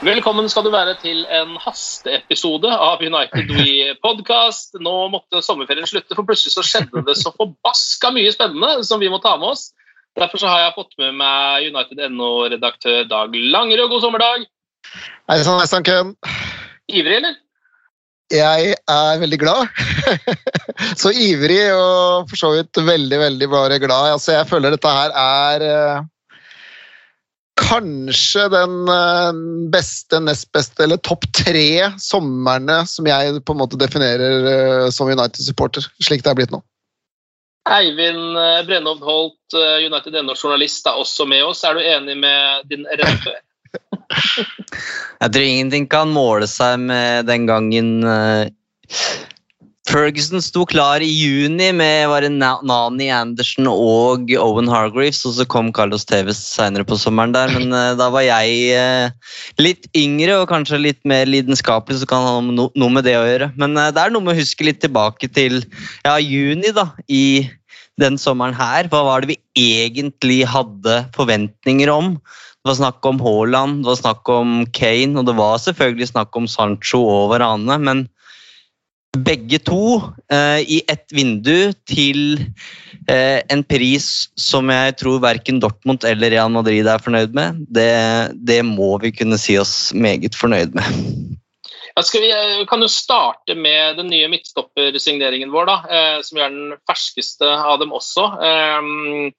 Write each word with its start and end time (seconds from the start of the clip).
Velkommen 0.00 0.46
skal 0.48 0.64
du 0.64 0.70
være 0.72 0.94
til 1.02 1.26
en 1.28 1.58
hasteepisode 1.60 2.70
av 2.72 3.02
United 3.04 3.50
We 3.52 3.90
podcast. 4.00 4.72
Nå 4.80 4.94
måtte 5.12 5.42
sommerferien 5.44 5.84
slutte, 5.84 6.16
for 6.16 6.24
plutselig 6.24 6.54
så 6.54 6.62
skjedde 6.64 7.02
det 7.04 7.18
så 7.20 7.28
forbaska 7.34 8.08
mye 8.16 8.30
spennende 8.32 8.86
som 8.88 9.02
vi 9.02 9.10
må 9.12 9.18
ta 9.20 9.34
med 9.36 9.50
oss. 9.50 9.66
Derfor 10.16 10.40
så 10.40 10.48
har 10.48 10.62
jeg 10.62 10.72
fått 10.78 10.96
med 11.02 11.18
meg 11.18 11.66
United.no-redaktør 11.68 13.04
Dag 13.10 13.36
Langerød. 13.36 13.90
God 13.92 14.06
sommerdag. 14.06 14.46
Hei 15.28 15.36
sann, 15.44 15.60
hei 15.60 15.68
sann, 15.68 15.84
Ken. 15.84 16.14
Ivrig, 16.88 17.18
eller? 17.20 17.36
Jeg 18.32 18.78
er 18.80 19.20
veldig 19.20 19.40
glad. 19.42 19.68
så 21.02 21.12
ivrig 21.12 21.60
og 21.74 22.32
for 22.32 22.40
så 22.40 22.54
vidt 22.56 22.80
veldig, 22.88 23.20
veldig 23.26 23.50
bare 23.52 23.76
glad. 23.84 24.14
Altså, 24.14 24.32
jeg 24.38 24.48
føler 24.48 24.78
dette 24.78 24.96
her 24.96 25.12
er 25.26 25.66
eh, 25.68 26.08
kanskje 27.60 28.46
den 28.52 28.88
eh, 28.88 29.32
beste, 29.72 30.20
nest 30.24 30.48
beste 30.52 30.84
eller 30.84 31.00
topp 31.04 31.26
tre 31.36 31.90
somrene 32.00 32.80
som 32.88 33.08
jeg 33.08 33.42
på 33.44 33.54
en 33.54 33.60
måte 33.60 33.78
definerer 33.80 34.48
eh, 34.54 34.88
som 34.94 35.10
United-supporter, 35.10 35.86
slik 36.02 36.24
det 36.24 36.32
er 36.32 36.40
blitt 36.40 36.54
nå. 36.54 36.62
Eivind 37.70 38.38
eh, 38.40 38.62
Brennhovd 38.66 39.04
Holt, 39.04 39.56
eh, 39.56 39.86
United.no-journalist, 39.86 40.88
er 40.88 40.98
også 40.98 41.28
med 41.28 41.44
oss. 41.44 41.62
Er 41.64 41.76
du 41.76 41.84
enig 41.84 42.16
med 42.22 42.66
din 42.72 42.88
redaktør? 42.88 43.38
Jeg 45.20 45.30
tror 45.30 45.44
ingenting 45.44 45.86
kan 45.90 46.10
måle 46.10 46.48
seg 46.50 46.80
med 46.82 47.28
den 47.28 47.44
gangen 47.46 48.00
Ferguson 49.90 50.38
sto 50.38 50.62
klar 50.70 51.02
i 51.02 51.08
juni 51.08 51.72
med 51.74 52.04
var 52.12 52.22
Nani 52.30 53.08
Andersen 53.10 53.66
og 53.66 54.30
Owen 54.38 54.68
Hargreaves, 54.70 55.24
og 55.26 55.34
så 55.34 55.46
kom 55.50 55.72
Carlos 55.74 56.06
Tevez 56.06 56.38
senere 56.38 56.86
på 56.86 56.98
sommeren 57.00 57.34
der, 57.34 57.50
men 57.56 57.74
eh, 57.74 57.96
da 57.98 58.06
var 58.14 58.22
jeg 58.22 58.60
eh, 58.78 59.32
litt 59.58 59.88
yngre 59.98 60.36
og 60.38 60.46
kanskje 60.52 60.78
litt 60.78 61.00
mer 61.10 61.26
lidenskapelig, 61.26 61.98
så 61.98 62.10
kan 62.10 62.22
det 62.22 62.30
ha 62.30 62.44
no, 62.46 62.68
noe 62.78 62.94
med 62.94 63.08
det 63.08 63.16
å 63.18 63.24
gjøre. 63.26 63.50
Men 63.58 63.74
eh, 63.74 63.90
det 63.96 64.04
er 64.04 64.14
noe 64.14 64.28
med 64.28 64.36
å 64.36 64.38
huske 64.38 64.68
litt 64.68 64.78
tilbake 64.84 65.30
til 65.34 65.58
ja, 66.06 66.14
juni 66.22 66.70
da, 66.76 66.92
i 67.10 67.48
den 67.98 68.20
sommeren 68.20 68.54
her. 68.54 68.86
Hva 68.92 69.02
var 69.08 69.26
det 69.26 69.32
vi 69.34 69.40
egentlig 69.58 70.44
hadde 70.54 71.00
forventninger 71.18 71.90
om? 71.90 72.14
Det 72.60 72.70
var 72.70 72.78
snakk 72.78 73.10
om 73.10 73.18
Haaland, 73.26 73.82
det 73.82 73.90
var 73.90 74.00
snakk 74.04 74.34
om 74.38 74.56
Kane, 74.70 75.18
og 75.18 75.26
det 75.26 75.34
var 75.40 75.58
selvfølgelig 75.66 76.12
snakk 76.12 76.38
om 76.38 76.46
Sancho 76.46 77.02
og 77.10 77.34
hverandre. 77.34 77.82
men 77.82 78.06
begge 79.18 79.58
to 79.58 80.00
eh, 80.30 80.60
i 80.62 80.80
ett 80.88 81.10
vindu 81.12 81.72
til 81.88 82.38
eh, 83.10 83.40
en 83.50 83.64
pris 83.66 84.30
som 84.38 84.70
jeg 84.70 84.94
tror 85.00 85.18
verken 85.24 85.58
Dortmund 85.62 86.06
eller 86.06 86.30
Real 86.30 86.52
Madrid 86.54 86.86
er 86.86 87.02
fornøyd 87.02 87.34
med, 87.34 87.64
det, 87.74 87.90
det 88.38 88.60
må 88.66 88.94
vi 89.02 89.12
kunne 89.14 89.38
si 89.40 89.58
oss 89.58 89.90
meget 89.94 90.38
fornøyd 90.38 90.78
med. 90.78 91.02
Ja, 91.96 92.04
skal 92.06 92.22
vi 92.22 92.30
eh, 92.30 92.62
kan 92.70 92.82
jo 92.82 92.90
starte 92.90 93.58
med 93.58 93.98
den 93.98 94.12
nye 94.12 94.30
midtstoppersigneringen 94.30 95.50
vår, 95.50 95.66
da, 95.66 95.78
eh, 95.90 96.18
som 96.26 96.38
er 96.38 96.54
den 96.54 96.78
ferskeste 96.86 97.50
av 97.50 97.80
dem 97.82 97.90
også. 97.96 98.28
Eh, 98.46 99.30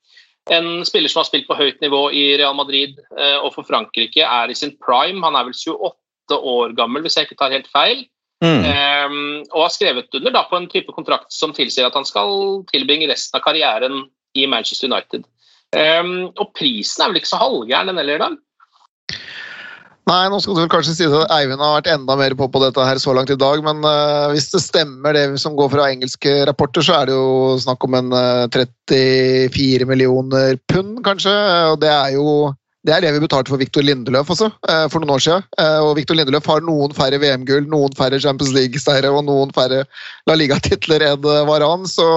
en 0.52 0.72
spiller 0.84 1.12
som 1.12 1.22
har 1.22 1.30
spilt 1.30 1.48
på 1.48 1.56
høyt 1.56 1.80
nivå 1.84 2.10
i 2.12 2.32
Real 2.42 2.58
Madrid 2.58 3.00
eh, 3.16 3.38
og 3.40 3.54
for 3.56 3.64
Frankrike, 3.64 4.26
er 4.26 4.52
i 4.52 4.58
sin 4.58 4.76
prime. 4.84 5.24
Han 5.24 5.38
er 5.38 5.48
vel 5.48 5.56
28 5.56 6.42
år 6.52 6.76
gammel, 6.76 7.06
hvis 7.06 7.16
jeg 7.16 7.30
ikke 7.30 7.40
tar 7.40 7.56
helt 7.56 7.72
feil. 7.72 8.04
Mm. 8.42 8.64
Um, 8.66 9.44
og 9.54 9.68
har 9.68 9.74
skrevet 9.76 10.18
under 10.18 10.34
da, 10.34 10.46
på 10.50 10.58
en 10.58 10.70
type 10.72 10.94
kontrakt 10.96 11.30
som 11.34 11.54
tilsier 11.54 11.86
at 11.86 11.98
han 11.98 12.08
skal 12.08 12.64
tilbringe 12.72 13.10
resten 13.12 13.38
av 13.38 13.46
karrieren 13.46 14.08
i 14.38 14.48
Manchester 14.50 14.90
United. 14.90 15.28
Um, 15.78 16.32
og 16.36 16.50
prisen 16.58 17.04
er 17.04 17.12
vel 17.12 17.22
ikke 17.22 17.32
så 17.32 17.42
halvgæren 17.42 17.92
den 17.92 18.02
heller 18.02 18.18
i 18.18 18.24
dag? 18.26 18.40
Nei, 20.10 20.24
nå 20.34 20.40
skal 20.42 20.58
du 20.58 20.64
vel 20.64 20.72
kanskje 20.72 20.96
si 20.98 21.06
at 21.06 21.32
Eivind 21.36 21.62
har 21.62 21.76
vært 21.78 21.92
enda 21.94 22.16
mer 22.18 22.34
på 22.36 22.48
på 22.52 22.60
dette 22.64 22.84
her 22.84 22.98
så 23.00 23.14
langt 23.14 23.30
i 23.32 23.38
dag, 23.40 23.62
men 23.64 23.86
uh, 23.86 24.32
hvis 24.34 24.50
det 24.52 24.64
stemmer 24.64 25.14
det 25.16 25.28
som 25.40 25.54
går 25.56 25.70
fra 25.72 25.86
engelske 25.94 26.34
rapporter, 26.50 26.84
så 26.84 26.98
er 26.98 27.12
det 27.12 27.16
jo 27.20 27.60
snakk 27.62 27.86
om 27.86 28.00
en 28.00 28.10
uh, 28.10 28.50
34 28.52 29.88
millioner 29.88 30.58
pund, 30.72 30.98
kanskje. 31.06 31.36
Og 31.70 31.78
det 31.84 31.94
er 31.94 32.18
jo 32.18 32.26
det 32.88 32.94
er 32.96 33.04
det 33.04 33.12
vi 33.14 33.22
betalte 33.22 33.52
for 33.54 33.62
Victor 33.62 33.86
Lindeløf 33.86 34.32
også, 34.34 34.48
eh, 34.70 34.86
for 34.90 35.04
noen 35.04 35.14
år 35.14 35.22
siden. 35.22 35.44
Eh, 35.62 35.80
Og 35.86 35.96
Victor 36.00 36.18
Lindeløf 36.18 36.48
har 36.50 36.64
noen 36.66 36.94
færre 36.98 37.20
VM-gull, 37.22 37.68
noen 37.70 37.94
færre 37.98 38.20
Champions 38.20 38.54
League-seire 38.56 39.12
og 39.14 39.26
noen 39.28 39.54
færre 39.54 39.84
La 40.30 40.38
Liga-titler 40.38 41.06
enn 41.12 41.28
eh, 41.30 41.44
Varan, 41.50 41.86
så 41.90 42.08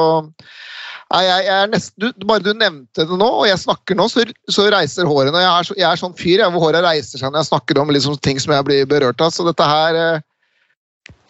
Nei, 1.12 1.20
jeg, 1.28 1.42
jeg 1.46 1.68
nesten, 1.70 2.00
du, 2.00 2.24
bare 2.26 2.42
du 2.42 2.54
nevnte 2.56 3.04
det 3.06 3.16
nå, 3.20 3.26
og 3.28 3.44
jeg 3.46 3.60
snakker 3.60 3.94
nå, 3.94 4.06
så, 4.10 4.24
så 4.50 4.64
reiser 4.72 5.06
hårene. 5.06 5.36
Jeg 5.36 5.50
er, 5.50 5.66
så, 5.68 5.74
jeg 5.78 5.84
er 5.86 6.00
sånn 6.00 6.16
fyr 6.18 6.40
jeg, 6.40 6.50
hvor 6.50 6.64
håra 6.64 6.80
reiser 6.82 7.20
seg 7.20 7.30
når 7.30 7.42
jeg 7.42 7.50
snakker 7.52 7.78
om 7.78 7.92
liksom, 7.92 8.16
ting 8.24 8.40
som 8.42 8.54
jeg 8.56 8.66
blir 8.66 8.88
berørt 8.88 9.20
av. 9.22 9.30
Så 9.30 9.44
dette 9.46 9.68
her 9.68 9.98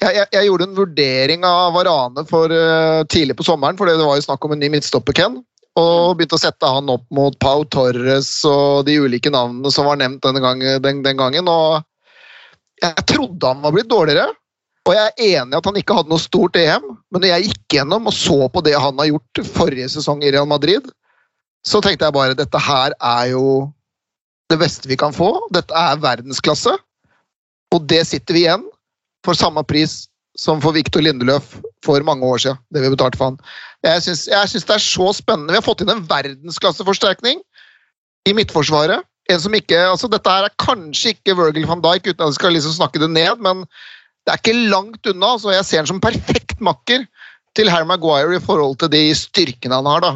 jeg, 0.05 0.27
jeg 0.33 0.47
gjorde 0.47 0.69
en 0.69 0.79
vurdering 0.79 1.45
av 1.49 1.75
Varane 1.75 2.25
for 2.31 2.55
uh, 2.55 3.03
tidlig 3.11 3.37
på 3.37 3.47
sommeren, 3.47 3.77
for 3.77 3.91
det 3.91 3.99
var 3.99 4.17
jo 4.19 4.27
snakk 4.27 4.47
om 4.47 4.55
en 4.55 4.63
ny 4.63 4.71
midtstopper, 4.73 5.17
Ken. 5.17 5.43
Og 5.81 6.15
begynte 6.15 6.39
å 6.39 6.43
sette 6.43 6.69
han 6.71 6.91
opp 6.93 7.05
mot 7.15 7.35
Pau 7.43 7.65
Torres 7.67 8.29
og 8.47 8.87
de 8.87 8.95
ulike 9.03 9.33
navnene 9.35 9.73
som 9.75 9.89
var 9.89 9.99
nevnt 9.99 10.23
den 10.23 10.39
gangen, 10.43 10.79
den, 10.85 11.03
den 11.03 11.19
gangen. 11.19 11.51
Og 11.51 11.83
jeg 12.83 13.07
trodde 13.11 13.51
han 13.51 13.63
var 13.65 13.75
blitt 13.75 13.91
dårligere. 13.91 14.29
Og 14.85 14.93
jeg 14.93 15.05
er 15.09 15.41
enig 15.41 15.57
i 15.57 15.59
at 15.59 15.67
han 15.67 15.79
ikke 15.81 15.97
hadde 15.97 16.13
noe 16.13 16.21
stort 16.21 16.59
EM, 16.61 16.91
men 17.09 17.23
når 17.23 17.31
jeg 17.31 17.47
gikk 17.49 17.77
gjennom 17.79 18.11
og 18.11 18.15
så 18.15 18.37
på 18.53 18.63
det 18.67 18.75
han 18.77 18.99
har 19.01 19.09
gjort 19.09 19.41
forrige 19.55 19.89
sesong 19.97 20.21
i 20.23 20.33
Real 20.35 20.49
Madrid, 20.51 20.91
så 21.65 21.81
tenkte 21.81 22.05
jeg 22.05 22.15
bare 22.15 22.37
dette 22.37 22.61
her 22.61 22.93
er 23.01 23.31
jo 23.33 23.73
det 24.53 24.59
beste 24.61 24.91
vi 24.91 24.99
kan 25.01 25.15
få. 25.17 25.31
Dette 25.57 25.73
er 25.73 26.03
verdensklasse. 26.03 26.77
Og 27.75 27.87
det 27.89 28.03
sitter 28.07 28.37
vi 28.37 28.45
igjen 28.45 28.67
for 29.25 29.39
samme 29.39 29.65
pris 29.67 30.05
som 30.39 30.61
for 30.63 30.75
Victor 30.75 31.05
Lindeløf 31.05 31.57
for 31.85 32.05
mange 32.07 32.27
år 32.27 32.43
siden. 32.43 32.61
Det 32.75 32.83
vi 32.83 32.93
betalte 32.95 33.21
for 33.21 33.33
han. 33.33 33.41
Jeg 33.85 34.03
syns, 34.03 34.25
det 34.67 34.77
er 34.77 34.83
så 34.83 35.11
spennende. 35.17 35.53
Vi 35.53 35.61
har 35.61 35.67
fått 35.67 35.85
inn 35.85 35.93
en 35.93 36.07
verdensklasseforsterkning 36.11 37.43
i 38.29 38.35
midtforsvaret. 38.37 39.05
En 39.33 39.41
som 39.41 39.55
ikke, 39.57 39.79
altså 39.89 40.09
Dette 40.13 40.31
her 40.31 40.49
er 40.49 40.57
kanskje 40.61 41.15
ikke 41.15 41.37
Virgil 41.39 41.69
van 41.69 41.83
Dijk, 41.85 42.11
uten 42.11 42.25
at 42.25 42.33
jeg 42.33 42.39
skal 42.41 42.57
liksom 42.57 42.75
snakke 42.77 43.01
det 43.01 43.09
ned, 43.13 43.41
men 43.45 43.63
det 44.25 44.35
er 44.35 44.41
ikke 44.41 44.57
langt 44.73 45.07
unna. 45.09 45.37
så 45.39 45.55
Jeg 45.55 45.69
ser 45.69 45.83
han 45.85 45.93
som 45.93 46.03
perfekt 46.03 46.61
makker 46.61 47.07
til 47.55 47.71
Harry 47.71 47.87
Maguire 47.87 48.37
i 48.37 48.43
forhold 48.43 48.77
til 48.83 48.91
de 48.93 49.05
styrkene 49.17 49.79
han 49.79 49.89
har. 49.89 50.01
da. 50.01 50.13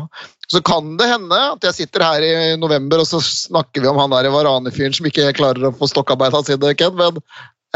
Så 0.49 0.61
kan 0.65 0.97
det 0.99 1.09
hende 1.11 1.39
at 1.53 1.65
jeg 1.65 1.77
sitter 1.77 2.05
her 2.05 2.25
i 2.25 2.57
november 2.57 3.05
og 3.05 3.07
så 3.07 3.21
snakker 3.21 3.85
vi 3.85 3.91
om 3.91 4.01
han 4.01 4.11
der 4.11 4.31
Varane-fyren 4.33 4.97
som 4.97 5.07
ikke 5.07 5.33
klarer 5.37 5.69
å 5.69 5.75
få 5.77 5.91
stokkarbeidet 5.93 6.49
sitt, 6.49 6.65
men 6.65 7.21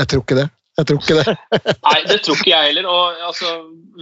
jeg 0.00 0.08
tror 0.08 0.24
ikke 0.24 0.40
det. 0.40 0.48
Jeg 0.80 0.88
tror 0.88 1.02
ikke 1.02 1.16
det. 1.18 1.32
Nei, 1.86 1.98
det 2.08 2.18
tror 2.24 2.38
ikke 2.38 2.52
jeg 2.52 2.68
heller. 2.70 2.86
Og, 2.88 3.18
altså, 3.28 3.50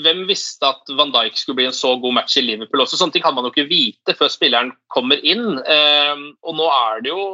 hvem 0.05 0.23
visste 0.29 0.69
at 0.69 0.93
Van 0.99 1.11
Dijk 1.15 1.39
skulle 1.39 1.59
bli 1.59 1.67
en 1.71 1.77
så 1.77 1.97
god 2.03 2.15
match 2.21 2.39
i 2.39 2.45
Liverpool 2.47 2.85
også? 2.85 2.99
Sånne 3.01 3.17
ting 3.17 3.25
kan 3.25 3.35
man 3.35 3.49
jo 3.49 3.51
ikke 3.51 3.67
vite 3.71 4.15
før 4.19 4.31
spilleren 4.31 4.71
kommer 4.95 5.19
inn. 5.27 5.59
Eh, 5.59 6.23
og 6.47 6.57
nå 6.61 6.69
er 6.77 7.03
det 7.03 7.13
jo 7.13 7.27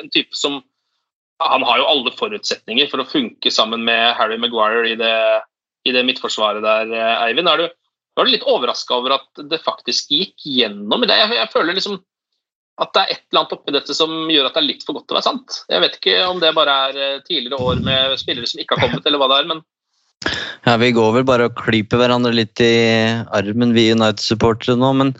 en 0.00 0.12
type 0.12 0.36
som 0.36 0.62
Han 1.40 1.62
har 1.64 1.78
jo 1.80 1.86
alle 1.88 2.10
forutsetninger 2.12 2.90
for 2.90 3.00
å 3.00 3.08
funke 3.08 3.48
sammen 3.48 3.80
med 3.86 4.10
Harry 4.18 4.36
Maguire 4.36 4.90
i 4.90 4.96
det, 5.00 5.14
i 5.88 5.94
det 5.94 6.02
midtforsvaret 6.04 6.60
der, 6.60 6.90
eh, 6.92 7.22
Eivind. 7.30 7.48
Er 7.48 7.62
du, 7.62 7.70
er 8.20 8.28
du 8.28 8.32
litt 8.34 8.44
overraska 8.44 8.98
over 8.98 9.14
at 9.16 9.40
det 9.48 9.62
faktisk 9.64 10.12
gikk 10.12 10.44
gjennom 10.44 11.06
i? 11.06 11.08
Jeg, 11.08 11.30
jeg 11.38 11.52
føler 11.54 11.78
liksom 11.78 11.96
at 12.80 12.94
det 12.94 13.02
er 13.02 13.12
et 13.12 13.22
eller 13.28 13.42
annet 13.42 13.54
oppi 13.56 13.74
dette 13.74 13.96
som 13.96 14.12
gjør 14.32 14.48
at 14.48 14.56
det 14.56 14.62
er 14.62 14.68
litt 14.68 14.86
for 14.86 14.96
godt 14.96 15.08
til 15.08 15.16
å 15.16 15.18
være 15.18 15.28
sant. 15.28 15.58
Jeg 15.72 15.84
vet 15.84 15.98
ikke 15.98 16.16
om 16.28 16.40
det 16.42 16.54
bare 16.56 16.76
er 16.88 17.00
eh, 17.00 17.20
tidligere 17.26 17.60
år 17.60 17.84
med 17.84 18.16
spillere 18.20 18.48
som 18.48 18.62
ikke 18.62 18.78
har 18.78 18.86
kommet, 18.86 19.04
eller 19.06 19.20
hva 19.20 19.30
det 19.32 19.42
er, 19.42 19.52
men 19.52 19.62
Ja, 20.66 20.76
Vi 20.80 20.90
går 20.96 21.14
vel 21.18 21.28
bare 21.28 21.48
og 21.48 21.56
klyper 21.60 22.00
hverandre 22.00 22.32
litt 22.36 22.60
i 22.64 22.74
armen, 23.36 23.74
vi 23.76 23.90
United-supportere 23.92 24.78
nå. 24.80 24.92
Men 24.96 25.14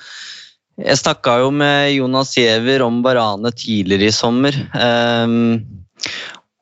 jeg 0.80 1.00
snakka 1.00 1.38
jo 1.42 1.52
med 1.52 1.92
Jonas 1.94 2.34
Giæver 2.36 2.84
om 2.84 3.00
Barane 3.04 3.52
tidligere 3.52 4.08
i 4.08 4.14
sommer. 4.14 4.56
Um, 4.72 5.60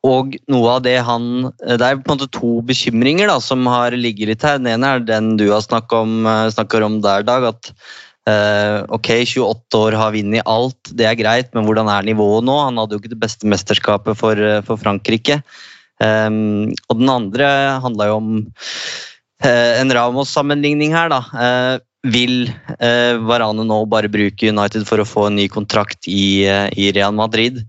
og 0.07 0.37
noe 0.47 0.75
av 0.77 0.83
det 0.85 0.95
han 1.03 1.49
Det 1.59 1.83
er 1.83 1.97
på 1.99 2.13
en 2.13 2.19
måte 2.19 2.29
to 2.31 2.51
bekymringer 2.63 3.27
da, 3.27 3.39
som 3.43 3.67
har 3.67 3.95
ligget 3.95 4.31
litt 4.31 4.45
her. 4.47 4.59
Den 4.59 4.71
ene 4.71 4.93
er 4.95 5.03
den 5.03 5.33
du 5.39 5.49
har 5.51 5.63
snakka 5.63 6.03
om, 6.05 6.25
eh, 6.25 6.83
om 6.83 7.01
der, 7.03 7.23
Dag. 7.23 7.43
at 7.43 7.71
ok, 8.27 9.09
28 9.25 9.79
år 9.79 9.95
har 9.97 10.13
vunnet 10.13 10.45
alt, 10.49 10.91
det 10.93 11.07
er 11.07 11.17
greit, 11.17 11.51
men 11.55 11.65
hvordan 11.65 11.89
er 11.89 12.05
nivået 12.05 12.45
nå? 12.45 12.57
Han 12.65 12.77
hadde 12.77 12.95
jo 12.95 13.01
ikke 13.01 13.13
det 13.15 13.21
beste 13.21 13.49
mesterskapet 13.49 14.17
for, 14.19 14.37
uh, 14.37 14.61
for 14.65 14.77
Frankrike. 14.81 15.39
Um, 15.99 16.69
og 16.87 16.99
den 17.01 17.09
andre 17.11 17.47
handla 17.83 18.07
jo 18.07 18.19
om 18.19 18.29
uh, 18.45 19.71
en 19.79 19.95
Ramos-sammenligning 19.95 20.93
her, 20.95 21.09
da. 21.11 21.79
vil 21.99 22.47
Varane 23.27 23.65
nå 23.67 23.81
bare 23.91 24.07
bruke 24.07 24.47
United 24.47 24.85
for 24.87 25.01
å 25.01 25.07
få 25.07 25.25
en 25.27 25.35
ny 25.35 25.49
kontrakt 25.51 26.07
i, 26.07 26.45
i 26.47 26.91
Real 26.95 27.11
Madrid? 27.11 27.59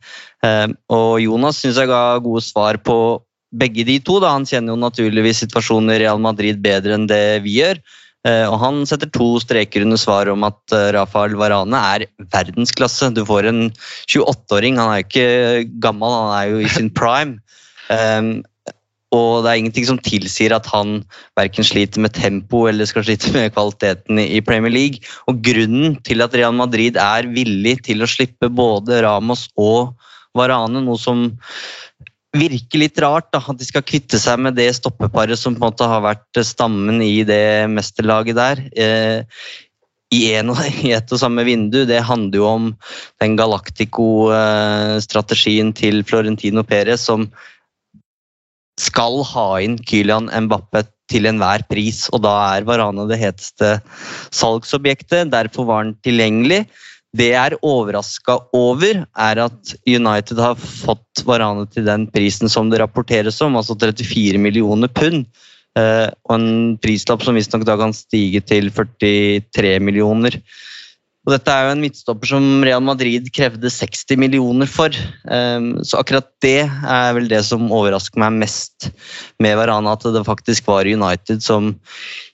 og 0.40 1.18
Jonas 1.20 1.58
syns 1.58 1.80
jeg 1.80 1.90
ga 1.90 2.20
gode 2.22 2.40
svar 2.46 2.78
på 2.78 2.94
begge 3.50 3.84
de 3.84 3.98
to. 3.98 4.20
Da. 4.22 4.34
Han 4.36 4.46
kjenner 4.46 4.74
jo 4.74 4.80
naturligvis 4.80 5.42
situasjonen 5.44 5.94
i 5.94 5.98
Real 6.04 6.22
Madrid 6.22 6.62
bedre 6.62 6.96
enn 6.96 7.08
det 7.10 7.42
vi 7.44 7.58
gjør. 7.58 7.82
Eh, 8.28 8.44
og 8.44 8.58
han 8.60 8.82
setter 8.88 9.08
to 9.14 9.32
streker 9.40 9.86
under 9.86 10.00
svaret 10.00 10.32
om 10.34 10.44
at 10.44 10.76
eh, 10.76 10.90
Rafael 10.96 11.36
Varane 11.40 11.80
er 11.94 12.06
verdensklasse. 12.34 13.12
Du 13.16 13.22
får 13.28 13.48
en 13.48 13.62
28-åring, 14.12 14.76
han 14.80 14.92
er 14.92 15.00
jo 15.00 15.06
ikke 15.08 15.80
gammel, 15.80 16.12
han 16.12 16.34
er 16.36 16.52
jo 16.52 16.62
i 16.64 16.72
sin 16.72 16.92
prime. 17.00 17.40
Um, 17.90 18.42
og 19.10 19.42
det 19.42 19.50
er 19.50 19.58
ingenting 19.58 19.86
som 19.88 19.98
tilsier 19.98 20.52
at 20.54 20.68
han 20.70 21.00
verken 21.38 21.66
sliter 21.66 22.02
med 22.04 22.14
tempo 22.14 22.62
eller 22.70 22.86
skal 22.86 23.02
slite 23.02 23.32
med 23.34 23.50
kvaliteten 23.56 24.20
i 24.22 24.38
Premier 24.44 24.70
League. 24.70 25.02
Og 25.26 25.40
grunnen 25.42 25.96
til 26.06 26.22
at 26.22 26.36
Real 26.36 26.54
Madrid 26.54 27.00
er 27.00 27.26
villig 27.32 27.80
til 27.88 28.04
å 28.04 28.10
slippe 28.10 28.52
både 28.52 29.00
Ramos 29.02 29.48
og 29.58 29.96
Varane, 30.38 30.84
noe 30.84 31.00
som 31.00 31.24
virker 32.36 32.78
litt 32.78 32.98
rart 33.02 33.32
da, 33.34 33.40
at 33.42 33.58
de 33.58 33.64
skal 33.66 33.82
kvitte 33.86 34.18
seg 34.22 34.38
med 34.44 34.54
det 34.58 34.68
stoppeparet 34.76 35.38
som 35.38 35.54
på 35.56 35.64
en 35.64 35.68
måte 35.72 35.88
har 35.90 36.00
vært 36.04 36.38
stammen 36.46 37.02
i 37.02 37.24
det 37.26 37.66
mesterlaget 37.72 38.36
der. 38.38 38.56
Eh, 38.70 39.24
i, 40.10 40.34
en, 40.38 40.50
ett 40.96 41.12
og 41.12 41.18
samme 41.22 41.44
vindu. 41.46 41.84
Det 41.88 42.06
handler 42.06 42.38
jo 42.38 42.46
om 42.48 42.76
den 43.22 43.36
Galactico-strategien 43.38 45.72
til 45.76 46.04
Florentino 46.06 46.62
Perez 46.66 47.00
som 47.06 47.20
skal 48.80 49.24
ha 49.28 49.60
inn 49.60 49.78
Kylian 49.84 50.30
Mbappé 50.46 50.80
til 51.10 51.26
enhver 51.26 51.62
pris, 51.68 52.08
og 52.14 52.22
da 52.24 52.54
er 52.54 52.66
Varane 52.68 53.08
det 53.10 53.18
heteste 53.20 53.68
salgsobjektet. 54.34 55.32
Derfor 55.32 55.64
var 55.68 55.78
han 55.84 55.96
tilgjengelig. 56.06 56.60
Det 57.16 57.32
jeg 57.32 57.42
er 57.42 57.58
overraska 57.66 58.36
over, 58.54 59.02
er 59.18 59.40
at 59.42 59.72
United 59.82 60.38
har 60.38 60.58
fått 60.60 61.24
Varane 61.26 61.66
til 61.66 61.88
den 61.88 62.06
prisen 62.12 62.50
som 62.52 62.70
det 62.70 62.78
rapporteres 62.82 63.40
om, 63.42 63.58
altså 63.58 63.74
34 63.74 64.38
millioner 64.38 64.90
pund. 64.94 65.24
Eh, 65.78 66.06
og 66.26 66.34
en 66.36 66.76
prislapp 66.82 67.22
som 67.26 67.36
visstnok 67.38 67.66
da 67.66 67.76
kan 67.80 67.94
stige 67.94 68.42
til 68.46 68.70
43 68.74 69.78
millioner. 69.82 70.38
Og 71.26 71.34
dette 71.34 71.52
er 71.52 71.66
jo 71.66 71.72
en 71.74 71.82
midtstopper 71.84 72.30
som 72.30 72.44
Real 72.64 72.80
Madrid 72.80 73.26
krevde 73.36 73.68
60 73.68 74.16
millioner 74.20 74.68
for. 74.70 74.94
Ehm, 75.28 75.74
så 75.84 76.00
akkurat 76.00 76.30
det 76.40 76.64
er 76.64 77.12
vel 77.16 77.28
det 77.28 77.42
som 77.44 77.68
overrasker 77.68 78.22
meg 78.22 78.38
mest 78.40 78.88
med 79.42 79.58
Varane, 79.60 79.92
at 79.92 80.06
det 80.14 80.24
faktisk 80.24 80.70
var 80.70 80.88
United 80.88 81.44
som 81.44 81.74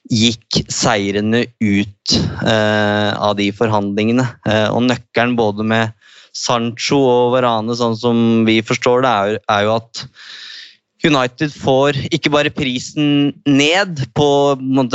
gikk 0.07 0.61
seirende 0.71 1.43
ut 1.59 2.15
eh, 2.47 3.11
av 3.11 3.35
de 3.39 3.49
forhandlingene. 3.51 4.23
Eh, 4.47 4.69
og 4.71 4.87
nøkkelen 4.87 5.35
både 5.35 5.67
med 5.67 5.91
Sancho 6.37 7.01
og 7.03 7.35
Varane, 7.35 7.75
sånn 7.75 7.99
som 7.99 8.25
vi 8.47 8.61
forstår 8.63 9.03
det, 9.03 9.15
er 9.51 9.67
jo 9.67 9.75
at 9.81 10.05
United 11.05 11.53
får 11.53 11.97
ikke 12.09 12.31
bare 12.33 12.53
prisen 12.53 13.33
ned 13.45 14.01
på 14.17 14.29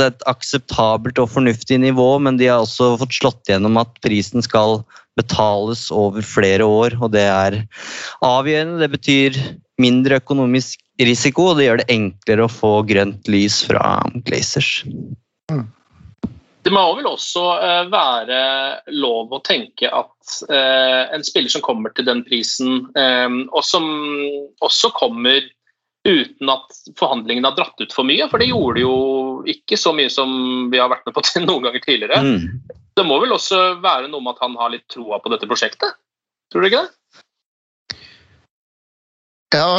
et 0.03 0.25
akseptabelt 0.27 1.21
og 1.21 1.31
fornuftig 1.31 1.79
nivå, 1.79 2.17
men 2.19 2.37
de 2.39 2.49
har 2.51 2.63
også 2.63 2.97
fått 2.99 3.15
slått 3.15 3.51
gjennom 3.51 3.79
at 3.79 3.95
prisen 4.03 4.43
skal 4.43 4.81
betales 5.19 5.87
over 5.93 6.25
flere 6.25 6.65
år. 6.65 6.97
og 6.99 7.13
Det 7.15 7.23
er 7.23 7.59
avgjørende. 8.25 8.81
Det 8.83 8.91
betyr 8.97 9.39
mindre 9.81 10.19
økonomisk 10.21 10.81
risiko, 11.01 11.51
og 11.51 11.57
det 11.57 11.69
gjør 11.69 11.81
det 11.81 11.91
enklere 11.93 12.45
å 12.45 12.51
få 12.51 12.73
grønt 12.89 13.29
lys 13.31 13.63
fra 13.69 14.01
Glazers. 14.27 14.83
Det 16.63 16.71
må 16.71 16.83
vel 16.95 17.07
også 17.09 17.41
eh, 17.59 17.81
være 17.91 18.37
lov 18.95 19.33
å 19.35 19.41
tenke 19.43 19.89
at 19.91 20.35
eh, 20.47 21.11
en 21.11 21.25
spiller 21.27 21.51
som 21.51 21.63
kommer 21.65 21.91
til 21.91 22.07
den 22.07 22.21
prisen, 22.23 22.85
eh, 22.95 23.27
og 23.51 23.65
som 23.67 23.89
også 24.63 24.93
kommer 24.95 25.43
uten 26.03 26.51
at 26.51 26.79
forhandlingene 26.99 27.47
har 27.47 27.57
dratt 27.57 27.79
ut 27.79 27.93
for 27.95 28.07
mye. 28.07 28.27
For 28.31 28.41
det 28.41 28.49
gjorde 28.51 28.83
jo 28.83 28.95
ikke 29.49 29.79
så 29.79 29.93
mye 29.95 30.11
som 30.11 30.33
vi 30.71 30.81
har 30.81 30.91
vært 30.91 31.05
med 31.07 31.15
på 31.15 31.23
til 31.29 31.47
noen 31.47 31.67
ganger 31.67 31.85
tidligere. 31.85 32.19
Mm. 32.23 32.81
Det 32.93 33.05
må 33.07 33.19
vel 33.23 33.35
også 33.35 33.61
være 33.83 34.09
noe 34.11 34.21
med 34.21 34.35
at 34.35 34.43
han 34.45 34.57
har 34.59 34.73
litt 34.75 34.85
troa 34.91 35.21
på 35.23 35.31
dette 35.33 35.49
prosjektet? 35.49 35.97
Tror 36.51 36.61
du 36.61 36.69
ikke 36.69 36.83
det? 36.83 36.97
Ja, 39.53 39.69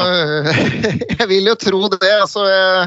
jeg 1.19 1.27
vil 1.31 1.51
jo 1.51 1.57
tro 1.59 1.81
det. 1.93 2.11
Altså, 2.23 2.45
jeg, 2.47 2.87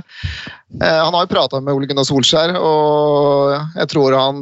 eh, 0.79 1.00
han 1.03 1.13
har 1.13 1.25
jo 1.25 1.32
prata 1.32 1.60
med 1.62 1.75
Ole 1.75 1.89
Gunnar 1.89 2.08
Solskjær, 2.08 2.56
og 2.56 3.53
jeg 3.75 3.89
tror 3.91 4.15
han 4.17 4.41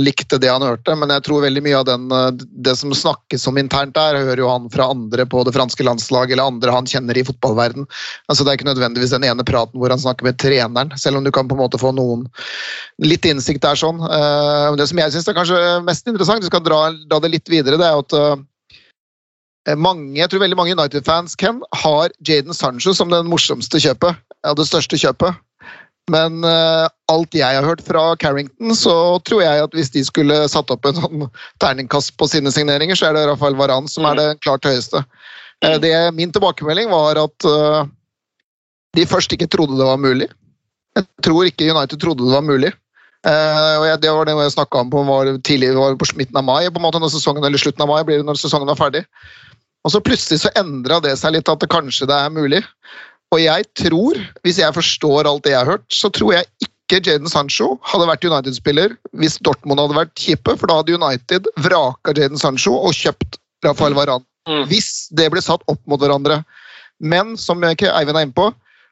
likte 0.00 0.38
det 0.40 0.50
han 0.52 0.64
hørte. 0.64 0.94
Men 0.98 1.12
jeg 1.14 1.24
tror 1.26 1.44
veldig 1.46 1.64
mye 1.64 1.78
av 1.80 1.86
den, 1.88 2.06
eh, 2.14 2.44
det 2.66 2.76
som 2.78 2.94
snakkes 2.94 3.48
om 3.50 3.60
internt 3.60 3.96
der, 3.96 4.20
hører 4.20 4.44
jo 4.44 4.50
han 4.52 4.68
fra 4.72 4.90
andre 4.92 5.26
på 5.26 5.42
det 5.48 5.54
franske 5.56 5.86
landslaget 5.86 6.36
eller 6.36 6.52
andre 6.52 6.76
han 6.76 6.90
kjenner 6.90 7.18
i 7.18 7.24
fotballverden. 7.26 7.88
Altså, 8.28 8.44
det 8.44 8.52
er 8.52 8.60
ikke 8.60 8.70
nødvendigvis 8.70 9.16
den 9.16 9.26
ene 9.28 9.46
praten 9.46 9.80
hvor 9.80 9.92
han 9.92 10.02
snakker 10.02 10.28
med 10.28 10.38
treneren, 10.40 10.94
selv 11.00 11.20
om 11.20 11.26
du 11.26 11.32
kan 11.34 11.48
på 11.50 11.58
en 11.58 11.64
måte 11.64 11.80
få 11.80 11.94
noen 11.96 12.28
litt 13.02 13.26
innsikt 13.26 13.64
der. 13.66 13.80
sånn. 13.80 14.00
Eh, 14.04 14.76
det 14.76 14.88
som 14.90 15.00
jeg 15.00 15.16
syns 15.16 15.28
er 15.28 15.38
kanskje 15.38 15.60
mest 15.86 16.06
interessant, 16.08 16.44
du 16.44 16.50
skal 16.52 16.64
dra, 16.64 16.84
dra 17.08 17.24
det 17.24 17.34
litt 17.34 17.48
videre, 17.52 17.80
det 17.80 17.88
er 17.88 18.04
at 18.04 18.18
Eh, 18.20 18.36
mange, 19.76 20.16
jeg 20.16 20.30
tror 20.30 20.40
veldig 20.40 20.56
mange 20.56 20.72
United-fans 20.72 21.36
Ken, 21.36 21.60
har 21.82 22.12
Jaden 22.26 22.56
Sancho 22.56 22.94
som 22.96 23.12
den 23.12 23.28
morsomste 23.28 23.80
kjøpet. 23.82 24.16
Ja, 24.40 24.54
det 24.56 24.66
største 24.70 24.96
kjøpet. 24.96 25.36
Men 26.10 26.42
uh, 26.46 26.88
alt 27.12 27.36
jeg 27.36 27.56
har 27.56 27.66
hørt 27.66 27.82
fra 27.86 28.14
Carrington, 28.20 28.74
så 28.74 28.94
tror 29.26 29.44
jeg 29.44 29.62
at 29.66 29.76
hvis 29.76 29.92
de 29.94 30.02
skulle 30.06 30.38
satt 30.50 30.72
opp 30.72 30.88
en 30.88 30.98
sånn 30.98 31.26
terningkast 31.62 32.16
på 32.18 32.28
sine 32.30 32.52
signeringer, 32.54 32.98
så 32.98 33.10
er 33.10 33.18
det 33.18 33.28
Rafael 33.28 33.58
Varan 33.58 33.88
som 33.90 34.08
er 34.08 34.18
det 34.18 34.28
klart 34.44 34.66
høyeste. 34.66 35.04
Uh, 35.62 35.76
det, 35.82 35.94
min 36.16 36.32
tilbakemelding 36.34 36.90
var 36.90 37.20
at 37.20 37.46
uh, 37.46 37.84
de 38.96 39.06
først 39.06 39.36
ikke 39.36 39.50
trodde 39.50 39.78
det 39.78 39.86
var 39.86 40.00
mulig. 40.00 40.30
Jeg 40.98 41.06
tror 41.22 41.46
ikke 41.46 41.68
United 41.70 42.00
trodde 42.02 42.26
det 42.26 42.34
var 42.34 42.42
mulig. 42.42 42.72
og 43.22 43.84
jeg, 43.86 44.00
Det 44.02 44.10
var 44.10 44.24
det 44.26 44.34
jeg 44.34 44.52
snakka 44.56 44.80
om 44.80 44.90
på, 44.90 45.02
var 45.06 45.28
tidlig, 45.46 45.68
var 45.76 45.94
på 45.94 46.08
midten 46.18 46.40
av 46.40 46.42
mai, 46.42 46.66
på 46.66 46.80
en 46.80 46.82
måte 46.82 46.98
når 46.98 47.12
sesongen, 47.12 47.44
eller 47.44 47.60
slutten 47.60 47.84
av 47.84 47.92
mai 47.92 48.02
blir 48.02 48.18
det 48.18 48.26
når 48.26 48.40
sesongen 48.40 48.66
var 48.66 48.80
ferdig. 48.80 49.04
Og 49.84 49.94
så 49.94 50.02
plutselig 50.04 50.42
så 50.42 50.52
endra 50.60 51.00
det 51.04 51.14
seg 51.20 51.34
litt, 51.36 51.48
at 51.48 51.62
det 51.62 51.70
kanskje 51.72 52.08
det 52.10 52.16
er 52.16 52.34
mulig. 52.34 52.60
Og 53.30 53.40
jeg 53.40 53.66
tror, 53.78 54.18
hvis 54.44 54.58
jeg 54.60 54.76
forstår 54.76 55.28
alt 55.30 55.44
det 55.46 55.54
jeg 55.54 55.62
har 55.62 55.72
hørt, 55.76 55.86
så 55.94 56.10
tror 56.12 56.34
jeg 56.34 56.48
ikke 56.66 57.00
Jaden 57.06 57.30
Sancho 57.30 57.76
hadde 57.86 58.08
vært 58.10 58.26
United-spiller 58.26 58.96
hvis 59.20 59.38
Dortmund 59.46 59.78
hadde 59.78 59.96
vært 60.00 60.16
kjipe, 60.18 60.56
for 60.58 60.66
da 60.66 60.80
hadde 60.80 60.96
United 60.98 61.46
vraka 61.62 62.16
Jaden 62.16 62.40
Sancho 62.40 62.74
og 62.74 62.96
kjøpt 62.98 63.38
Rafael 63.64 63.94
Varan. 63.94 64.26
Mm. 64.50 64.64
Hvis 64.72 65.06
det 65.14 65.28
ble 65.30 65.42
satt 65.44 65.62
opp 65.70 65.80
mot 65.88 66.00
hverandre. 66.02 66.40
Men 67.00 67.36
som 67.40 67.62
Eivind 67.62 68.16
er 68.16 68.26
inne 68.26 68.36
på, 68.36 68.50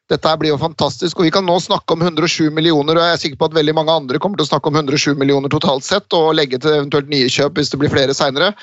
Dette 0.08 0.30
blir 0.40 0.54
jo 0.54 0.60
fantastisk, 0.60 1.18
og 1.20 1.26
vi 1.26 1.32
kan 1.32 1.44
nå 1.44 1.58
snakke 1.60 1.92
om 1.92 2.00
107 2.00 2.48
millioner, 2.56 2.96
og 2.96 3.04
jeg 3.04 3.12
er 3.14 3.20
sikker 3.20 3.40
på 3.40 3.48
at 3.50 3.56
veldig 3.58 3.74
mange 3.76 3.92
andre 3.92 4.20
kommer 4.22 4.40
til 4.40 4.46
å 4.46 4.48
snakke 4.48 4.70
om 4.70 4.78
107 4.80 5.18
millioner 5.20 5.52
totalt 5.52 5.84
sett, 5.84 6.08
og 6.16 6.32
legge 6.38 6.60
til 6.62 6.78
eventuelt 6.78 7.10
nye 7.12 7.28
kjøp 7.28 7.60
hvis 7.60 7.74
det 7.74 7.80
blir 7.82 7.92
flere 7.92 8.16
seinere. 8.16 8.54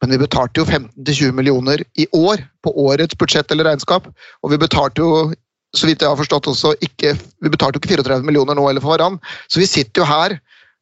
Men 0.00 0.14
vi 0.14 0.22
betalte 0.22 0.62
jo 0.62 0.66
15-20 0.66 1.34
millioner 1.36 1.82
i 2.00 2.06
år 2.16 2.40
på 2.64 2.72
årets 2.86 3.16
budsjett 3.20 3.52
eller 3.52 3.68
regnskap, 3.68 4.08
og 4.40 4.52
vi 4.52 4.60
betalte 4.60 5.04
jo 5.04 5.30
så 5.76 5.86
vidt 5.86 6.02
jeg 6.02 6.10
har 6.10 6.18
forstått 6.18 6.48
også, 6.50 6.72
ikke, 6.82 7.12
vi 7.44 7.52
betalte 7.52 7.78
jo 7.78 7.82
ikke 7.82 7.92
34 8.00 8.26
millioner 8.26 8.56
nå 8.58 8.64
eller 8.66 8.82
for 8.82 8.96
hverandre. 8.96 9.22
Så 9.46 9.60
vi 9.62 9.68
sitter 9.70 10.02
jo 10.02 10.08
her 10.08 10.34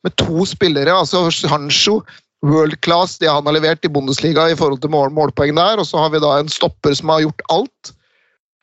med 0.06 0.14
to 0.20 0.46
spillere, 0.48 0.94
altså 0.94 1.26
Hancho, 1.50 1.98
world 2.46 2.78
class, 2.86 3.18
det 3.18 3.28
han 3.28 3.46
har 3.48 3.56
levert 3.56 3.84
i 3.84 3.90
Bundesliga 3.92 4.46
i 4.48 4.56
forhold 4.56 4.80
til 4.80 4.92
mål, 4.94 5.10
målpoeng 5.12 5.56
der, 5.58 5.82
og 5.82 5.88
så 5.88 6.00
har 6.04 6.12
vi 6.14 6.22
da 6.22 6.36
en 6.38 6.50
stopper 6.52 6.94
som 6.94 7.10
har 7.12 7.26
gjort 7.26 7.44
alt. 7.52 7.92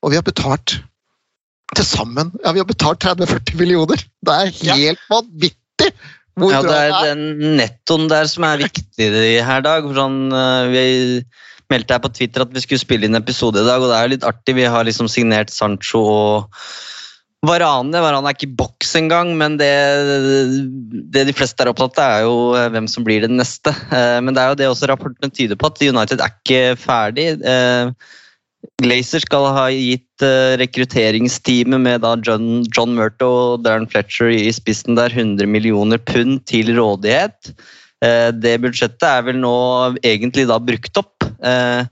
Og 0.01 0.13
vi 0.13 0.19
har 0.19 0.25
betalt 0.25 0.77
til 1.75 1.87
sammen 1.87 2.29
ja, 2.43 2.53
vi 2.53 2.61
har 2.61 2.69
betalt 2.69 3.03
30-40 3.03 3.57
millioner! 3.59 4.01
Det 4.25 4.35
er 4.35 4.53
helt 4.75 5.01
vanvittig! 5.11 5.91
Hvor 6.35 6.51
Ja, 6.51 6.61
det 6.65 6.75
er 6.75 6.95
den 7.13 7.55
nettoen 7.59 8.09
der 8.11 8.27
som 8.31 8.47
er 8.47 8.63
viktig 8.65 9.09
her, 9.45 9.61
Dag. 9.65 9.87
Sånn, 9.95 10.19
vi 10.73 10.85
meldte 11.71 11.95
her 11.95 12.03
på 12.03 12.11
Twitter 12.13 12.43
at 12.45 12.51
vi 12.53 12.63
skulle 12.63 12.83
spille 12.83 13.07
inn 13.07 13.17
episode 13.17 13.61
i 13.61 13.67
dag, 13.67 13.81
og 13.81 13.89
det 13.89 13.95
er 13.97 14.05
jo 14.05 14.13
litt 14.15 14.27
artig. 14.27 14.57
Vi 14.59 14.67
har 14.69 14.85
liksom 14.87 15.09
signert 15.11 15.53
Sancho 15.53 16.03
og 16.05 16.59
Varane. 17.45 18.01
Varane 18.01 18.29
er 18.29 18.37
ikke 18.37 18.49
i 18.49 18.57
boks 18.57 18.95
engang, 18.99 19.33
men 19.39 19.57
det, 19.61 19.71
det 21.13 21.25
de 21.29 21.35
fleste 21.35 21.63
er 21.63 21.71
opptatt 21.71 21.99
av, 22.01 22.17
er 22.17 22.25
jo 22.25 22.35
eh, 22.57 22.69
hvem 22.73 22.89
som 22.91 23.05
blir 23.07 23.25
den 23.25 23.37
neste. 23.39 23.73
Eh, 23.93 24.19
Men 24.23 24.35
det 24.35 24.43
er 24.43 24.53
jo 24.53 24.59
det 24.61 24.69
også 24.71 24.89
rapportene 24.91 25.31
tyder 25.33 25.59
på, 25.59 25.69
at 25.69 25.83
United 25.83 26.23
er 26.23 26.35
ikke 26.35 26.63
ferdig. 26.81 27.27
Glazer 28.81 29.23
skal 29.23 29.47
ha 29.55 29.65
gitt 29.71 30.23
eh, 30.25 30.55
rekrutteringsteamet 30.61 31.81
med 31.81 32.05
John, 32.25 32.65
John 32.75 32.95
Murto 32.97 33.29
og 33.29 33.63
Darren 33.65 33.87
Fletcher 33.89 34.31
i 34.33 34.51
spissen 34.53 34.97
der 34.99 35.13
100 35.13 35.47
millioner 35.49 36.01
pund 36.01 36.43
til 36.49 36.73
rådighet. 36.77 37.53
Eh, 38.03 38.31
Det 38.31 38.57
budsjettet 38.63 39.07
er 39.07 39.25
vel 39.27 39.39
nå 39.41 39.55
egentlig 40.03 40.47
da 40.49 40.59
brukt 40.59 41.01
opp, 41.01 41.25
eh, 41.43 41.85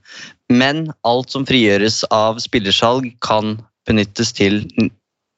men 0.52 0.86
alt 1.04 1.32
som 1.32 1.46
frigjøres 1.48 2.02
av 2.12 2.40
spillersalg 2.42 3.12
kan 3.24 3.58
benyttes 3.88 4.32
til 4.36 4.62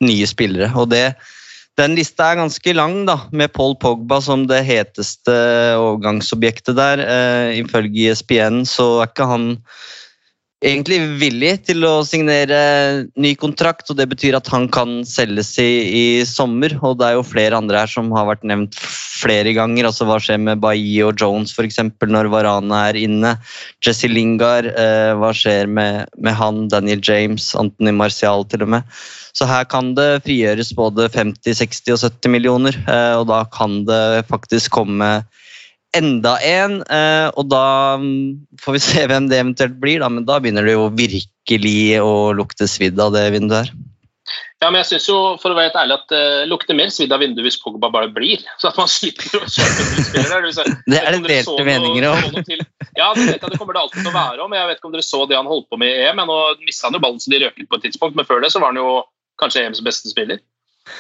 nye 0.03 0.27
spillere. 0.29 0.71
Og 0.77 0.91
det, 0.91 1.15
den 1.79 1.97
lista 1.99 2.33
er 2.33 2.41
ganske 2.43 2.75
lang, 2.75 3.05
da, 3.07 3.21
med 3.33 3.53
Paul 3.55 3.77
Pogba 3.79 4.21
som 4.23 4.47
det 4.51 4.65
heteste 4.67 5.35
overgangsobjektet 5.79 6.77
der. 6.79 7.03
Ifølge 7.59 8.11
ESPN 8.11 8.65
så 8.69 8.89
er 9.01 9.11
ikke 9.11 9.31
han 9.31 9.49
egentlig 10.65 10.99
villig 11.21 11.53
til 11.69 11.85
å 11.85 12.01
signere 12.07 13.07
ny 13.21 13.35
kontrakt, 13.39 13.91
og 13.91 13.99
det 13.99 14.09
betyr 14.09 14.39
at 14.39 14.49
han 14.53 14.67
kan 14.73 15.03
selges 15.09 15.53
i, 15.61 15.69
i 15.87 16.05
sommer. 16.29 16.73
Og 16.81 16.97
det 17.01 17.11
er 17.11 17.19
jo 17.19 17.27
flere 17.27 17.59
andre 17.59 17.83
her 17.83 17.93
som 17.93 18.09
har 18.17 18.29
vært 18.31 18.47
nevnt 18.49 18.79
flere 18.79 19.53
ganger. 19.57 19.89
altså 19.89 20.09
Hva 20.09 20.19
skjer 20.23 20.41
med 20.43 20.63
Bailly 20.65 21.03
og 21.05 21.21
Jones 21.21 21.53
f.eks. 21.53 21.81
når 22.01 22.31
Varane 22.33 22.83
er 22.89 23.01
inne? 23.01 23.37
Jesse 23.85 24.11
Lingard, 24.11 24.71
eh, 24.73 25.13
hva 25.21 25.33
skjer 25.37 25.69
med, 25.69 26.09
med 26.17 26.37
han, 26.39 26.67
Daniel 26.73 27.05
James, 27.05 27.53
Anthony 27.59 27.95
Martial 27.97 28.47
til 28.49 28.67
og 28.67 28.75
med? 28.79 28.99
Så 29.37 29.45
her 29.45 29.67
kan 29.69 29.93
det 29.99 30.23
frigjøres 30.25 30.73
både 30.73 31.11
50, 31.13 31.59
60 31.59 31.93
og 31.93 32.01
70 32.07 32.33
millioner, 32.33 32.79
eh, 32.89 33.15
og 33.21 33.27
da 33.29 33.43
kan 33.53 33.83
det 33.89 34.25
faktisk 34.31 34.73
komme 34.79 35.11
enda 35.99 36.37
en, 36.45 36.79
eh, 36.93 37.27
og 37.35 37.49
da 37.51 37.67
mm, 38.03 38.61
får 38.63 38.77
vi 38.77 38.85
se 38.91 39.09
hvem 39.11 39.29
det 39.33 39.43
eventuelt 39.43 39.77
blir, 39.83 40.01
da, 40.05 40.13
men 40.13 40.29
da 40.29 40.39
begynner 40.43 40.67
det 40.67 40.77
jo 40.77 40.89
virkelig 40.95 41.79
å 42.03 42.15
lukte 42.37 42.69
svidd 42.71 43.01
av 43.03 43.15
det 43.17 43.29
vinduet 43.35 43.65
her. 43.65 43.77
Ja, 44.57 44.71
men 44.71 44.81
jeg 44.81 44.89
synes 44.89 45.07
jo, 45.11 45.17
for 45.39 45.53
å 45.53 45.57
være 45.57 45.69
helt 45.69 45.79
ærlig, 45.79 45.97
at 46.01 46.13
det 46.15 46.49
lukter 46.51 46.77
mer 46.79 46.89
svidd 46.91 47.13
av 47.13 47.21
vinduet 47.23 47.45
hvis 47.45 47.59
Pogba 47.61 47.91
bare 47.93 48.09
blir. 48.11 48.41
Så 48.61 48.71
at 48.71 48.81
man 48.81 48.89
slipper 48.91 49.37
å 49.39 49.45
kjøpe 49.45 50.07
spillere. 50.09 50.67
Det 50.91 50.99
er 51.03 51.13
det 51.19 51.21
delte 51.29 51.67
meninger 51.67 52.09
om. 52.09 52.41
Ja, 52.97 53.11
det, 53.13 53.27
vet 53.29 53.43
jeg, 53.43 53.51
det 53.53 53.59
kommer 53.61 53.77
det 53.77 53.83
alltid 53.83 54.01
til 54.01 54.09
å 54.09 54.17
være 54.17 54.41
om. 54.41 54.55
Jeg 54.57 54.71
vet 54.71 54.81
ikke 54.81 54.89
om 54.89 54.95
dere 54.95 55.05
så 55.05 55.21
det 55.29 55.37
han 55.37 55.51
holdt 55.51 55.69
på 55.69 55.79
med 55.81 55.93
i 55.93 56.07
EM. 56.07 56.17
men 56.17 56.31
Nå 56.31 56.39
mista 56.65 56.89
han 56.89 56.97
jo 56.97 57.03
ballen 57.05 57.21
så 57.21 57.33
de 57.33 57.43
røk 57.43 57.59
ut 57.61 57.69
på 57.69 57.79
et 57.79 57.85
tidspunkt, 57.91 58.17
men 58.17 58.29
før 58.29 58.41
det 58.41 58.51
så 58.55 58.63
var 58.63 58.73
han 58.73 58.81
jo 58.81 59.03
kanskje 59.43 59.67
EMs 59.67 59.85
beste 59.85 60.09
spiller. 60.09 60.41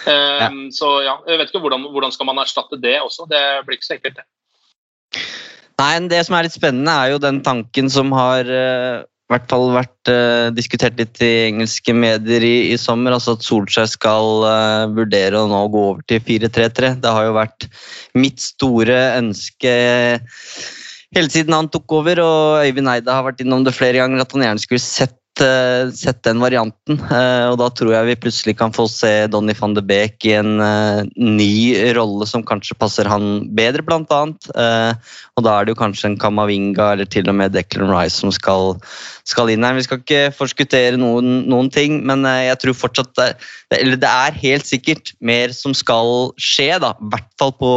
Um, 0.05 0.67
Så 0.75 0.91
ja, 1.07 1.17
jeg 1.31 1.41
vet 1.41 1.49
ikke 1.49 1.63
hvordan, 1.65 1.87
hvordan 1.95 2.13
skal 2.13 2.29
man 2.29 2.43
erstatte 2.43 2.77
det 2.83 2.99
også. 3.01 3.25
Det 3.31 3.43
blir 3.65 3.81
ikke 3.81 3.89
så 3.89 3.97
enkelt, 3.97 4.21
det. 4.21 4.27
Nei, 5.81 6.09
Det 6.09 6.23
som 6.25 6.37
er 6.37 6.47
litt 6.47 6.57
spennende, 6.57 6.93
er 6.93 7.13
jo 7.13 7.21
den 7.23 7.43
tanken 7.45 7.91
som 7.93 8.15
har 8.17 8.49
uh, 8.49 9.05
hvert 9.33 9.49
fall 9.51 9.73
vært 9.75 10.11
uh, 10.13 10.49
diskutert 10.55 10.97
litt 11.01 11.21
i 11.25 11.51
engelske 11.51 11.95
medier 11.97 12.45
i, 12.47 12.57
i 12.73 12.79
sommer. 12.81 13.17
altså 13.17 13.35
At 13.37 13.45
Solskjær 13.47 13.91
skal 13.91 14.47
uh, 14.47 14.87
vurdere 14.95 15.43
å 15.43 15.51
nå 15.51 15.63
gå 15.73 15.85
over 15.93 16.07
til 16.09 16.23
4-3-3. 16.23 16.95
Det 17.03 17.15
har 17.19 17.29
jo 17.29 17.37
vært 17.37 17.69
mitt 18.17 18.43
store 18.43 18.99
ønske 19.19 19.77
hele 21.17 21.31
siden 21.33 21.55
han 21.55 21.71
tok 21.73 21.99
over, 22.01 22.21
og 22.23 22.67
Øyvind 22.67 22.91
Eide 22.93 23.15
har 23.15 23.25
vært 23.27 23.41
innom 23.43 23.65
det 23.67 23.75
flere 23.77 24.03
ganger, 24.03 24.23
at 24.23 24.35
han 24.35 24.45
gjerne 24.45 24.63
skulle 24.63 24.83
sett, 24.83 25.17
sett 25.37 26.23
den 26.25 26.41
varianten. 26.41 26.97
Eh, 26.97 27.47
og 27.51 27.59
da 27.61 27.69
tror 27.75 27.93
jeg 27.93 28.09
vi 28.09 28.17
plutselig 28.25 28.55
kan 28.59 28.73
få 28.75 28.87
se 28.91 29.27
Donny 29.31 29.55
van 29.59 29.75
de 29.77 29.83
Beek 29.85 30.25
i 30.29 30.33
en 30.39 30.61
eh, 30.63 31.03
ny 31.17 31.75
rolle 31.97 32.27
som 32.29 32.45
kanskje 32.47 32.77
passer 32.79 33.09
han 33.11 33.47
bedre, 33.57 33.85
blant 33.87 34.13
annet. 34.15 34.49
Eh, 34.55 35.17
og 35.37 35.45
da 35.47 35.57
er 35.57 35.67
det 35.67 35.75
jo 35.75 35.81
kanskje 35.83 36.11
en 36.11 36.19
Kamavinga 36.21 36.93
eller 36.95 37.11
til 37.11 37.29
og 37.29 37.37
med 37.39 37.55
Declan 37.57 37.93
Rice 37.93 38.23
som 38.23 38.33
skal, 38.35 38.77
skal 39.29 39.53
inn 39.53 39.67
her. 39.67 39.77
Vi 39.77 39.85
skal 39.87 40.01
ikke 40.03 40.23
forskuttere 40.37 41.01
noen, 41.01 41.45
noen 41.51 41.71
ting, 41.75 42.01
men 42.09 42.25
eh, 42.29 42.47
jeg 42.49 42.63
tror 42.63 42.81
fortsatt 42.87 43.13
det, 43.19 43.31
eller 43.77 44.01
det 44.01 44.11
er 44.11 44.41
helt 44.43 44.69
sikkert 44.69 45.15
mer 45.21 45.55
som 45.57 45.77
skal 45.77 46.33
skje, 46.41 46.77
da. 46.83 46.95
I 46.97 47.13
hvert 47.13 47.33
fall 47.41 47.57
på 47.61 47.73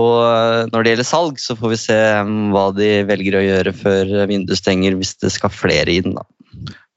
og 0.00 0.70
når 0.72 0.84
det 0.84 0.92
gjelder 0.94 1.08
salg, 1.08 1.40
så 1.40 1.56
får 1.58 1.72
vi 1.74 1.80
se 1.80 1.98
um, 2.24 2.52
hva 2.54 2.70
de 2.76 3.02
velger 3.08 3.36
å 3.36 3.44
gjøre 3.44 3.74
før 3.76 4.14
vinduet 4.30 4.60
stenger, 4.60 4.96
hvis 4.96 5.18
det 5.20 5.32
skal 5.34 5.52
flere 5.52 5.98
inn. 6.00 6.16
da. 6.16 6.24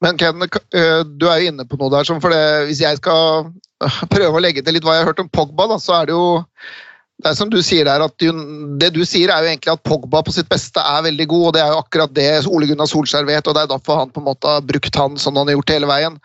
Men 0.04 0.16
Ken, 0.20 0.40
øh, 0.40 1.02
du 1.04 1.28
er 1.28 1.42
jo 1.42 1.52
inne 1.52 1.66
på 1.68 1.78
noe 1.80 1.92
der. 1.92 2.08
For 2.08 2.32
det, 2.32 2.66
hvis 2.70 2.80
jeg 2.84 3.00
skal 3.00 3.52
prøve 4.14 4.32
å 4.32 4.42
legge 4.42 4.64
til 4.64 4.76
litt 4.76 4.86
hva 4.86 4.96
jeg 4.96 5.04
har 5.04 5.12
hørt 5.12 5.22
om 5.24 5.30
Pogba, 5.32 5.68
da, 5.74 5.80
så 5.82 6.00
er 6.00 6.08
det 6.08 6.16
jo 6.16 6.26
det 7.16 7.30
er 7.30 7.36
som 7.38 7.48
du 7.48 7.62
sier 7.64 7.86
der, 7.88 8.02
at 8.04 8.24
det 8.76 8.90
du 8.92 9.00
sier 9.08 9.30
er 9.32 9.40
jo 9.40 9.48
egentlig 9.48 9.72
at 9.72 9.84
Pogba 9.88 10.20
på 10.24 10.34
sitt 10.36 10.50
beste 10.50 10.82
er 10.84 11.06
veldig 11.06 11.26
god, 11.30 11.44
og 11.48 11.54
det 11.56 11.62
er 11.62 11.70
jo 11.72 11.78
akkurat 11.80 12.12
det 12.12 12.26
Ole 12.44 12.68
Gunnar 12.68 12.90
Solskjær 12.90 13.24
vet, 13.24 13.48
og 13.48 13.56
det 13.56 13.62
er 13.62 13.70
derfor 13.70 14.02
han 14.02 14.12
på 14.12 14.20
en 14.20 14.26
måte 14.26 14.50
har 14.52 14.66
brukt 14.68 14.98
han 15.00 15.16
sånn 15.20 15.38
han 15.40 15.48
har 15.48 15.56
gjort 15.56 15.72
hele 15.72 15.88
veien. 15.88 16.18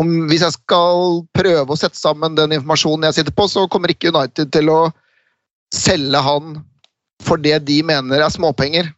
Om, 0.00 0.14
hvis 0.30 0.46
jeg 0.46 0.56
skal 0.56 1.20
prøve 1.36 1.68
å 1.68 1.76
sette 1.76 2.00
sammen 2.00 2.38
den 2.38 2.56
informasjonen 2.56 3.04
jeg 3.10 3.18
sitter 3.18 3.36
på, 3.36 3.50
så 3.52 3.66
kommer 3.68 3.92
ikke 3.92 4.14
United 4.14 4.48
til 4.56 4.72
å 4.72 4.80
selge 5.74 6.22
han 6.24 6.58
for 7.24 7.40
det 7.40 7.58
de 7.68 7.82
mener 7.86 8.22
er 8.22 8.32
småpenger. 8.32 8.88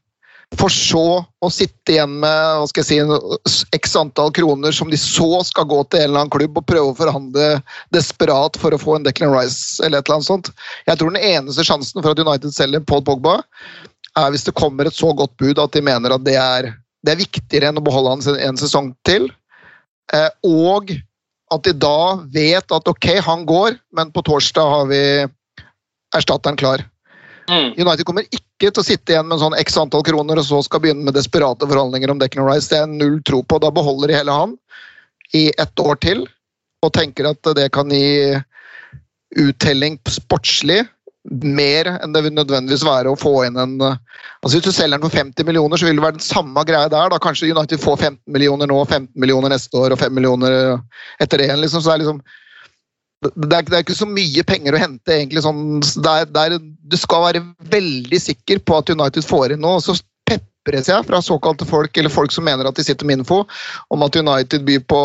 For 0.61 0.69
så 0.73 1.23
å 1.25 1.49
sitte 1.51 1.95
igjen 1.95 2.19
med 2.21 2.59
hva 2.61 2.67
skal 2.69 2.85
jeg 2.85 3.07
si, 3.49 3.63
x 3.73 3.95
antall 3.97 4.33
kroner 4.37 4.75
som 4.77 4.91
de 4.93 4.99
så 5.01 5.41
skal 5.49 5.65
gå 5.71 5.79
til 5.89 6.03
en 6.03 6.11
eller 6.11 6.25
annen 6.25 6.35
klubb 6.35 6.59
og 6.61 6.67
prøve 6.69 6.93
å 6.93 6.99
forhandle 6.99 7.47
desperat 7.95 8.59
for 8.61 8.75
å 8.75 8.81
få 8.81 8.99
en 8.99 9.07
Declan 9.07 9.33
Rice 9.33 9.81
eller 9.81 10.03
et 10.03 10.09
eller 10.09 10.21
annet 10.21 10.29
sånt. 10.29 10.53
Jeg 10.89 11.01
tror 11.01 11.15
den 11.15 11.25
eneste 11.25 11.65
sjansen 11.65 12.03
for 12.03 12.13
at 12.13 12.21
United 12.21 12.53
selger 12.53 12.85
Paul 12.85 13.05
Pogba, 13.07 13.39
er 14.21 14.33
hvis 14.35 14.45
det 14.45 14.57
kommer 14.59 14.89
et 14.89 14.99
så 14.99 15.15
godt 15.17 15.33
bud 15.41 15.61
at 15.63 15.73
de 15.73 15.85
mener 15.85 16.13
at 16.13 16.27
det 16.27 16.37
er, 16.37 16.75
det 17.01 17.15
er 17.15 17.23
viktigere 17.23 17.73
enn 17.73 17.81
å 17.81 17.85
beholde 17.87 18.19
han 18.19 18.43
en 18.51 18.61
sesong 18.61 18.93
til. 19.09 19.31
Eh, 20.13 20.29
og 20.45 20.93
at 21.53 21.65
de 21.65 21.73
da 21.77 22.21
vet 22.33 22.77
at 22.77 22.93
ok, 22.93 23.09
han 23.25 23.49
går, 23.49 23.81
men 23.97 24.13
på 24.13 24.25
torsdag 24.29 24.69
har 24.77 24.91
vi 24.93 25.05
erstatteren 26.17 26.59
klar. 26.61 26.85
Mm. 27.51 27.73
United 27.77 28.05
kommer 28.07 28.27
ikke 28.29 28.71
til 28.71 28.81
å 28.83 28.87
sitte 28.87 29.15
igjen 29.15 29.29
med 29.29 29.41
sånn 29.43 29.57
x 29.59 29.77
antall 29.81 30.05
kroner 30.07 30.39
og 30.39 30.47
så 30.47 30.61
skal 30.65 30.83
begynne 30.85 31.07
med 31.07 31.17
desperate 31.17 31.67
forhandlinger 31.67 32.13
om 32.13 32.21
Declan 32.21 32.49
Rice. 32.49 32.71
Det 32.71 32.79
er 32.83 32.91
null 32.91 33.19
tro 33.27 33.43
på. 33.43 33.59
Da 33.63 33.73
beholder 33.75 34.13
de 34.13 34.21
hele 34.21 34.37
han 34.37 34.57
i 35.37 35.49
ett 35.59 35.83
år 35.83 35.99
til 36.05 36.27
og 36.83 36.93
tenker 36.95 37.31
at 37.31 37.55
det 37.57 37.69
kan 37.75 37.91
gi 37.95 38.35
uttelling 39.39 39.97
sportslig 40.11 40.83
mer 41.31 41.87
enn 41.93 42.15
det 42.15 42.25
vil 42.25 42.35
nødvendigvis 42.35 42.83
være 42.85 43.13
å 43.13 43.19
få 43.19 43.45
inn 43.47 43.59
en 43.61 43.77
altså 43.83 44.57
Hvis 44.57 44.65
du 44.67 44.73
selger 44.75 44.99
den 44.99 45.07
for 45.07 45.15
50 45.15 45.47
millioner, 45.47 45.79
så 45.79 45.87
vil 45.87 46.01
det 46.01 46.03
være 46.03 46.19
den 46.19 46.25
samme 46.25 46.65
greia 46.67 46.91
der. 46.91 47.13
da 47.13 47.19
Kanskje 47.23 47.53
United 47.55 47.81
får 47.81 47.97
15 47.97 48.19
millioner 48.27 48.67
nå, 48.67 48.81
15 48.85 49.13
millioner 49.15 49.55
neste 49.55 49.79
år 49.79 49.95
og 49.95 50.01
5 50.03 50.15
millioner 50.19 50.81
etter 51.23 51.39
det 51.39 51.47
igjen. 51.47 51.63
liksom, 51.63 51.83
så 51.83 51.93
det 51.93 51.95
er 51.95 52.03
liksom 52.03 52.23
det 53.23 53.55
er, 53.55 53.67
det 53.69 53.77
er 53.77 53.85
ikke 53.85 53.95
så 53.95 54.09
mye 54.09 54.43
penger 54.47 54.75
å 54.75 54.81
hente, 54.83 55.15
egentlig. 55.15 55.45
Sånn, 55.45 55.81
det 55.81 56.13
er, 56.13 56.31
det 56.33 56.47
er, 56.47 56.57
du 56.63 56.97
skal 56.99 57.27
være 57.29 57.43
veldig 57.71 58.19
sikker 58.19 58.63
på 58.67 58.81
at 58.81 58.91
United 58.91 59.27
får 59.27 59.55
inn 59.55 59.63
noe. 59.63 59.83
Så 59.85 59.95
pepres 60.27 60.91
jeg 60.91 61.07
fra 61.07 61.21
såkalte 61.23 61.67
folk, 61.69 61.95
eller 61.99 62.13
folk 62.13 62.35
som 62.35 62.47
mener 62.49 62.67
at 62.69 62.79
de 62.79 62.85
sitter 62.87 63.07
med 63.07 63.21
info, 63.21 63.43
om 63.95 64.07
at 64.07 64.19
United 64.19 64.67
byr 64.67 64.83
på 64.91 65.03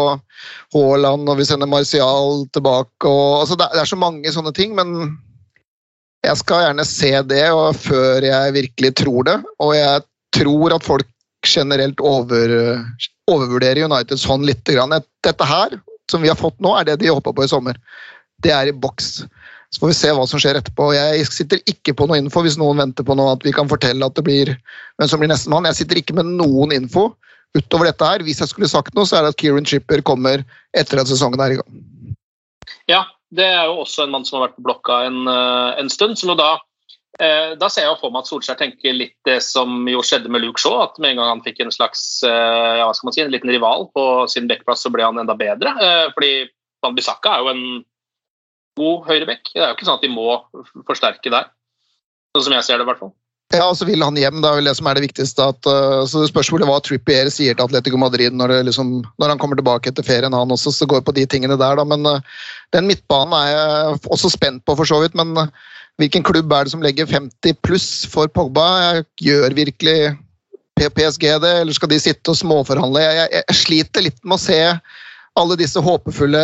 Haaland, 0.73 1.29
og 1.29 1.37
vi 1.39 1.47
sender 1.49 1.69
Martial 1.69 2.47
tilbake. 2.57 3.05
Og, 3.05 3.43
altså, 3.43 3.59
det, 3.59 3.69
er, 3.73 3.89
så 3.89 3.99
mange 3.99 4.33
sånne 4.33 4.53
ting, 4.57 4.73
men 4.77 5.17
jeg 6.25 6.41
skal 6.41 6.65
gjerne 6.65 6.87
se 6.89 7.11
det 7.29 7.45
og 7.53 7.77
før 7.77 8.25
jeg 8.25 8.57
virkelig 8.57 8.95
tror 9.03 9.29
det. 9.29 9.37
Og 9.63 9.75
jeg 9.77 10.07
tror 10.37 10.73
at 10.75 10.85
folk 10.85 11.13
generelt 11.45 12.01
over, 12.03 12.51
overvurderer 13.29 13.85
United 13.85 14.19
sånn 14.19 14.45
litt. 14.47 14.65
Dette 14.65 15.47
her 15.47 15.77
som 16.11 16.23
vi 16.23 16.31
har 16.31 16.39
fått 16.39 16.57
nå, 16.63 16.73
er 16.77 16.87
det 16.87 16.99
de 17.01 17.11
håpa 17.11 17.33
på 17.35 17.45
i 17.45 17.51
sommer. 17.51 17.79
Det 18.43 18.53
er 18.53 18.69
i 18.69 18.75
boks. 18.75 19.25
Så 19.69 19.81
får 19.81 19.91
vi 19.91 19.97
se 19.97 20.11
hva 20.15 20.23
som 20.29 20.39
skjer 20.39 20.59
etterpå. 20.59 20.91
Jeg 20.95 21.27
sitter 21.27 21.61
ikke 21.67 21.95
på 21.97 22.07
noe 22.07 22.19
info 22.21 22.43
hvis 22.45 22.57
noen 22.59 22.79
venter 22.79 23.03
på 23.07 23.17
noe 23.19 23.33
at 23.35 23.43
vi 23.43 23.51
kan 23.55 23.67
fortelle 23.67 24.05
at 24.05 24.15
det 24.15 24.23
blir 24.23 24.53
hvem 24.97 25.09
som 25.11 25.19
blir 25.19 25.31
nestemann. 25.31 25.67
Jeg 25.67 25.81
sitter 25.81 25.99
ikke 25.99 26.15
med 26.15 26.29
noen 26.37 26.71
info 26.75 27.09
utover 27.57 27.89
dette 27.89 28.07
her. 28.07 28.23
Hvis 28.23 28.39
jeg 28.43 28.53
skulle 28.53 28.71
sagt 28.71 28.95
noe, 28.95 29.07
så 29.07 29.19
er 29.19 29.25
det 29.25 29.35
at 29.35 29.41
Kieran 29.41 29.67
Chipper 29.67 30.03
kommer 30.07 30.45
etter 30.77 31.01
at 31.01 31.11
sesongen 31.11 31.43
er 31.43 31.57
i 31.57 31.59
gang. 31.59 31.83
Ja, 32.87 33.03
det 33.35 33.49
er 33.49 33.67
jo 33.67 33.81
også 33.83 34.05
en 34.05 34.13
mann 34.15 34.23
som 34.27 34.37
har 34.37 34.47
vært 34.47 34.57
på 34.59 34.67
blokka 34.69 35.01
en, 35.09 35.25
eh, 35.27 35.79
en 35.81 35.91
stund. 35.91 36.17
som 36.17 36.31
jo 36.31 36.39
da 36.39 36.55
da 37.17 37.69
ser 37.73 37.87
jeg 37.87 37.97
for 37.97 38.13
meg 38.13 38.21
at 38.21 38.29
Solskjær 38.29 38.59
tenker 38.59 38.93
litt 38.93 39.15
det 39.25 39.39
som 39.41 39.87
jo 39.89 40.03
skjedde 40.05 40.29
med 40.29 40.43
Luke 40.43 40.61
Shaw. 40.61 40.83
At 40.85 40.99
med 41.01 41.15
en 41.15 41.21
gang 41.21 41.31
han 41.31 41.43
fikk 41.45 41.63
en 41.63 41.73
slags 41.73 42.21
eh, 42.27 42.77
ja, 42.77 42.85
hva 42.85 42.93
skal 42.93 43.09
man 43.09 43.15
si, 43.15 43.23
en 43.25 43.33
liten 43.33 43.49
rival 43.49 43.87
på 43.97 44.03
sin 44.29 44.49
backplass, 44.49 44.85
så 44.85 44.93
ble 44.93 45.05
han 45.07 45.17
enda 45.21 45.33
bedre. 45.37 45.73
Eh, 45.81 46.07
fordi 46.13 46.33
Van 46.85 46.97
Bissaka 46.97 47.33
er 47.33 47.45
jo 47.45 47.53
en 47.55 47.63
god 48.77 49.07
høyreback. 49.09 49.49
Det 49.53 49.63
er 49.63 49.71
jo 49.71 49.77
ikke 49.77 49.87
sånn 49.89 49.97
at 49.97 50.05
de 50.05 50.13
må 50.13 50.27
forsterke 50.89 51.33
der. 51.33 51.49
Sånn 52.35 52.49
som 52.49 52.57
jeg 52.57 52.67
ser 52.67 52.77
det, 52.77 52.85
i 52.85 52.91
hvert 52.91 53.01
fall. 53.01 53.15
Ja, 53.55 53.63
og 53.69 53.77
så 53.79 53.85
vil 53.87 54.03
han 54.03 54.17
hjem. 54.19 54.41
Det 54.43 54.49
er 54.49 54.57
vel 54.59 54.67
det 54.67 54.75
som 54.75 54.89
er 54.89 54.97
det 54.97 55.05
viktigste. 55.05 55.45
At, 55.53 55.69
uh, 55.69 56.03
så 56.09 56.21
det 56.21 56.31
spørs 56.33 56.51
hva 56.51 56.79
Trippier 56.83 57.29
sier 57.31 57.55
til 57.55 57.63
Atletico 57.63 57.99
Madrid 57.99 58.35
når, 58.35 58.51
det 58.51 58.67
liksom, 58.67 58.97
når, 59.15 59.31
han 59.31 59.39
kommer 59.39 59.59
tilbake 59.59 59.93
etter 59.93 60.05
ferien, 60.05 60.35
han 60.35 60.51
også. 60.51 60.73
Så 60.75 60.87
går 60.89 61.05
på 61.07 61.15
de 61.15 61.23
tingene 61.31 61.55
der, 61.59 61.79
da. 61.79 61.85
Men 61.87 62.03
uh, 62.05 62.43
den 62.75 62.89
midtbanen 62.91 63.37
er 63.39 63.53
jeg 63.53 64.01
også 64.11 64.33
spent 64.35 64.65
på, 64.67 64.75
for 64.75 64.89
så 64.89 64.99
vidt. 65.03 65.15
Men 65.17 65.31
uh, 65.39 65.47
hvilken 66.01 66.25
klubb 66.25 66.53
er 66.53 66.67
det 66.67 66.73
som 66.73 66.85
legger 66.85 67.09
50 67.09 67.57
pluss 67.65 67.89
for 68.09 68.29
Pogba? 68.33 68.67
Gjør 69.21 69.55
virkelig 69.57 70.15
PSG 70.77 71.27
det, 71.41 71.53
eller 71.63 71.73
skal 71.73 71.89
de 71.89 71.99
sitte 72.01 72.33
og 72.33 72.37
småforhandle? 72.37 73.01
Jeg, 73.01 73.19
jeg, 73.19 73.43
jeg 73.49 73.61
sliter 73.63 74.05
litt 74.05 74.19
med 74.23 74.37
å 74.37 74.43
se 74.45 74.61
alle 75.37 75.57
disse 75.59 75.81
håpefulle 75.83 76.41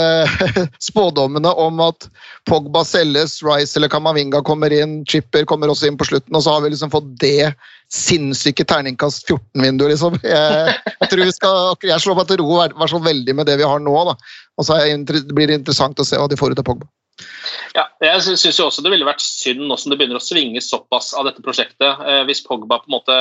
spådommene 0.89 1.50
om 1.57 1.81
at 1.86 2.07
Pogba 2.50 2.83
selges, 2.86 3.39
Rice 3.45 3.77
eller 3.77 3.89
Kamavinga 3.89 4.43
kommer 4.45 4.74
inn, 4.74 5.00
Chipper 5.10 5.48
kommer 5.50 5.72
også 5.72 5.89
inn 5.89 5.98
på 5.98 6.07
slutten, 6.10 6.36
og 6.36 6.45
så 6.45 6.55
har 6.55 6.65
vi 6.65 6.74
liksom 6.74 6.93
fått 6.93 7.10
det 7.22 7.53
sinnssyke 7.93 8.65
terningkast 8.69 9.29
14-vinduet, 9.29 9.93
liksom. 9.95 10.17
Jeg, 10.22 10.75
jeg, 10.89 11.10
tror 11.10 11.24
vi 11.24 11.36
skal, 11.36 11.62
jeg 11.89 12.05
slår 12.05 12.19
meg 12.19 12.29
til 12.29 12.41
ro 12.41 12.50
og 12.57 12.77
hvert 12.77 12.93
så 12.93 13.01
veldig 13.01 13.38
med 13.38 13.50
det 13.50 13.57
vi 13.62 13.69
har 13.69 13.81
nå, 13.81 13.95
da. 14.10 14.17
Og 14.57 14.67
så 14.67 14.77
blir 15.33 15.50
det 15.50 15.62
interessant 15.62 16.01
å 16.01 16.07
se 16.07 16.19
hva 16.19 16.29
de 16.29 16.38
får 16.39 16.53
ut 16.53 16.62
av 16.62 16.69
Pogba. 16.69 16.89
Ja, 17.74 17.88
jeg 18.01 18.38
syns 18.38 18.60
også 18.62 18.84
det 18.86 18.91
ville 18.93 19.08
vært 19.08 19.24
synd 19.24 19.63
nå 19.67 19.77
som 19.79 19.93
det 19.93 20.00
begynner 20.00 20.20
å 20.20 20.24
svinge 20.24 20.62
såpass 20.63 21.12
av 21.17 21.27
dette 21.29 21.43
prosjektet, 21.46 22.03
eh, 22.05 22.22
hvis 22.27 22.43
Pogba 22.46 22.82
på 22.82 22.89
en 22.89 22.98
måte 22.98 23.17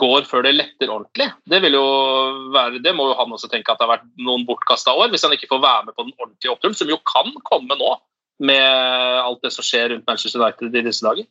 går 0.00 0.26
før 0.26 0.42
det 0.46 0.56
letter 0.56 0.90
ordentlig. 0.90 1.28
Det, 1.46 1.60
være, 1.62 2.80
det 2.82 2.94
må 2.96 3.08
jo 3.10 3.18
han 3.18 3.34
også 3.34 3.50
tenke 3.50 3.70
at 3.70 3.78
det 3.78 3.86
har 3.86 3.94
vært 3.96 4.08
noen 4.18 4.46
bortkasta 4.48 4.94
år, 4.94 5.12
hvis 5.12 5.26
han 5.26 5.34
ikke 5.36 5.50
får 5.52 5.62
være 5.62 5.86
med 5.86 5.94
på 5.94 6.06
den 6.06 6.16
ordentlige 6.18 6.54
oppturen, 6.54 6.76
som 6.78 6.90
jo 6.90 6.98
kan 7.06 7.30
komme 7.46 7.78
nå 7.78 7.94
med 8.42 9.22
alt 9.22 9.44
det 9.46 9.52
som 9.54 9.66
skjer 9.66 9.92
rundt 9.92 10.06
Manchester 10.08 10.42
United 10.42 10.74
i 10.74 10.82
disse 10.88 11.06
dager. 11.06 11.28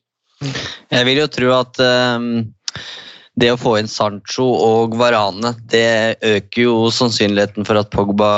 Jeg 0.94 1.08
vil 1.08 1.20
jo 1.20 1.30
tro 1.32 1.50
at 1.58 1.80
um, 1.84 2.30
det 3.40 3.52
å 3.52 3.60
få 3.60 3.76
inn 3.82 3.92
Sancho 3.92 4.46
og 4.64 4.96
Varane, 5.00 5.54
det 5.72 6.24
øker 6.24 6.64
jo 6.64 6.78
sannsynligheten 6.94 7.68
for 7.68 7.82
at 7.82 7.92
Pogba 7.94 8.32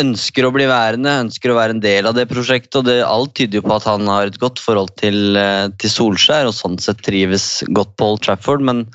ønsker 0.00 0.46
å 0.46 0.52
bli 0.54 0.66
værende, 0.66 1.20
ønsker 1.22 1.52
å 1.52 1.58
være 1.58 1.76
en 1.76 1.82
del 1.82 2.08
av 2.08 2.16
det 2.16 2.26
prosjektet. 2.30 2.80
og 2.80 2.86
det, 2.88 3.00
Alt 3.06 3.34
tyder 3.38 3.60
jo 3.60 3.66
på 3.66 3.76
at 3.76 3.86
han 3.86 4.08
har 4.10 4.26
et 4.26 4.40
godt 4.42 4.62
forhold 4.62 4.94
til, 4.98 5.36
eh, 5.36 5.68
til 5.78 5.90
Solskjær 5.90 6.50
og 6.50 6.56
sånn 6.56 6.78
sett 6.82 7.02
trives 7.02 7.62
godt 7.70 7.94
på 7.96 8.10
Old 8.10 8.24
Trafford. 8.26 8.60
Men 8.60 8.86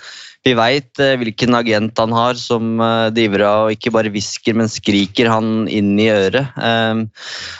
vi 0.43 0.55
veit 0.55 0.99
eh, 0.99 1.15
hvilken 1.15 1.55
agent 1.55 1.97
han 1.97 2.11
har 2.11 2.35
som 2.35 2.81
eh, 2.83 3.11
driver 3.15 3.45
av 3.47 3.67
og 3.67 3.77
ikke 3.77 3.93
bare 3.95 4.11
hvisker, 4.11 4.57
men 4.59 4.67
skriker 4.67 5.31
han 5.31 5.69
inn 5.71 5.95
i 5.99 6.09
øret. 6.11 6.51
Um, 6.57 7.07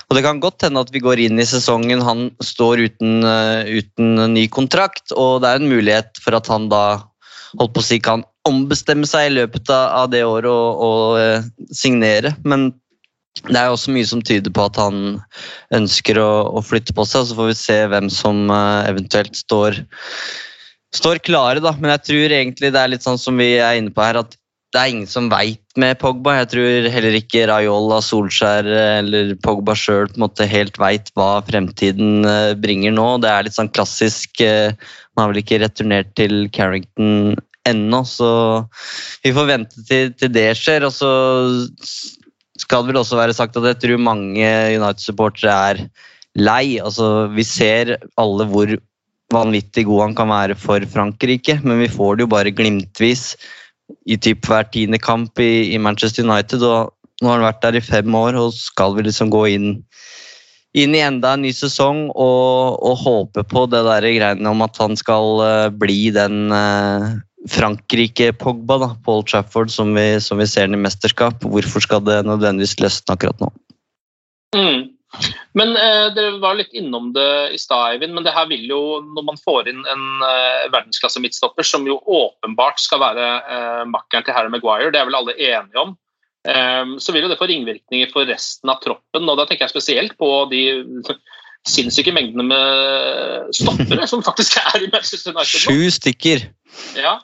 og 0.09 0.17
Det 0.17 0.23
kan 0.25 0.43
godt 0.43 0.67
hende 0.67 0.83
at 0.83 0.91
vi 0.91 0.99
går 0.99 1.23
inn 1.23 1.39
i 1.39 1.47
sesongen 1.47 2.03
han 2.03 2.31
står 2.43 2.83
uten, 2.89 3.23
uten 3.23 4.33
ny 4.33 4.47
kontrakt, 4.51 5.13
og 5.15 5.43
det 5.43 5.47
er 5.53 5.61
en 5.61 5.71
mulighet 5.71 6.19
for 6.19 6.35
at 6.35 6.47
han 6.51 6.67
da 6.67 7.05
holdt 7.55 7.73
på 7.73 7.81
å 7.81 7.87
si 7.87 8.01
kan 8.03 8.25
ombestemme 8.47 9.07
seg 9.07 9.29
i 9.29 9.33
løpet 9.39 9.71
av 9.71 10.11
det 10.11 10.25
året 10.25 10.51
og, 10.51 10.83
og 10.83 11.73
signere. 11.75 12.35
Men 12.43 12.71
det 13.47 13.55
er 13.55 13.71
også 13.71 13.93
mye 13.95 14.07
som 14.07 14.21
tyder 14.25 14.51
på 14.53 14.65
at 14.67 14.77
han 14.79 15.19
ønsker 15.75 16.19
å, 16.19 16.31
å 16.59 16.63
flytte 16.65 16.95
på 16.95 17.05
seg. 17.07 17.29
Så 17.29 17.37
får 17.37 17.51
vi 17.51 17.57
se 17.57 17.79
hvem 17.91 18.09
som 18.13 18.49
uh, 18.51 18.83
eventuelt 18.89 19.37
står, 19.37 19.79
står 20.95 21.23
klare. 21.25 21.63
Da. 21.63 21.73
Men 21.79 21.95
jeg 21.95 22.05
tror 22.09 22.35
egentlig 22.41 22.73
det 22.75 22.83
er 22.83 22.93
litt 22.93 23.07
sånn 23.07 23.21
som 23.21 23.39
vi 23.39 23.53
er 23.57 23.79
inne 23.79 23.93
på 23.95 24.03
her, 24.03 24.21
at 24.23 24.35
det 24.69 24.77
er 24.77 24.91
ingen 24.91 25.09
som 25.09 25.31
veit 25.31 25.63
med 25.81 25.97
Pogba. 26.01 26.35
Jeg 26.43 26.51
tror 26.51 26.89
heller 26.93 27.15
ikke 27.17 27.47
Rayola, 27.49 28.03
Solskjær 28.05 28.67
eller 28.99 29.33
Pogba 29.41 29.73
sjøl 29.73 30.11
helt 30.51 30.77
veit 30.77 31.09
hva 31.17 31.39
fremtiden 31.47 32.27
uh, 32.27 32.53
bringer 32.59 32.93
nå. 32.93 33.09
Det 33.23 33.31
er 33.31 33.47
litt 33.47 33.57
sånn 33.57 33.71
klassisk 33.73 34.43
Han 34.43 35.23
har 35.23 35.31
vel 35.31 35.41
ikke 35.41 35.63
returnert 35.63 36.13
til 36.19 36.51
Carrington 36.53 37.39
ennå, 37.67 38.03
så 38.07 38.29
vi 39.23 39.33
får 39.35 39.49
vente 39.49 39.83
til, 39.87 40.13
til 40.17 40.31
det 40.33 40.47
skjer. 40.57 40.85
og 40.87 40.93
så 40.95 41.11
skal 42.59 42.85
vel 42.87 42.99
også 42.99 43.17
være 43.19 43.35
sagt 43.35 43.57
at 43.59 43.67
jeg 43.71 43.79
tror 43.83 44.01
mange 44.03 44.45
United-supportere 44.75 45.55
er 45.71 45.81
lei. 46.39 46.79
Altså, 46.83 47.27
vi 47.33 47.45
ser 47.47 47.95
alle 48.19 48.47
hvor 48.49 48.75
vanvittig 49.33 49.85
god 49.87 50.07
han 50.07 50.15
kan 50.17 50.31
være 50.31 50.57
for 50.57 50.85
Frankrike, 50.93 51.59
men 51.63 51.81
vi 51.83 51.89
får 51.91 52.17
det 52.17 52.25
jo 52.25 52.33
bare 52.33 52.53
glimtvis 52.55 53.33
i 54.09 54.17
typ 54.21 54.45
hver 54.45 54.69
tiende 54.73 54.99
kamp 55.01 55.39
i, 55.41 55.73
i, 55.73 55.77
Manchester 55.81 56.25
United. 56.25 56.63
og 56.63 56.93
Nå 57.21 57.29
har 57.29 57.39
han 57.39 57.49
vært 57.49 57.63
der 57.65 57.77
i 57.79 57.83
fem 57.83 58.15
år, 58.15 58.37
og 58.39 58.55
skal 58.55 58.95
vi 58.95 59.05
liksom 59.05 59.31
gå 59.33 59.45
inn, 59.53 59.71
inn 60.77 60.93
i 60.95 61.03
enda 61.03 61.33
en 61.35 61.43
ny 61.43 61.51
sesong 61.55 62.07
og, 62.13 62.79
og 62.85 63.01
håpe 63.03 63.43
på 63.49 63.65
det 63.71 63.81
der 63.87 64.07
greiene 64.07 64.53
om 64.53 64.63
at 64.65 64.77
han 64.79 64.95
skal 64.99 65.41
uh, 65.41 65.73
bli 65.73 66.13
den 66.15 66.53
uh, 66.53 67.19
Frankrike-Pogba 67.47 68.77
da, 68.81 68.89
Paul 69.05 69.23
Trafford, 69.23 69.71
som 69.71 69.93
vi, 69.95 70.19
som 70.21 70.41
vi 70.41 70.47
ser 70.49 70.67
den 70.67 70.75
i 70.75 70.83
mesterskap. 70.83 71.43
Hvorfor 71.45 71.83
skal 71.85 72.03
det 72.03 72.21
nødvendigvis 72.27 72.79
løsne 72.81 73.15
akkurat 73.15 73.39
nå? 73.39 73.51
Mm. 74.55 74.89
Men 75.57 75.73
eh, 75.77 76.09
Dere 76.13 76.37
var 76.41 76.57
litt 76.59 76.73
innom 76.77 77.09
det 77.15 77.55
i 77.55 77.59
stad, 77.61 77.95
Eivind. 77.95 78.13
Men 78.17 78.27
det 78.27 78.35
her 78.35 78.49
vil 78.51 78.67
jo, 78.69 78.81
når 79.15 79.25
man 79.31 79.39
får 79.41 79.71
inn 79.71 79.81
en 79.89 80.05
eh, 80.25 80.67
verdensklasse 80.73 81.21
midtstopper, 81.23 81.65
som 81.65 81.87
jo 81.87 81.97
åpenbart 82.03 82.81
skal 82.83 83.01
være 83.01 83.31
eh, 83.39 83.81
makkeren 83.89 84.27
til 84.27 84.37
Harry 84.37 84.53
Maguire, 84.53 84.91
det 84.93 85.01
er 85.01 85.09
vel 85.09 85.19
alle 85.21 85.37
enige 85.37 85.81
om, 85.81 85.95
eh, 86.47 86.95
så 87.01 87.15
vil 87.15 87.25
jo 87.25 87.31
det 87.31 87.39
få 87.39 87.49
ringvirkninger 87.49 88.11
for 88.13 88.29
resten 88.29 88.73
av 88.73 88.83
troppen. 88.83 89.25
og 89.25 89.39
Da 89.39 89.47
tenker 89.47 89.65
jeg 89.65 89.77
spesielt 89.77 90.17
på 90.19 90.33
de 90.51 90.63
sinnssyke 91.73 92.13
mengdene 92.15 92.45
med 92.51 93.55
stoppere 93.55 94.05
som 94.07 94.21
faktisk 94.25 94.59
er 94.61 94.85
i 94.85 94.91
Manchester 94.91 95.33
United. 95.33 95.65
Sju 95.65 95.89
stykker. 95.95 96.45
Ja, 96.99 97.17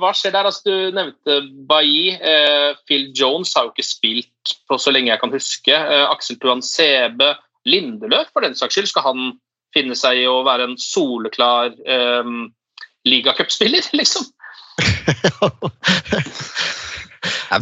hva 0.00 0.12
skjer 0.14 0.34
der? 0.34 0.48
Altså, 0.48 0.62
du 0.66 0.96
nevnte 0.96 1.38
Bailly. 1.68 2.14
Eh, 2.14 2.76
Phil 2.88 3.10
Jones 3.16 3.54
har 3.56 3.66
jo 3.66 3.74
ikke 3.74 3.86
spilt 3.86 4.54
på 4.68 4.78
så 4.80 4.92
lenge 4.94 5.12
jeg 5.12 5.22
kan 5.22 5.34
huske. 5.34 5.74
Eh, 5.74 6.06
Aksel 6.10 6.40
Tuan 6.42 6.62
Sebe, 6.64 7.34
Lindeløf 7.66 8.32
for 8.32 8.46
den 8.46 8.56
saks 8.58 8.76
skyld. 8.76 8.90
Skal 8.90 9.06
han 9.06 9.26
finne 9.74 9.96
seg 9.98 10.22
i 10.22 10.28
å 10.30 10.40
være 10.46 10.70
en 10.70 10.78
soleklar 10.80 11.74
eh, 11.86 12.32
ligacupspiller, 13.08 13.92
liksom? 14.00 14.28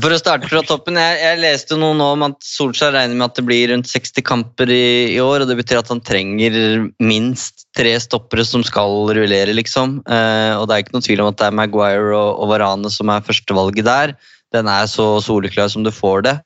For 0.02 0.12
å 0.12 0.18
starte 0.18 0.48
fra 0.50 0.62
toppen, 0.66 0.98
jeg, 1.00 1.18
jeg 1.20 1.40
leste 1.42 1.78
noe 1.78 1.96
nå 1.96 2.10
om 2.16 2.26
at 2.26 2.38
Solskjær 2.44 2.94
regner 2.96 3.18
med 3.18 3.26
at 3.28 3.38
det 3.38 3.46
blir 3.46 3.70
rundt 3.72 3.90
60 3.90 4.24
kamper 4.26 4.70
i, 4.72 5.14
i, 5.14 5.20
år. 5.22 5.44
og 5.44 5.50
Det 5.50 5.58
betyr 5.60 5.82
at 5.82 5.92
han 5.92 6.02
trenger 6.04 6.88
minst 7.02 7.66
tre 7.76 7.94
stoppere 8.02 8.46
som 8.48 8.64
skal 8.66 9.10
rullere, 9.16 9.54
liksom. 9.56 10.00
Eh, 10.06 10.54
og 10.58 10.68
Det 10.68 10.76
er 10.76 10.84
ikke 10.84 10.96
noe 10.96 11.06
tvil 11.08 11.24
om 11.24 11.32
at 11.32 11.40
det 11.40 11.48
er 11.48 11.58
Maguire 11.60 12.14
og, 12.14 12.30
og 12.42 12.54
Varane 12.54 12.92
som 12.92 13.12
er 13.12 13.26
førstevalget 13.26 13.88
der. 13.88 14.16
Den 14.54 14.70
er 14.70 14.86
så 14.90 15.16
soleklar 15.22 15.70
som 15.72 15.84
du 15.86 15.90
får 15.94 16.26
det. 16.28 16.36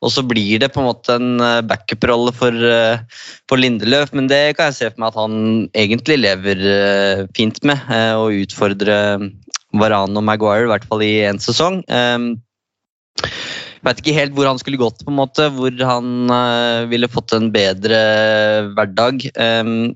Og 0.00 0.12
så 0.14 0.22
blir 0.24 0.62
det 0.62 0.70
på 0.72 0.80
en 0.80 0.88
måte 0.88 1.16
en 1.18 1.42
eh, 1.44 1.60
backup-rolle 1.68 2.32
for, 2.32 2.54
uh, 2.54 3.02
for 3.50 3.60
Lindeløf, 3.60 4.14
men 4.16 4.30
det 4.30 4.56
kan 4.56 4.70
jeg 4.70 4.78
se 4.78 4.88
for 4.88 5.02
meg 5.02 5.10
at 5.10 5.18
han 5.20 5.34
egentlig 5.76 6.16
lever 6.22 6.62
uh, 6.64 7.26
fint 7.36 7.60
med. 7.68 7.82
Å 7.90 8.30
utfordre 8.32 8.96
Varane 9.76 10.18
og 10.18 10.26
Maguire, 10.26 10.66
i 10.66 10.70
hvert 10.72 10.86
fall 10.90 11.04
i 11.06 11.12
én 11.28 11.40
sesong. 11.42 11.82
Um, 11.86 12.32
jeg 13.20 13.86
vet 13.86 14.00
ikke 14.02 14.16
helt 14.16 14.34
hvor 14.36 14.48
han 14.50 14.60
skulle 14.60 14.80
gått, 14.80 15.02
på 15.04 15.12
en 15.12 15.20
måte, 15.20 15.48
hvor 15.56 15.72
han 15.88 16.30
uh, 16.32 16.86
ville 16.90 17.10
fått 17.10 17.34
en 17.36 17.48
bedre 17.54 18.00
hverdag. 18.76 19.24
Um, 19.38 19.94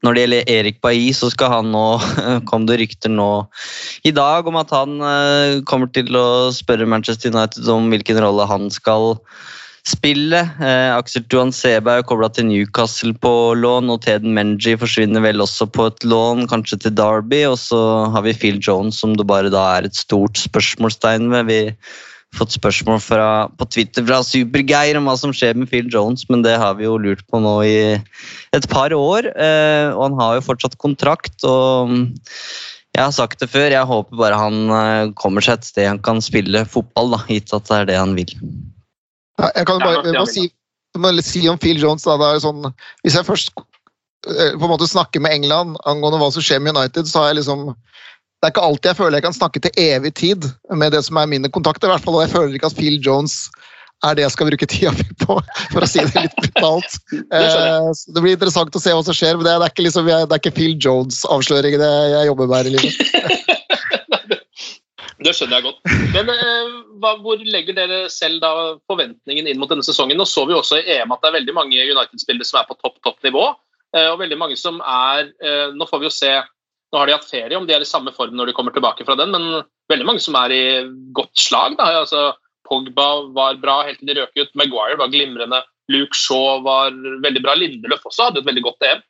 når 0.00 0.16
det 0.16 0.22
gjelder 0.22 0.50
Erik 0.54 0.78
Bailly, 0.80 1.10
så 1.12 1.28
skal 1.32 1.52
han 1.58 1.72
nå 1.74 1.84
kom 2.50 2.64
det 2.68 2.78
rykter 2.80 3.12
nå 3.12 3.30
i 4.08 4.14
dag 4.16 4.48
om 4.48 4.56
at 4.60 4.72
han 4.72 4.96
uh, 5.04 5.60
kommer 5.68 5.90
til 5.92 6.16
å 6.16 6.48
spørre 6.56 6.88
Manchester 6.88 7.34
United 7.34 7.68
om 7.68 7.90
hvilken 7.92 8.22
rolle 8.24 8.48
han 8.48 8.70
skal 8.72 9.18
spille. 9.86 10.40
Eh, 10.60 10.90
Aksel 10.94 11.24
Tuan 11.30 11.52
Sebe 11.54 11.98
er 11.98 12.06
kobla 12.06 12.28
til 12.32 12.48
Newcastle 12.48 13.14
på 13.22 13.32
lån, 13.58 13.90
og 13.92 14.02
Teden 14.04 14.34
Menji 14.36 14.76
forsvinner 14.80 15.24
vel 15.24 15.42
også 15.44 15.68
på 15.72 15.88
et 15.90 16.06
lån, 16.06 16.46
kanskje 16.50 16.80
til 16.84 16.94
Derby. 16.98 17.44
Og 17.48 17.58
så 17.62 17.80
har 18.12 18.24
vi 18.26 18.36
Phil 18.36 18.60
Jones, 18.60 19.00
som 19.00 19.16
det 19.16 19.28
bare 19.28 19.52
da 19.52 19.66
er 19.78 19.88
et 19.88 19.98
stort 19.98 20.40
spørsmålstegn 20.40 21.30
ved. 21.32 21.50
Vi 21.50 21.60
har 21.70 22.38
fått 22.38 22.54
spørsmål 22.54 23.00
fra, 23.02 23.28
på 23.58 23.66
Twitter 23.74 24.06
fra 24.06 24.20
Supergeir 24.22 24.98
om 25.00 25.08
hva 25.10 25.16
som 25.18 25.32
skjer 25.34 25.56
med 25.58 25.70
Phil 25.72 25.88
Jones, 25.90 26.28
men 26.30 26.44
det 26.46 26.58
har 26.62 26.76
vi 26.78 26.86
jo 26.86 26.98
lurt 27.00 27.24
på 27.26 27.40
nå 27.42 27.56
i 27.66 27.78
et 28.54 28.68
par 28.70 28.94
år. 28.94 29.32
eh, 29.34 29.90
Og 29.90 30.04
han 30.10 30.20
har 30.20 30.36
jo 30.38 30.48
fortsatt 30.52 30.78
kontrakt. 30.78 31.36
og 31.44 31.96
jeg 32.90 33.04
har 33.06 33.14
sagt 33.14 33.38
det 33.38 33.50
før, 33.52 33.70
jeg 33.70 33.86
håper 33.86 34.18
bare 34.18 34.38
han 34.38 34.70
eh, 34.74 35.12
kommer 35.14 35.44
seg 35.44 35.60
et 35.60 35.68
sted 35.68 35.86
han 35.86 36.02
kan 36.02 36.18
spille 36.24 36.64
fotball, 36.66 37.14
da, 37.14 37.20
gitt 37.30 37.54
at 37.54 37.68
det 37.68 37.76
er 37.76 37.90
det 37.92 37.98
han 38.00 38.16
vil. 38.18 38.34
Jeg 39.40 39.66
kan 39.68 39.82
bare, 39.82 40.02
jeg 40.06 40.16
må 40.16 40.26
si, 40.28 40.46
bare 40.98 41.24
si 41.24 41.44
om 41.50 41.58
Phil 41.60 41.80
Jones 41.80 42.06
da, 42.06 42.16
det 42.20 42.30
er 42.34 42.42
sånn, 42.44 42.66
Hvis 43.04 43.16
jeg 43.18 43.28
først 43.28 43.52
eh, 43.56 44.56
på 44.56 44.66
en 44.66 44.72
måte 44.72 44.88
snakker 44.90 45.22
med 45.24 45.38
England 45.38 45.78
angående 45.88 46.20
hva 46.22 46.30
som 46.34 46.44
skjer 46.44 46.62
med 46.62 46.76
United, 46.76 47.08
så 47.10 47.22
har 47.22 47.32
jeg 47.32 47.40
liksom 47.40 47.70
Det 47.70 48.48
er 48.48 48.54
ikke 48.54 48.68
alltid 48.68 48.92
jeg 48.92 49.00
føler 49.00 49.18
jeg 49.18 49.28
kan 49.28 49.36
snakke 49.36 49.64
til 49.64 49.82
evig 49.84 50.14
tid 50.18 50.48
med 50.72 50.94
det 50.96 51.02
som 51.06 51.18
er 51.20 51.28
mine 51.30 51.50
kontakter. 51.52 51.88
i 51.88 51.94
hvert 51.94 52.06
fall, 52.06 52.18
og 52.18 52.24
Jeg 52.26 52.34
føler 52.36 52.56
ikke 52.56 52.72
at 52.72 52.78
Phil 52.78 53.00
Jones 53.04 53.50
er 54.00 54.16
det 54.16 54.24
jeg 54.24 54.32
skal 54.32 54.48
bruke 54.48 54.66
tida 54.66 54.92
mi 54.96 55.04
på, 55.20 55.36
for 55.74 55.84
å 55.84 55.88
si 55.88 56.00
det 56.00 56.26
litt 56.26 56.38
brutalt. 56.40 57.00
Eh, 57.30 57.90
det 58.14 58.22
blir 58.22 58.34
interessant 58.34 58.74
å 58.74 58.80
se 58.82 58.92
hva 58.94 59.02
som 59.04 59.14
skjer, 59.16 59.36
men 59.36 59.44
det 59.46 59.52
er, 59.52 59.60
det 59.60 59.66
er 59.68 59.74
ikke, 59.74 59.84
liksom, 59.86 60.08
det 60.08 60.34
er 60.34 60.40
ikke 60.40 60.54
Phil 60.56 60.72
Jones-avsløringen 60.82 61.84
jeg, 61.84 62.08
jeg 62.14 62.28
jobber 62.30 62.48
med 62.48 62.56
her 62.58 62.70
i 62.70 62.74
livet. 62.74 63.50
Det 65.20 65.34
skjønner 65.36 65.58
jeg 65.58 65.66
godt. 65.66 65.80
Men 66.14 66.30
eh, 66.32 66.76
hva, 67.02 67.14
hvor 67.20 67.40
legger 67.44 67.76
dere 67.76 67.98
selv 68.12 68.40
da 68.40 68.52
forventningen 68.88 69.50
inn 69.50 69.58
mot 69.60 69.68
denne 69.68 69.84
sesongen? 69.84 70.16
Nå 70.16 70.26
så 70.28 70.46
vi 70.48 70.56
også 70.56 70.80
i 70.80 70.94
EM 70.96 71.12
at 71.12 71.20
det 71.20 71.28
er 71.28 71.36
veldig 71.40 71.56
mange 71.56 71.82
United-spillere 71.90 72.48
som 72.48 72.60
er 72.62 72.70
på 72.70 72.78
topp 72.80 72.96
topp 73.04 73.20
nivå. 73.26 73.50
eh, 73.96 74.08
og 74.08 74.20
veldig 74.22 74.38
mange 74.40 74.56
som 74.56 74.80
er 74.80 75.28
eh, 75.44 75.74
Nå 75.76 75.88
får 75.90 76.00
vi 76.00 76.08
jo 76.08 76.14
se 76.14 76.32
Nå 76.90 76.98
har 76.98 77.06
de 77.06 77.14
hatt 77.14 77.28
ferie, 77.28 77.56
om 77.58 77.66
de 77.68 77.74
er 77.76 77.84
i 77.84 77.86
samme 77.86 78.10
form 78.16 78.32
når 78.34 78.50
de 78.50 78.54
kommer 78.56 78.74
tilbake 78.74 79.04
fra 79.06 79.14
den, 79.14 79.30
men 79.30 79.60
veldig 79.92 80.06
mange 80.08 80.22
som 80.24 80.34
er 80.40 80.50
i 80.50 80.64
godt 81.14 81.36
slag. 81.38 81.76
da, 81.78 81.86
altså 82.00 82.32
Pogba 82.66 83.06
var 83.36 83.60
bra 83.62 83.76
helt 83.86 84.00
til 84.00 84.10
de 84.10 84.16
røk 84.18 84.34
ut. 84.40 84.50
Maguire 84.58 84.98
var 84.98 85.12
glimrende. 85.12 85.60
Luke 85.90 86.18
Shaw 86.18 86.64
var 86.66 86.94
veldig 87.22 87.42
bra. 87.44 87.54
Lindeløf 87.58 88.06
også 88.06 88.28
hadde 88.28 88.42
et 88.42 88.48
veldig 88.48 88.64
godt 88.66 88.88
EM. 88.88 89.04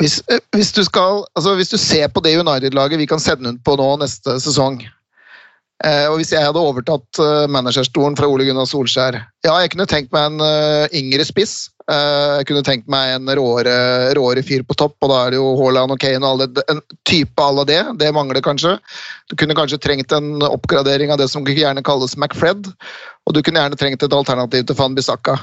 Hvis, 0.00 0.20
eh, 0.28 0.42
hvis, 0.52 0.74
du 0.76 0.82
skal, 0.84 1.24
altså 1.38 1.54
hvis 1.56 1.72
du 1.72 1.78
ser 1.80 2.10
på 2.12 2.20
det 2.24 2.36
United-laget 2.36 3.00
vi 3.00 3.08
kan 3.08 3.22
sende 3.22 3.54
ut 3.54 3.62
på 3.64 3.76
nå 3.80 3.88
neste 4.02 4.34
sesong 4.44 4.82
eh, 4.84 6.04
og 6.10 6.18
Hvis 6.20 6.34
jeg 6.34 6.44
hadde 6.44 6.60
overtatt 6.60 7.20
eh, 7.22 7.46
managerstolen 7.48 8.16
fra 8.18 8.28
Ole 8.28 8.44
Gunnar 8.44 8.68
Solskjær 8.68 9.16
Ja, 9.46 9.54
jeg 9.62 9.72
kunne 9.72 9.88
tenkt 9.88 10.12
meg 10.12 10.28
en 10.28 10.44
eh, 10.44 10.98
yngre 11.00 11.24
spiss. 11.24 11.70
Eh, 11.88 12.32
jeg 12.40 12.48
kunne 12.50 12.64
tenkt 12.66 12.90
meg 12.92 13.14
en 13.14 13.30
råere, 13.38 13.76
råere 14.18 14.44
fyr 14.44 14.66
på 14.68 14.76
topp, 14.76 14.98
og 15.00 15.12
da 15.12 15.20
er 15.22 15.32
det 15.32 15.38
jo 15.38 15.54
Haaland 15.62 15.94
og 15.94 16.00
Kane 16.02 16.20
og 16.20 16.34
alle, 16.34 16.64
en 16.72 16.82
type 17.08 17.40
à 17.40 17.54
la 17.54 17.64
det. 17.68 17.78
Det 18.02 18.12
mangler 18.12 18.44
kanskje. 18.44 18.74
Du 19.30 19.36
kunne 19.38 19.56
kanskje 19.56 19.78
trengt 19.80 20.12
en 20.12 20.42
oppgradering 20.44 21.14
av 21.14 21.22
det 21.22 21.30
som 21.32 21.46
gjerne 21.46 21.84
kalles 21.86 22.18
McFred, 22.18 22.68
og 23.24 23.36
du 23.36 23.40
kunne 23.40 23.62
gjerne 23.62 23.78
trengt 23.80 24.02
et 24.02 24.18
alternativ 24.18 24.66
til 24.66 24.76
Van 24.76 24.98
Bissaka. 24.98 25.38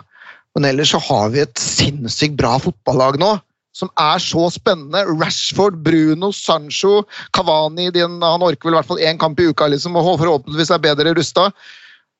Men 0.53 0.69
ellers 0.69 0.91
så 0.93 1.01
har 1.01 1.33
vi 1.33 1.41
et 1.41 1.57
sinnssykt 1.57 2.37
bra 2.37 2.59
fotballag 2.61 3.17
nå 3.23 3.37
som 3.73 3.89
er 3.99 4.21
så 4.21 4.47
spennende. 4.53 5.03
Rashford, 5.19 5.79
Bruno, 5.85 6.31
Sancho, 6.31 7.03
Cavani 7.33 7.89
din, 7.93 8.21
Han 8.21 8.45
orker 8.45 8.69
vel 8.69 8.75
i 8.75 8.79
hvert 8.79 8.91
fall 8.91 9.01
én 9.01 9.19
kamp 9.19 9.39
i 9.41 9.49
uka 9.49 9.67
liksom, 9.67 9.97
og 9.97 10.19
forhåpentligvis 10.21 10.71
er 10.71 10.83
bedre 10.83 11.15
rusta. 11.17 11.49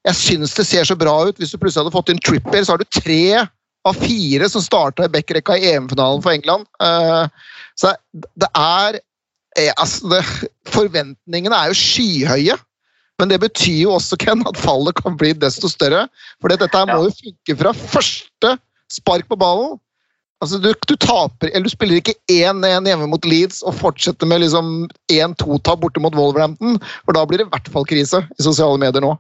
Jeg 0.04 0.20
syns 0.20 0.56
det 0.58 0.66
ser 0.68 0.88
så 0.88 0.98
bra 1.00 1.13
ut. 1.30 1.38
Hvis 1.39 1.54
du 1.54 1.60
plutselig 1.62 1.86
hadde 1.86 1.96
fått 1.96 2.12
inn 2.12 2.20
Tripper, 2.20 2.63
så 2.63 2.74
har 2.74 2.82
du 2.82 2.89
tre 2.89 3.46
av 3.84 4.00
fire 4.00 4.50
som 4.50 4.63
starta 4.63 5.06
i 5.06 5.12
backrekka 5.12 5.58
i 5.60 5.72
EM-finalen 5.74 6.24
for 6.24 6.34
England. 6.34 6.68
Eh, 6.84 7.26
så 7.80 7.94
det 8.13 8.50
er 8.58 9.00
eh, 9.60 9.72
altså 9.78 10.12
det, 10.12 10.22
Forventningene 10.74 11.56
er 11.56 11.72
jo 11.72 11.80
skyhøye. 11.80 12.58
Men 13.22 13.30
det 13.30 13.39
betyr 13.44 13.84
jo 13.86 13.94
også 13.94 14.18
Ken, 14.20 14.42
at 14.50 14.58
fallet 14.58 14.98
kan 14.98 15.16
bli 15.20 15.36
desto 15.38 15.70
større. 15.70 16.08
For 16.42 16.52
dette 16.52 16.86
må 16.89 17.04
jo 17.06 17.13
funke 17.13 17.58
fra 17.60 17.76
første 17.78 18.56
spark 18.92 19.30
på 19.30 19.38
ballen. 19.39 19.78
Altså, 20.43 20.60
du, 20.60 20.71
du 20.89 20.95
taper, 20.99 21.51
eller 21.53 21.69
du 21.69 21.71
spiller 21.71 22.01
ikke 22.01 22.17
1-1 22.32 22.89
hjemme 22.89 23.08
mot 23.08 23.27
Leeds 23.27 23.62
og 23.63 23.77
fortsetter 23.79 24.27
med 24.27 24.43
liksom 24.43 24.89
1-2-tap 25.12 25.79
borte 25.84 26.03
mot 26.03 26.15
Wolverhampton, 26.17 26.82
for 27.06 27.15
da 27.15 27.23
blir 27.27 27.39
det 27.39 27.47
i 27.47 27.53
hvert 27.53 27.69
fall 27.71 27.88
krise 27.88 28.25
i 28.27 28.45
sosiale 28.45 28.82
medier 28.82 29.06
nå. 29.06 29.15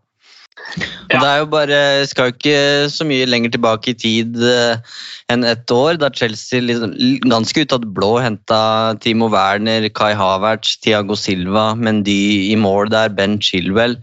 Og 0.73 1.15
det 1.15 1.27
er 1.27 1.39
jo 1.39 1.47
bare, 1.49 1.77
skal 2.09 2.29
jo 2.29 2.35
ikke 2.35 2.59
så 2.93 3.05
mye 3.07 3.25
lenger 3.29 3.53
tilbake 3.55 3.91
i 3.91 3.97
tid 3.97 4.37
eh, 4.47 4.99
enn 5.33 5.45
ett 5.47 5.71
år, 5.73 5.97
da 6.01 6.11
Chelsea 6.13 6.61
liksom, 6.61 6.93
ganske 7.31 7.63
ut 7.63 7.73
av 7.73 7.81
det 7.83 7.89
blå 7.95 8.11
henta 8.21 8.59
Timo 9.03 9.31
Werner, 9.33 9.87
Kai 9.95 10.13
Havertz, 10.17 10.77
Thiago 10.83 11.17
Silva, 11.19 11.71
Mendy 11.75 12.51
i 12.51 12.57
mål 12.59 12.91
der, 12.93 13.11
Ben 13.15 13.39
Chilwell. 13.41 13.97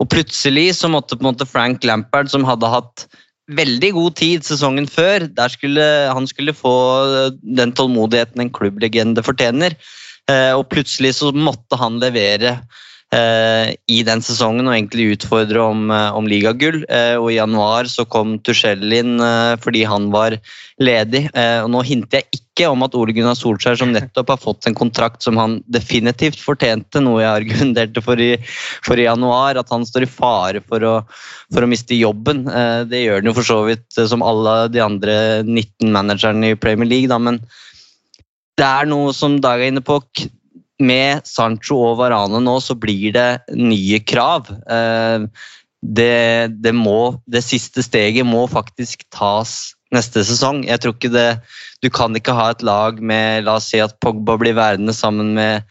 Og 0.00 0.08
plutselig 0.12 0.68
så 0.78 0.90
måtte 0.92 1.16
på 1.16 1.24
en 1.24 1.32
måte 1.32 1.48
Frank 1.48 1.84
Lampard, 1.84 2.30
som 2.32 2.46
hadde 2.48 2.70
hatt 2.72 3.06
veldig 3.56 3.90
god 3.96 4.16
tid 4.20 4.44
sesongen 4.46 4.86
før, 4.90 5.26
der 5.36 5.52
skulle, 5.52 5.86
han 6.14 6.28
skulle 6.30 6.54
få 6.56 6.74
den 7.42 7.74
tålmodigheten 7.76 8.44
en 8.44 8.52
klubblegende 8.54 9.24
fortjener. 9.26 9.76
Eh, 10.30 10.52
og 10.54 10.68
plutselig 10.70 11.16
så 11.18 11.32
måtte 11.34 11.78
han 11.80 11.98
levere 12.02 12.58
eh, 13.14 13.72
i 13.90 14.00
den 14.06 14.22
sesongen 14.24 14.68
og 14.68 14.76
egentlig 14.76 15.16
utfordre 15.16 15.64
om, 15.72 15.88
eh, 15.94 16.10
om 16.16 16.28
ligagull. 16.30 16.82
Og 17.20 17.30
i 17.32 17.38
januar 17.38 17.90
så 17.90 18.06
kom 18.08 18.38
Tuschell 18.44 18.84
inn 18.94 19.18
fordi 19.62 19.84
han 19.88 20.10
var 20.14 20.38
ledig. 20.80 21.26
Og 21.34 21.70
nå 21.74 21.84
hinter 21.86 22.22
jeg 22.22 22.40
ikke 22.40 22.49
om 22.68 22.82
at 22.84 22.94
Ole 22.98 23.14
Gunnar 23.16 23.36
Solskjær, 23.38 23.78
som 23.80 23.92
nettopp 23.94 24.32
har 24.34 24.40
fått 24.42 24.66
en 24.68 24.76
kontrakt 24.76 25.24
som 25.24 25.38
han 25.40 25.58
definitivt 25.70 26.40
fortjente, 26.42 27.00
noe 27.00 27.22
jeg 27.22 27.30
argumenterte 27.30 28.02
for 28.04 28.20
i, 28.20 28.34
for 28.86 29.00
i 29.00 29.06
januar, 29.06 29.56
at 29.56 29.72
han 29.72 29.86
står 29.88 30.04
i 30.04 30.10
fare 30.10 30.60
for 30.66 30.84
å, 30.84 30.94
for 31.54 31.64
å 31.64 31.70
miste 31.70 31.96
jobben. 31.96 32.44
Eh, 32.48 32.82
det 32.90 33.04
gjør 33.04 33.22
han 33.22 33.30
jo 33.30 33.36
for 33.38 33.50
så 33.50 33.60
vidt 33.68 33.96
eh, 33.96 34.08
som 34.10 34.24
alle 34.26 34.56
de 34.74 34.82
andre 34.84 35.16
19 35.46 35.88
managerne 35.94 36.52
i 36.52 36.58
Premier 36.60 36.90
League, 36.90 37.08
da, 37.12 37.20
men 37.22 37.40
det 38.60 38.66
er 38.66 38.90
noe 38.90 39.14
som 39.16 39.38
Dag 39.40 39.62
er 39.62 39.72
inne 39.72 39.84
på. 39.84 40.02
Med 40.80 41.26
Sancho 41.28 41.76
og 41.90 41.98
Varane 41.98 42.38
nå 42.40 42.54
så 42.64 42.72
blir 42.80 43.12
det 43.16 43.30
nye 43.56 44.02
krav. 44.04 44.52
Eh, 44.68 45.26
Det, 45.80 46.52
det, 46.60 46.74
må, 46.76 47.22
det 47.24 47.40
siste 47.40 47.80
steget 47.80 48.26
må 48.28 48.42
faktisk 48.52 49.06
tas 49.08 49.72
neste 49.94 50.22
sesong. 50.26 50.64
Jeg 50.68 50.82
tror 50.82 50.96
ikke 50.96 51.12
det 51.14 51.30
Du 51.82 51.88
kan 51.88 52.14
ikke 52.16 52.34
ha 52.36 52.50
et 52.52 52.62
lag 52.62 53.00
med 53.00 53.46
La 53.46 53.56
oss 53.56 53.70
si 53.72 53.80
at 53.80 53.96
Pogba 54.04 54.36
blir 54.36 54.52
værende 54.58 54.92
sammen 54.92 55.32
med 55.34 55.64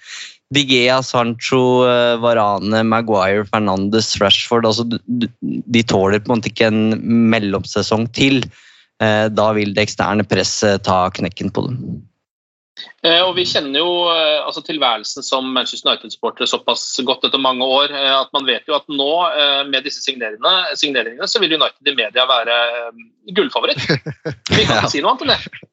Digea, 0.49 1.03
Sancho, 1.05 1.85
eh, 1.85 2.17
Varane, 2.17 2.81
Maguire, 2.83 3.45
Fernandes, 3.45 4.15
Rashford. 4.17 4.65
Altså, 4.65 4.87
de 4.89 5.83
tåler 5.83 6.19
på 6.19 6.33
en 6.33 6.39
måte 6.39 6.49
ikke 6.49 6.71
en 6.71 6.97
mellomsesong 7.29 8.07
til. 8.17 8.41
Eh, 8.99 9.29
Da 9.29 9.51
vil 9.53 9.75
det 9.75 9.85
eksterne 9.85 10.25
presset 10.25 10.83
ta 10.83 11.09
knekken 11.13 11.53
på 11.53 11.67
dem. 11.67 12.08
Eh, 13.03 13.21
og 13.23 13.33
Vi 13.37 13.45
kjenner 13.47 13.79
jo 13.81 13.91
eh, 14.11 14.39
altså 14.43 14.63
tilværelsen 14.67 15.23
som 15.25 15.47
Manchester 15.55 15.89
United-supportere 15.91 16.49
såpass 16.49 16.83
godt 17.07 17.27
etter 17.29 17.41
mange 17.41 17.63
år 17.67 17.93
eh, 17.95 18.11
at 18.17 18.31
man 18.35 18.47
vet 18.47 18.67
jo 18.67 18.75
at 18.77 18.87
nå, 18.91 19.11
med 19.69 19.85
disse 19.87 20.03
signeringene, 20.03 20.75
signeringene 20.79 21.27
så 21.29 21.41
vil 21.43 21.55
United 21.57 21.91
i 21.91 21.95
media 21.97 22.25
være 22.29 22.59
gullfavoritt. 23.35 23.85
Vi 24.55 24.65
kan 24.65 24.75
Ja. 24.75 24.81
ikke 24.83 24.93
si 24.95 25.03
noe 25.03 25.15
annet 25.15 25.27
enn 25.27 25.35
det. 25.35 25.63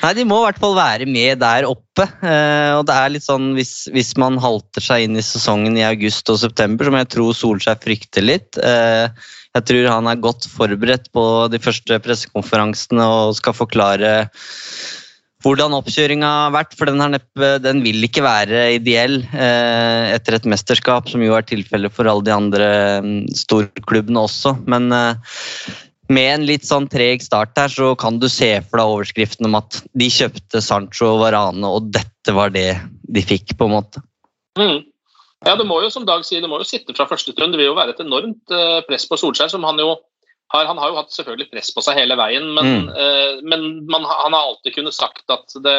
Nei, 0.00 0.12
De 0.16 0.24
må 0.24 0.38
i 0.40 0.44
hvert 0.46 0.60
fall 0.62 0.76
være 0.78 1.06
med 1.08 1.40
der 1.42 1.66
oppe. 1.68 2.06
Eh, 2.24 2.72
og 2.78 2.86
det 2.88 2.94
er 2.96 3.12
litt 3.12 3.26
sånn, 3.26 3.50
hvis, 3.58 3.74
hvis 3.92 4.14
man 4.20 4.38
halter 4.40 4.84
seg 4.84 5.04
inn 5.04 5.18
i 5.20 5.24
sesongen 5.24 5.76
i 5.76 5.84
august 5.84 6.30
og 6.32 6.40
september, 6.40 6.88
som 6.88 6.96
jeg 6.96 7.10
tror 7.12 7.36
Solskjær 7.36 7.82
frykter 7.84 8.24
litt 8.24 8.56
eh, 8.64 9.10
Jeg 9.56 9.66
tror 9.68 9.90
han 9.92 10.08
er 10.08 10.22
godt 10.24 10.48
forberedt 10.48 11.10
på 11.12 11.24
de 11.52 11.60
første 11.60 12.00
pressekonferansene 12.00 13.04
og 13.04 13.36
skal 13.36 13.56
forklare 13.58 14.14
hvordan 15.40 15.74
oppkjøringa 15.78 16.30
har 16.44 16.54
vært, 16.54 16.74
for 16.76 16.90
den, 16.90 17.00
neppe, 17.14 17.52
den 17.64 17.80
vil 17.84 18.04
ikke 18.04 18.24
være 18.24 18.64
ideell 18.76 19.22
eh, 19.32 20.10
etter 20.14 20.36
et 20.36 20.48
mesterskap, 20.48 21.08
som 21.08 21.22
jo 21.24 21.36
er 21.36 21.46
tilfellet 21.48 21.94
for 21.96 22.10
alle 22.10 22.26
de 22.26 22.34
andre 22.34 22.66
mm, 23.04 23.22
storklubbene 23.42 24.26
også. 24.26 24.54
Men 24.70 24.90
eh, 24.92 25.38
med 26.12 26.28
en 26.34 26.46
litt 26.48 26.68
sånn 26.68 26.90
treg 26.92 27.24
start 27.24 27.56
her, 27.58 27.72
så 27.72 27.94
kan 27.98 28.20
du 28.20 28.28
se 28.32 28.52
for 28.66 28.82
deg 28.82 28.92
overskriften 28.94 29.48
om 29.48 29.56
at 29.60 29.80
de 29.96 30.10
kjøpte 30.12 30.62
Sancho 30.64 31.14
og 31.14 31.24
Varane, 31.24 31.64
og 31.66 31.88
dette 31.94 32.36
var 32.36 32.52
det 32.54 32.74
de 33.10 33.24
fikk, 33.24 33.56
på 33.56 33.68
en 33.70 33.76
måte. 33.78 34.04
Mm. 34.58 34.84
Ja, 35.46 35.54
det 35.56 35.64
må 35.64 35.78
jo, 35.80 35.88
som 35.88 36.04
Dag 36.04 36.26
sier, 36.28 36.42
det 36.44 36.50
må 36.52 36.58
jo 36.60 36.68
sitte 36.68 36.92
fra 36.92 37.08
første 37.08 37.32
stund. 37.32 37.54
Det 37.54 37.62
vil 37.62 37.70
jo 37.70 37.78
være 37.78 37.94
et 37.94 38.02
enormt 38.04 38.52
eh, 38.52 38.80
press 38.84 39.08
på 39.08 39.16
Solskjær, 39.16 39.48
som 39.48 39.64
han 39.64 39.80
jo 39.80 39.94
har, 40.50 40.66
han 40.66 40.78
har 40.82 40.90
jo 40.90 40.98
hatt 40.98 41.12
selvfølgelig 41.14 41.50
press 41.52 41.70
på 41.74 41.82
seg 41.86 41.98
hele 42.00 42.16
veien, 42.18 42.48
men, 42.56 42.70
Mm. 42.70 42.88
uh, 42.90 43.40
men 43.46 43.66
man, 43.90 44.06
han 44.06 44.34
har 44.34 44.48
alltid 44.48 44.74
kunnet 44.74 44.96
sagt 44.96 45.24
at 45.30 45.54
det, 45.62 45.76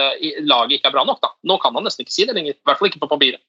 laget 0.47 0.77
ikke 0.79 0.91
er 0.91 0.95
bra 0.95 1.03
nok. 1.07 1.19
da. 1.23 1.33
Nå 1.43 1.57
kan 1.61 1.75
han 1.75 1.83
nesten 1.87 2.05
ikke 2.05 2.15
si 2.15 2.27
det 2.27 2.35
lenger, 2.37 2.55
i 2.55 2.67
hvert 2.69 2.79
fall 2.79 2.91
ikke 2.91 3.03
på 3.03 3.11
papiret. 3.11 3.41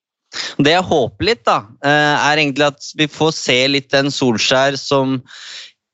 Det 0.59 0.73
jeg 0.73 0.85
håper 0.89 1.29
litt, 1.29 1.45
da, 1.45 1.59
eh, 1.85 2.17
er 2.33 2.41
egentlig 2.41 2.67
at 2.73 2.91
vi 2.97 3.07
får 3.07 3.33
se 3.37 3.59
litt 3.69 3.91
den 3.93 4.09
Solskjær 4.11 4.79
som 4.81 5.21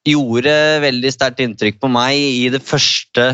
gjorde 0.07 0.55
veldig 0.85 1.11
sterkt 1.13 1.43
inntrykk 1.45 1.81
på 1.83 1.91
meg 1.91 2.17
i 2.17 2.49
det 2.55 2.63
første 2.65 3.33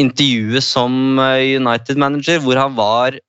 intervjuet 0.00 0.64
som 0.64 1.20
eh, 1.20 1.60
United-manager, 1.60 2.40
hvor 2.42 2.58
han 2.58 2.74
var 2.78 3.20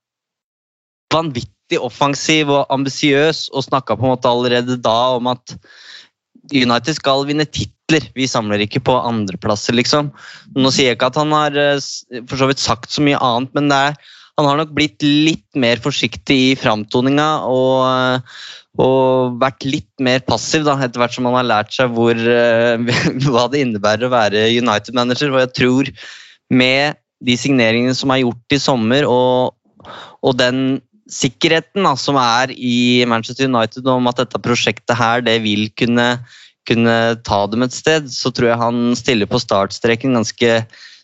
vanvittig 1.12 1.80
offensiv 1.84 2.50
og 2.50 2.66
ambisiøs 2.74 3.50
og 3.52 3.68
snakka 3.68 3.98
på 4.00 4.08
en 4.08 4.14
måte 4.16 4.32
allerede 4.32 4.80
da 4.82 5.18
om 5.18 5.28
at 5.32 5.56
United 6.52 6.98
skal 6.98 7.26
vinne 7.28 7.48
titler. 7.48 8.06
Vi 8.16 8.28
samler 8.30 8.64
ikke 8.64 8.84
på 8.84 8.96
andreplasser, 9.00 9.76
liksom. 9.78 10.12
Nå 10.56 10.72
sier 10.72 10.92
jeg 10.92 11.00
ikke 11.00 11.12
at 11.12 11.20
han 11.20 11.36
har 11.36 11.60
eh, 11.60 11.92
for 12.30 12.40
så 12.40 12.50
vidt 12.50 12.64
sagt 12.64 12.92
så 12.94 13.04
mye 13.06 13.20
annet, 13.20 13.54
men 13.58 13.72
er, 13.76 13.98
han 14.40 14.48
har 14.48 14.60
nok 14.60 14.74
blitt 14.76 15.04
litt 15.04 15.48
mer 15.60 15.82
forsiktig 15.84 16.40
i 16.52 16.58
framtoninga 16.60 17.30
og, 17.48 17.76
eh, 17.88 18.42
og 18.82 19.40
vært 19.42 19.68
litt 19.68 19.92
mer 20.04 20.24
passiv 20.28 20.66
da, 20.68 20.78
etter 20.80 21.04
hvert 21.04 21.18
som 21.18 21.28
han 21.30 21.40
har 21.42 21.50
lært 21.50 21.76
seg 21.76 21.92
hvor, 21.96 22.16
eh, 22.16 23.02
hva 23.28 23.48
det 23.52 23.66
innebærer 23.66 24.08
å 24.08 24.14
være 24.14 24.48
United-manager. 24.60 25.34
Og 25.34 25.44
jeg 25.46 25.56
tror 25.58 25.92
med 26.52 27.02
de 27.22 27.36
signeringene 27.38 27.96
som 27.96 28.12
er 28.12 28.24
gjort 28.24 28.56
i 28.56 28.62
sommer, 28.62 29.06
og, 29.08 29.54
og 30.26 30.40
den 30.40 30.82
sikkerheten 31.12 31.86
da, 31.86 31.95
som 32.00 32.17
er 32.19 32.54
i 32.56 33.04
Manchester 33.10 33.50
United 33.50 33.88
om 33.91 34.08
at 34.10 34.21
dette 34.21 34.41
prosjektet 34.43 34.95
her 34.97 35.24
det 35.26 35.38
vil 35.43 35.67
kunne, 35.78 36.08
kunne 36.69 36.97
ta 37.28 37.41
dem 37.52 37.65
et 37.65 37.76
sted, 37.76 38.08
så 38.12 38.32
tror 38.32 38.52
jeg 38.52 38.62
han 38.62 38.95
stiller 38.97 39.30
på 39.30 39.41
startstreken 39.41 40.15
ganske 40.17 40.62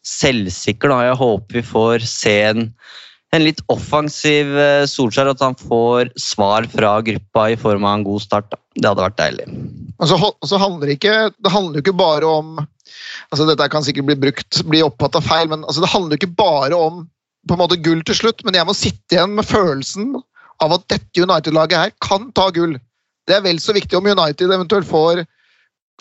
selvsikker. 0.08 0.94
Da. 0.94 1.02
Jeg 1.10 1.20
håper 1.20 1.60
vi 1.60 1.66
får 1.66 2.08
se 2.08 2.36
en, 2.54 2.70
en 3.36 3.44
litt 3.44 3.60
offensiv 3.74 4.56
eh, 4.56 4.86
Solskjær, 4.88 5.34
at 5.34 5.44
han 5.44 5.58
får 5.60 6.14
svar 6.22 6.70
fra 6.72 6.98
gruppa 7.04 7.50
i 7.52 7.60
form 7.60 7.88
av 7.88 8.00
en 8.00 8.08
god 8.08 8.24
start. 8.24 8.50
Da. 8.54 8.62
Det 8.78 8.92
hadde 8.92 9.08
vært 9.10 9.20
deilig. 9.20 9.50
Altså, 9.98 10.32
så, 10.46 10.60
handler 10.62 10.86
det 10.86 11.00
ikke 11.00 11.14
Det 11.42 11.50
handler 11.50 11.82
ikke 11.82 11.96
bare 11.98 12.28
om 12.30 12.60
altså 13.34 13.48
Dette 13.48 13.66
kan 13.74 13.82
sikkert 13.82 14.06
bli 14.06 14.16
brukt, 14.28 14.60
bli 14.70 14.84
oppfatta 14.86 15.20
feil, 15.26 15.50
men 15.50 15.66
altså 15.66 15.82
det 15.84 15.90
handler 15.90 16.16
jo 16.16 16.22
ikke 16.22 16.38
bare 16.38 16.78
om 16.78 17.00
på 17.48 17.56
en 17.56 17.64
måte 17.64 17.80
gull 17.84 18.04
til 18.06 18.18
slutt, 18.18 18.44
men 18.46 18.58
jeg 18.58 18.68
må 18.68 18.76
sitte 18.78 19.16
igjen 19.16 19.36
med 19.38 19.48
følelsen 19.48 20.16
av 20.64 20.74
at 20.76 20.88
dette 20.92 21.24
United-laget 21.24 21.80
her 21.80 21.96
kan 22.04 22.30
ta 22.38 22.50
gull. 22.54 22.76
Det 23.28 23.38
er 23.38 23.44
vel 23.46 23.60
så 23.62 23.76
viktig 23.76 23.98
om 23.98 24.08
United 24.08 24.52
eventuelt 24.52 24.88
får 24.90 25.24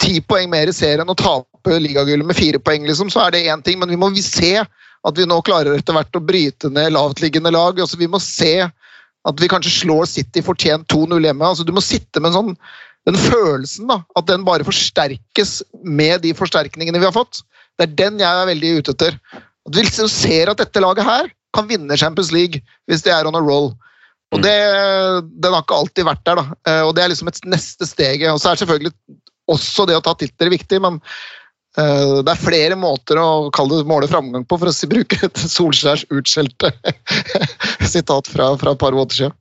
ti 0.01 0.21
poeng 0.21 0.51
mer 0.53 0.71
i 0.71 0.75
serien 0.77 1.09
og 1.09 1.19
taper 1.21 1.81
ligagullet 1.83 2.29
med 2.29 2.39
fire 2.39 2.61
poeng, 2.63 2.87
liksom, 2.89 3.11
så 3.13 3.27
er 3.27 3.35
det 3.35 3.47
én 3.51 3.65
ting, 3.65 3.81
men 3.81 3.91
vi 3.93 4.01
må 4.01 4.11
se 4.21 4.59
at 5.07 5.19
vi 5.19 5.27
nå 5.29 5.39
klarer 5.47 5.77
etter 5.77 5.95
hvert 5.97 6.19
å 6.19 6.25
bryte 6.25 6.71
ned 6.73 6.95
lavtliggende 6.97 7.53
lag. 7.55 7.79
Altså, 7.79 7.99
vi 8.01 8.09
må 8.11 8.21
se 8.23 8.67
at 8.67 9.43
vi 9.43 9.51
kanskje 9.51 9.75
slår 9.75 10.09
City 10.11 10.43
fortjent 10.45 10.89
2-0 10.93 11.29
hjemme. 11.29 11.47
Altså, 11.47 11.67
du 11.67 11.73
må 11.75 11.85
sitte 11.85 12.23
med 12.23 12.35
sånn 12.35 12.55
den 13.07 13.19
følelsen 13.23 13.87
da, 13.91 14.01
at 14.19 14.27
den 14.27 14.43
bare 14.47 14.67
forsterkes 14.67 15.61
med 15.87 16.25
de 16.25 16.33
forsterkningene 16.35 16.99
vi 16.99 17.07
har 17.07 17.15
fått. 17.15 17.45
Det 17.79 17.87
er 17.87 17.99
den 18.01 18.23
jeg 18.23 18.27
er 18.27 18.49
veldig 18.51 18.73
ute 18.81 18.95
etter. 18.97 19.19
At 19.37 19.77
vi 19.77 19.85
liksom 19.87 20.11
ser 20.11 20.51
at 20.51 20.59
dette 20.63 20.83
laget 20.83 21.07
her 21.07 21.31
kan 21.57 21.69
vinne 21.71 21.99
Champions 21.99 22.33
League 22.35 22.63
hvis 22.87 23.05
de 23.07 23.13
er 23.15 23.29
on 23.29 23.39
a 23.39 23.43
roll. 23.43 23.73
Og 24.35 24.43
det, 24.43 24.59
Den 25.43 25.55
har 25.55 25.65
ikke 25.65 25.81
alltid 25.81 26.07
vært 26.09 26.25
der, 26.27 26.41
da. 26.41 26.61
Eh, 26.69 26.83
og 26.87 26.95
det 26.97 27.05
er 27.05 27.13
liksom 27.13 27.31
et 27.31 27.43
neste 27.49 27.89
steget. 27.89 28.29
Og 28.33 28.41
så 28.43 28.53
er 28.53 28.63
selvfølgelig 28.63 28.95
også 29.53 29.87
det 29.87 29.99
å 29.99 30.05
ta 30.05 30.17
titler 30.19 30.51
viktig, 30.51 30.81
men 30.83 30.99
eh, 31.79 32.17
det 32.27 32.33
er 32.33 32.43
flere 32.43 32.79
måter 32.81 33.21
å 33.23 33.53
kalle 33.55 33.81
det 33.81 33.89
måle 33.89 34.11
framgang 34.11 34.47
på, 34.49 34.59
for 34.59 34.73
å 34.73 34.91
bruke 34.95 35.21
et 35.29 35.45
Solskjærs 35.45 36.09
utskjelte 36.11 36.73
sitat 37.95 38.33
fra, 38.33 38.51
fra 38.59 38.75
et 38.75 38.83
par 38.83 38.97
måneder 38.97 39.21
siden. 39.21 39.39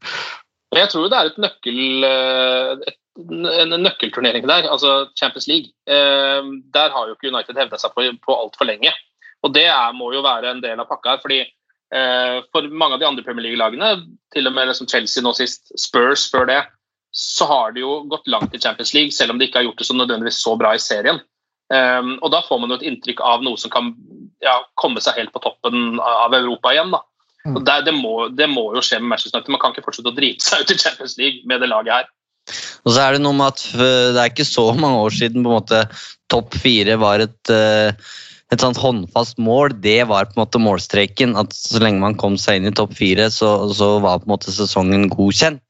Jeg 0.76 0.92
tror 0.92 1.08
det 1.10 1.18
er 1.18 1.32
et 1.32 1.42
nøkkel, 1.42 1.82
eh, 2.06 2.86
et, 2.92 3.02
en 3.64 3.76
nøkkelturnering 3.80 4.46
der, 4.50 4.70
altså 4.70 5.06
Champions 5.18 5.48
League. 5.48 5.72
Der 5.88 6.90
har 6.92 7.06
jo 7.08 7.14
ikke 7.16 7.30
United 7.32 7.56
hevda 7.56 7.80
seg 7.80 7.94
på, 7.96 8.04
på 8.28 8.36
altfor 8.36 8.68
lenge. 8.68 8.92
Og 9.46 9.54
det 9.56 9.70
er, 9.70 9.94
må 9.96 10.10
jo 10.12 10.24
være 10.26 10.52
en 10.52 10.60
del 10.60 10.82
av 10.82 10.90
pakka 10.90 11.14
her. 11.14 11.22
fordi 11.24 11.38
For 11.94 12.66
mange 12.74 12.98
av 12.98 13.00
de 13.00 13.06
andre 13.08 13.24
Premier 13.24 13.46
League-lagene, 13.46 13.92
til 14.34 14.50
og 14.50 14.56
med 14.56 14.68
liksom 14.68 14.88
Chelsea 14.90 15.24
nå 15.24 15.32
sist, 15.38 15.70
Spurs 15.80 16.26
før 16.34 16.48
det, 16.50 16.58
så 17.16 17.46
har 17.48 17.72
de 17.72 17.84
jo 17.86 18.02
gått 18.12 18.28
langt 18.28 18.56
i 18.58 18.60
Champions 18.60 18.92
League, 18.98 19.14
selv 19.16 19.32
om 19.32 19.40
de 19.40 19.48
ikke 19.48 19.62
har 19.62 19.68
gjort 19.70 19.80
det 19.80 19.88
så 19.88 19.96
nødvendigvis 19.96 20.42
så 20.44 20.56
bra 20.60 20.74
i 20.76 20.82
serien. 20.82 21.22
Um, 21.72 22.18
og 22.20 22.30
Da 22.34 22.42
får 22.46 22.60
man 22.62 22.74
jo 22.74 22.78
et 22.78 22.88
inntrykk 22.90 23.22
av 23.26 23.46
noe 23.46 23.58
som 23.58 23.72
kan 23.74 23.94
ja, 24.44 24.58
komme 24.82 25.02
seg 25.02 25.22
helt 25.22 25.32
på 25.34 25.42
toppen 25.46 26.02
av 26.04 26.36
Europa 26.36 26.74
igjen. 26.76 26.92
da. 26.92 27.02
Og 27.54 27.62
det, 27.66 27.78
det, 27.88 27.94
må, 27.96 28.14
det 28.34 28.50
må 28.50 28.68
jo 28.76 28.84
skje 28.84 29.00
med 29.00 29.14
Manchester 29.14 29.38
United. 29.38 29.54
Man 29.54 29.62
kan 29.62 29.74
ikke 29.74 29.86
fortsette 29.86 30.12
å 30.12 30.18
drite 30.18 30.44
seg 30.44 30.66
ut 30.66 30.76
i 30.76 30.80
Champions 30.82 31.16
League 31.22 31.48
med 31.50 31.62
det 31.64 31.70
laget 31.72 31.94
her. 31.94 32.12
Og 32.86 32.94
så 32.94 33.02
er 33.02 33.16
det 33.16 33.24
noe 33.24 33.38
med 33.38 33.54
at 33.54 33.64
øh, 33.74 34.12
det 34.14 34.22
er 34.22 34.32
ikke 34.34 34.48
så 34.48 34.68
mange 34.78 35.02
år 35.02 35.14
siden 35.16 35.46
på 35.46 35.50
en 35.50 35.60
måte 35.62 35.82
topp 36.30 36.58
fire 36.62 36.98
var 37.02 37.24
et, 37.24 37.54
øh, 37.54 38.14
et 38.56 38.64
sånt 38.64 38.80
håndfast 38.82 39.40
mål. 39.42 39.76
Det 39.84 40.02
var 40.10 40.30
på 40.30 40.38
en 40.38 40.44
måte 40.44 40.62
målstreken. 40.62 41.36
At 41.40 41.54
så 41.56 41.82
lenge 41.84 42.04
man 42.04 42.18
kom 42.20 42.40
seg 42.42 42.60
inn 42.60 42.70
i 42.72 42.76
topp 42.76 42.96
fire, 42.98 43.30
så, 43.34 43.58
så 43.76 43.98
var 44.04 44.22
på 44.22 44.30
en 44.30 44.36
måte 44.36 44.56
sesongen 44.56 45.10
godkjent. 45.12 45.62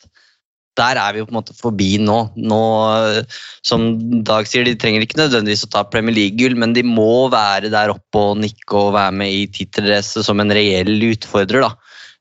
Der 0.76 1.00
er 1.00 1.14
vi 1.16 1.22
jo 1.22 1.28
på 1.30 1.32
en 1.32 1.40
måte 1.40 1.56
forbi 1.56 1.94
nå. 2.04 2.18
nå. 2.36 2.64
øh, 3.00 3.40
Som 3.64 3.88
Dag 4.28 4.50
sier, 4.50 4.66
de 4.68 4.76
trenger 4.80 5.06
ikke 5.06 5.22
nødvendigvis 5.22 5.64
å 5.68 5.72
ta 5.72 5.86
Premier 5.88 6.16
League-gull, 6.18 6.58
men 6.60 6.76
de 6.76 6.84
må 6.84 7.30
være 7.32 7.72
der 7.72 7.94
oppe 7.94 8.26
og 8.32 8.42
nikke 8.42 8.76
og 8.82 8.94
være 8.98 9.16
med 9.24 9.32
i 9.32 9.46
tittelracet 9.56 10.28
som 10.28 10.44
en 10.44 10.52
reell 10.56 10.98
utfordrer. 11.14 11.64
da. 11.64 11.72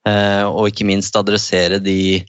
Eh, 0.05 0.45
og 0.45 0.71
ikke 0.71 0.87
minst 0.87 1.17
adressere 1.17 1.81
de 1.83 2.23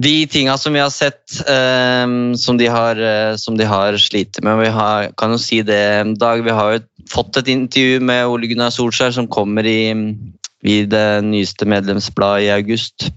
de 0.00 0.26
tinga 0.32 0.56
som 0.56 0.72
vi 0.72 0.80
har 0.80 0.92
sett 0.92 1.40
eh, 1.44 2.06
som, 2.40 2.56
de 2.56 2.68
har, 2.72 2.96
eh, 2.96 3.34
som 3.36 3.56
de 3.58 3.66
har 3.68 3.98
slitt 4.00 4.40
med. 4.44 4.62
Vi 4.62 4.72
har, 4.72 5.10
kan 5.20 5.34
jo 5.34 5.40
si 5.40 5.60
det, 5.66 6.16
Dag, 6.20 6.44
vi 6.46 6.54
har 6.56 6.76
jo 6.76 6.84
fått 7.10 7.38
et 7.40 7.48
intervju 7.52 8.00
med 8.04 8.26
Ole 8.28 8.50
Gunnar 8.50 8.72
Solskjær 8.74 9.14
som 9.16 9.28
kommer 9.30 9.66
i, 9.66 9.92
i 10.62 10.76
det 10.90 11.06
nyeste 11.26 11.68
medlemsbladet 11.68 12.46
i 12.46 12.52
august. 12.54 13.10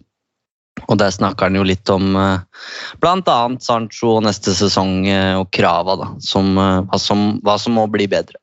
Og 0.89 0.97
der 0.99 1.13
snakker 1.13 1.47
han 1.47 1.57
jo 1.57 1.65
litt 1.67 1.89
om 1.93 2.15
eh, 2.19 2.69
bl.a. 3.01 3.39
Sancho 3.63 4.17
og 4.17 4.23
neste 4.25 4.55
sesong 4.57 5.07
eh, 5.07 5.33
og 5.39 5.51
krava, 5.55 5.95
da, 5.99 6.09
som, 6.23 6.53
eh, 6.57 6.79
hva, 6.89 6.99
som, 6.99 7.27
hva 7.45 7.57
som 7.61 7.77
må 7.77 7.85
bli 7.91 8.07
bedre. 8.11 8.39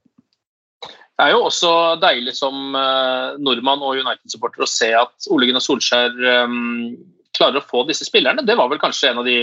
Det 1.21 1.27
er 1.27 1.35
jo 1.35 1.43
også 1.51 1.71
deilig 2.01 2.33
som 2.39 2.73
nordmann 3.45 3.83
og 3.85 3.99
United-supporter 4.01 4.65
å 4.65 4.69
se 4.71 4.89
at 4.97 5.27
Ole 5.29 5.51
Gunnar 5.51 5.61
Solskjær 5.61 6.15
um, 6.49 6.95
klarer 7.37 7.61
å 7.61 7.67
få 7.69 7.83
disse 7.91 8.07
spillerne. 8.09 8.41
Det 8.49 8.57
var 8.57 8.71
vel 8.71 8.81
kanskje 8.81 9.11
en 9.11 9.21
av 9.21 9.29
de 9.29 9.43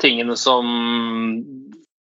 tingene 0.00 0.32
som 0.40 0.64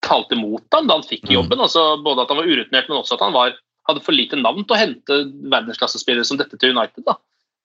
talte 0.05 0.37
mot 0.39 0.65
ham 0.75 0.89
da 0.89 0.99
han 0.99 1.07
fikk 1.07 1.29
jobben. 1.33 1.61
Altså, 1.61 1.95
både 2.05 2.23
at 2.23 2.33
han 2.33 2.39
var 2.41 2.49
urutinert, 2.49 2.89
men 2.89 2.99
også 3.01 3.17
at 3.17 3.25
han 3.25 3.35
var, 3.35 3.55
hadde 3.89 4.03
for 4.05 4.17
lite 4.17 4.39
navn 4.39 4.63
til 4.63 4.77
å 4.77 4.81
hente 4.81 5.19
verdensklassespillere 5.51 6.27
som 6.27 6.39
dette 6.41 6.57
til 6.61 6.75
United. 6.75 7.05
da. 7.07 7.17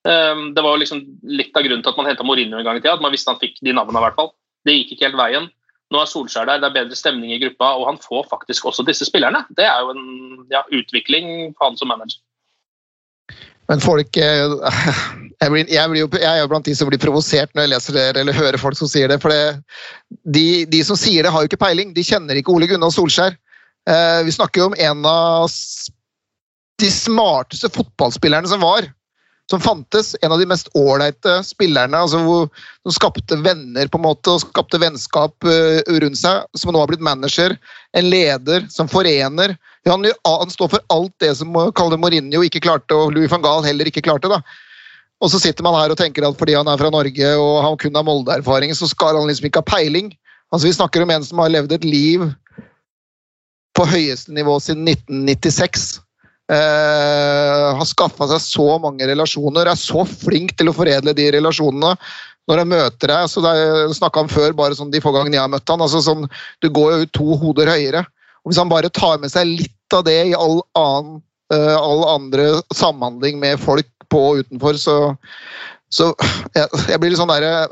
Um, 0.07 0.51
Det 0.57 0.63
var 0.65 0.75
jo 0.75 0.81
liksom 0.83 1.01
litt 1.29 1.55
av 1.55 1.65
grunnen 1.65 1.85
til 1.85 1.93
at 1.93 1.99
man 1.99 2.09
henta 2.09 2.25
Mourinho 2.25 2.59
en 2.59 2.67
gang 2.67 2.77
i 2.77 2.83
tida. 2.83 2.97
At 2.97 3.05
man 3.05 3.13
visste 3.13 3.33
han 3.33 3.41
fikk 3.41 3.61
de 3.61 3.73
navnene, 3.77 4.01
i 4.01 4.05
hvert 4.07 4.19
fall. 4.19 4.33
Det 4.65 4.77
gikk 4.77 4.95
ikke 4.95 5.09
helt 5.09 5.21
veien. 5.21 5.49
Nå 5.91 5.99
er 5.99 6.07
Solskjær 6.07 6.47
der, 6.47 6.61
det 6.63 6.69
er 6.69 6.77
bedre 6.77 6.95
stemning 6.95 7.33
i 7.35 7.39
gruppa, 7.41 7.73
og 7.75 7.89
han 7.89 7.97
får 7.99 8.29
faktisk 8.31 8.69
også 8.69 8.85
disse 8.87 9.05
spillerne. 9.09 9.43
Det 9.57 9.65
er 9.67 9.81
jo 9.83 9.91
en 9.91 10.05
ja, 10.53 10.61
utvikling 10.71 11.51
for 11.57 11.67
han 11.67 11.79
som 11.79 11.91
manager. 11.91 12.21
Men 13.67 13.83
folk 13.83 14.15
jeg, 15.41 15.49
blir, 15.49 15.69
jeg, 15.73 15.89
blir 15.89 16.03
jo, 16.03 16.09
jeg 16.21 16.29
er 16.29 16.43
jo 16.43 16.49
blant 16.51 16.67
de 16.67 16.73
som 16.77 16.89
blir 16.89 17.01
provosert 17.01 17.49
når 17.55 17.65
jeg 17.65 17.73
leser 17.73 17.97
det 17.97 18.05
eller 18.21 18.37
hører 18.37 18.61
folk 18.61 18.77
som 18.77 18.89
sier 18.89 19.09
det. 19.09 19.17
For 19.23 19.33
det, 19.33 19.57
de, 20.37 20.45
de 20.69 20.81
som 20.85 20.99
sier 20.99 21.25
det, 21.25 21.33
har 21.33 21.41
jo 21.41 21.49
ikke 21.49 21.63
peiling. 21.63 21.95
De 21.95 22.05
kjenner 22.05 22.37
ikke 22.37 22.53
Ole 22.53 22.69
Gunnar 22.69 22.93
Solskjær. 22.93 23.37
Eh, 23.89 24.21
vi 24.27 24.35
snakker 24.35 24.61
jo 24.61 24.69
om 24.69 24.77
en 24.77 25.05
av 25.09 25.49
de 26.81 26.89
smarteste 26.93 27.71
fotballspillerne 27.73 28.49
som 28.53 28.61
var. 28.61 28.85
Som 29.49 29.59
fantes. 29.65 30.13
En 30.21 30.31
av 30.31 30.39
de 30.39 30.45
mest 30.47 30.69
ålreite 30.77 31.39
spillerne. 31.43 31.97
Altså, 31.97 32.21
hvor, 32.21 32.47
som 32.85 32.95
skapte 32.95 33.41
venner 33.41 33.89
på 33.89 33.97
en 33.97 34.05
måte, 34.05 34.31
og 34.31 34.45
skapte 34.45 34.79
vennskap 34.81 35.33
uh, 35.47 35.81
rundt 36.05 36.21
seg. 36.21 36.45
Som 36.53 36.71
nå 36.71 36.85
har 36.85 36.93
blitt 36.93 37.03
manager. 37.03 37.57
En 37.97 38.13
leder 38.13 38.69
som 38.69 38.89
forener. 38.91 39.57
Han, 39.89 40.05
han 40.05 40.53
står 40.53 40.75
for 40.75 40.85
alt 40.93 41.15
det 41.23 41.33
som 41.41 41.57
eh, 41.57 41.73
Kalle 41.75 41.97
Mourinho 41.97 42.43
ikke 42.45 42.61
klarte, 42.61 42.93
og 42.93 43.15
Louis 43.15 43.31
van 43.31 43.41
Gaal 43.41 43.65
heller 43.65 43.89
ikke 43.89 44.05
klarte. 44.05 44.29
da. 44.29 44.43
Og 45.21 45.29
så 45.29 45.39
sitter 45.41 45.65
man 45.65 45.77
her 45.77 45.93
og 45.93 45.99
tenker 45.99 46.25
at 46.25 46.37
fordi 46.37 46.55
han 46.57 46.69
er 46.69 46.79
fra 46.81 46.89
Norge 46.93 47.33
og 47.37 47.55
han 47.61 47.77
kun 47.81 47.97
har 47.97 48.05
Molde-erfaring, 48.07 48.73
så 48.73 48.89
skal 48.89 49.19
han 49.19 49.29
liksom 49.29 49.47
ikke 49.49 49.61
ha 49.61 49.69
peiling. 49.69 50.09
Altså 50.51 50.67
Vi 50.67 50.77
snakker 50.77 51.03
om 51.03 51.13
en 51.13 51.25
som 51.25 51.41
har 51.43 51.53
levd 51.53 51.75
et 51.77 51.85
liv 51.85 52.25
på 53.77 53.85
høyeste 53.87 54.33
nivå 54.35 54.57
siden 54.63 54.89
1996. 54.89 56.01
Uh, 56.51 57.77
har 57.77 57.87
skaffa 57.87 58.27
seg 58.33 58.41
så 58.43 58.65
mange 58.83 59.05
relasjoner, 59.07 59.69
er 59.71 59.79
så 59.79 60.03
flink 60.03 60.57
til 60.59 60.67
å 60.67 60.75
foredle 60.75 61.13
de 61.15 61.29
relasjonene. 61.37 61.93
Når 62.49 62.59
jeg 62.59 62.69
møter 62.73 63.13
deg, 63.13 63.29
så 63.31 63.43
snakka 63.95 64.25
han 64.25 64.31
før, 64.33 64.55
bare 64.57 64.75
sånn 64.75 64.91
de 64.91 64.99
få 64.99 65.13
gangene 65.15 65.37
jeg 65.37 65.45
har 65.45 65.53
møtt 65.53 65.71
han, 65.71 65.83
altså 65.85 66.01
sånn, 66.03 66.25
Du 66.59 66.67
går 66.73 66.97
jo 66.97 67.11
to 67.15 67.37
hoder 67.39 67.71
høyere. 67.71 68.03
Og 68.41 68.51
Hvis 68.51 68.59
han 68.59 68.73
bare 68.73 68.89
tar 68.89 69.21
med 69.21 69.31
seg 69.31 69.47
litt 69.47 69.95
av 69.95 70.03
det 70.09 70.17
i 70.33 70.35
all 70.35 70.59
annen 70.75 71.21
uh, 71.53 71.77
all 71.77 72.03
andre 72.17 72.47
samhandling 72.75 73.39
med 73.39 73.61
folk 73.61 73.87
på 74.11 74.21
og 74.27 74.43
utenfor, 74.43 74.77
så, 74.79 74.95
så 75.93 76.11
jeg, 76.55 76.67
jeg 76.91 77.01
blir 77.01 77.13
litt 77.13 77.21
sånn 77.21 77.31
derre 77.31 77.65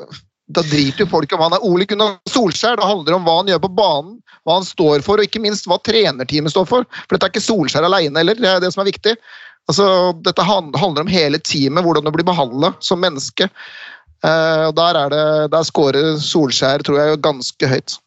Da 0.49 0.63
driter 0.65 1.03
jo 1.03 1.11
folk 1.11 1.35
om 1.35 1.43
han 1.45 1.57
er 1.57 1.65
Ole 1.67 1.85
Gunnar 1.85 2.15
Solskjær. 2.31 2.79
Det 2.79 2.87
handler 2.89 3.19
om 3.19 3.27
hva 3.27 3.35
han 3.41 3.51
gjør 3.51 3.61
på 3.67 3.73
banen, 3.77 4.15
hva 4.47 4.55
han 4.57 4.65
står 4.65 5.03
for, 5.05 5.21
og 5.21 5.27
ikke 5.27 5.43
minst 5.43 5.69
hva 5.69 5.77
trenerteamet 5.85 6.55
står 6.55 6.65
for. 6.71 6.87
For 7.03 7.13
dette 7.13 7.27
er 7.27 7.35
ikke 7.35 7.45
Solskjær 7.45 7.85
alene 7.85 8.23
heller, 8.23 8.39
det 8.39 8.49
er 8.49 8.63
det 8.63 8.73
som 8.73 8.81
er 8.81 8.89
viktig. 8.89 9.13
Altså, 9.69 9.85
dette 10.25 10.47
handler 10.49 11.03
om 11.03 11.11
hele 11.11 11.37
teamet, 11.45 11.85
hvordan 11.85 12.07
du 12.07 12.11
blir 12.15 12.25
behandla 12.25 12.73
som 12.81 13.01
menneske. 13.03 13.45
Og 14.25 14.73
Der, 14.75 14.97
er 15.03 15.13
det, 15.13 15.51
der 15.53 15.67
scorer 15.67 16.17
Solskjær, 16.17 16.81
tror 16.83 16.97
jeg, 16.97 17.21
ganske 17.23 17.69
høyt. 17.69 17.99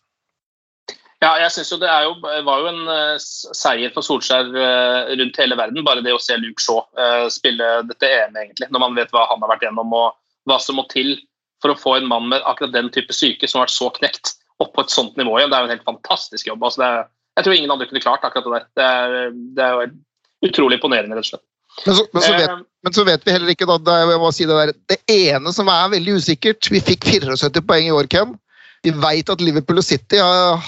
Ja, 1.22 1.36
jeg 1.38 1.52
synes 1.54 1.70
jo 1.70 1.78
Det 1.78 1.90
jo, 2.04 2.14
var 2.46 2.62
jo 2.62 2.70
en 2.72 2.80
eh, 2.90 3.24
seier 3.54 3.92
for 3.94 4.02
Solskjær 4.02 4.48
eh, 4.58 5.12
rundt 5.20 5.38
hele 5.38 5.58
verden, 5.58 5.84
bare 5.86 6.02
det 6.02 6.14
å 6.16 6.22
se 6.22 6.34
Luke 6.40 6.62
Shaw 6.62 6.82
eh, 6.98 7.26
spille 7.30 7.68
dette 7.86 8.10
EM, 8.10 8.34
egentlig. 8.40 8.68
Når 8.74 8.82
man 8.82 8.98
vet 8.98 9.12
hva 9.14 9.28
han 9.30 9.42
har 9.44 9.52
vært 9.54 9.66
gjennom 9.68 9.94
og 9.94 10.16
hva 10.50 10.58
som 10.58 10.80
må 10.80 10.86
til 10.90 11.14
for 11.62 11.70
å 11.70 11.78
få 11.78 11.96
en 12.00 12.08
mann 12.10 12.26
med 12.32 12.42
akkurat 12.48 12.74
den 12.74 12.90
type 12.90 13.14
syke 13.14 13.46
som 13.46 13.60
har 13.60 13.68
vært 13.68 13.76
så 13.76 13.90
knekt, 14.00 14.34
opp 14.62 14.72
på 14.74 14.82
et 14.82 14.94
sånt 14.94 15.14
nivå 15.18 15.36
igjen. 15.38 15.52
Det 15.52 15.58
er 15.58 15.64
jo 15.64 15.70
en 15.70 15.74
helt 15.76 15.86
fantastisk 15.86 16.50
jobb. 16.50 16.66
Altså, 16.66 16.82
det 16.82 16.90
er, 16.90 17.08
jeg 17.38 17.46
tror 17.46 17.56
ingen 17.56 17.74
andre 17.74 17.88
kunne 17.90 18.02
klart 18.02 18.26
akkurat 18.26 18.48
det 18.48 18.58
der. 18.58 18.66
Det 18.74 18.88
er, 18.90 19.32
det 19.56 19.64
er 19.66 19.78
jo 19.78 20.50
utrolig 20.50 20.78
imponerende, 20.78 21.18
rett 21.18 21.28
og 21.28 21.30
slett. 21.36 21.46
Men 21.86 21.96
så, 21.96 22.04
men 22.12 22.22
så, 22.22 22.32
vet, 22.36 22.64
men 22.84 22.94
så 22.98 23.04
vet 23.08 23.22
vi 23.24 23.32
heller 23.32 23.54
ikke 23.54 23.66
da, 23.70 23.78
det, 23.80 24.18
si 24.36 24.44
det, 24.44 24.56
der, 24.58 24.72
det 24.92 24.98
ene 25.14 25.54
som 25.56 25.70
er 25.72 25.86
veldig 25.94 26.18
usikkert 26.20 26.68
Vi 26.68 26.82
fikk 26.84 27.06
74 27.08 27.62
poeng 27.64 27.88
i 27.88 27.94
år, 27.96 28.10
Ken. 28.12 28.34
Vi 28.82 28.90
vet 28.90 29.30
at 29.30 29.42
Liverpool 29.44 29.78
og 29.78 29.86
City 29.86 30.18
har 30.18 30.62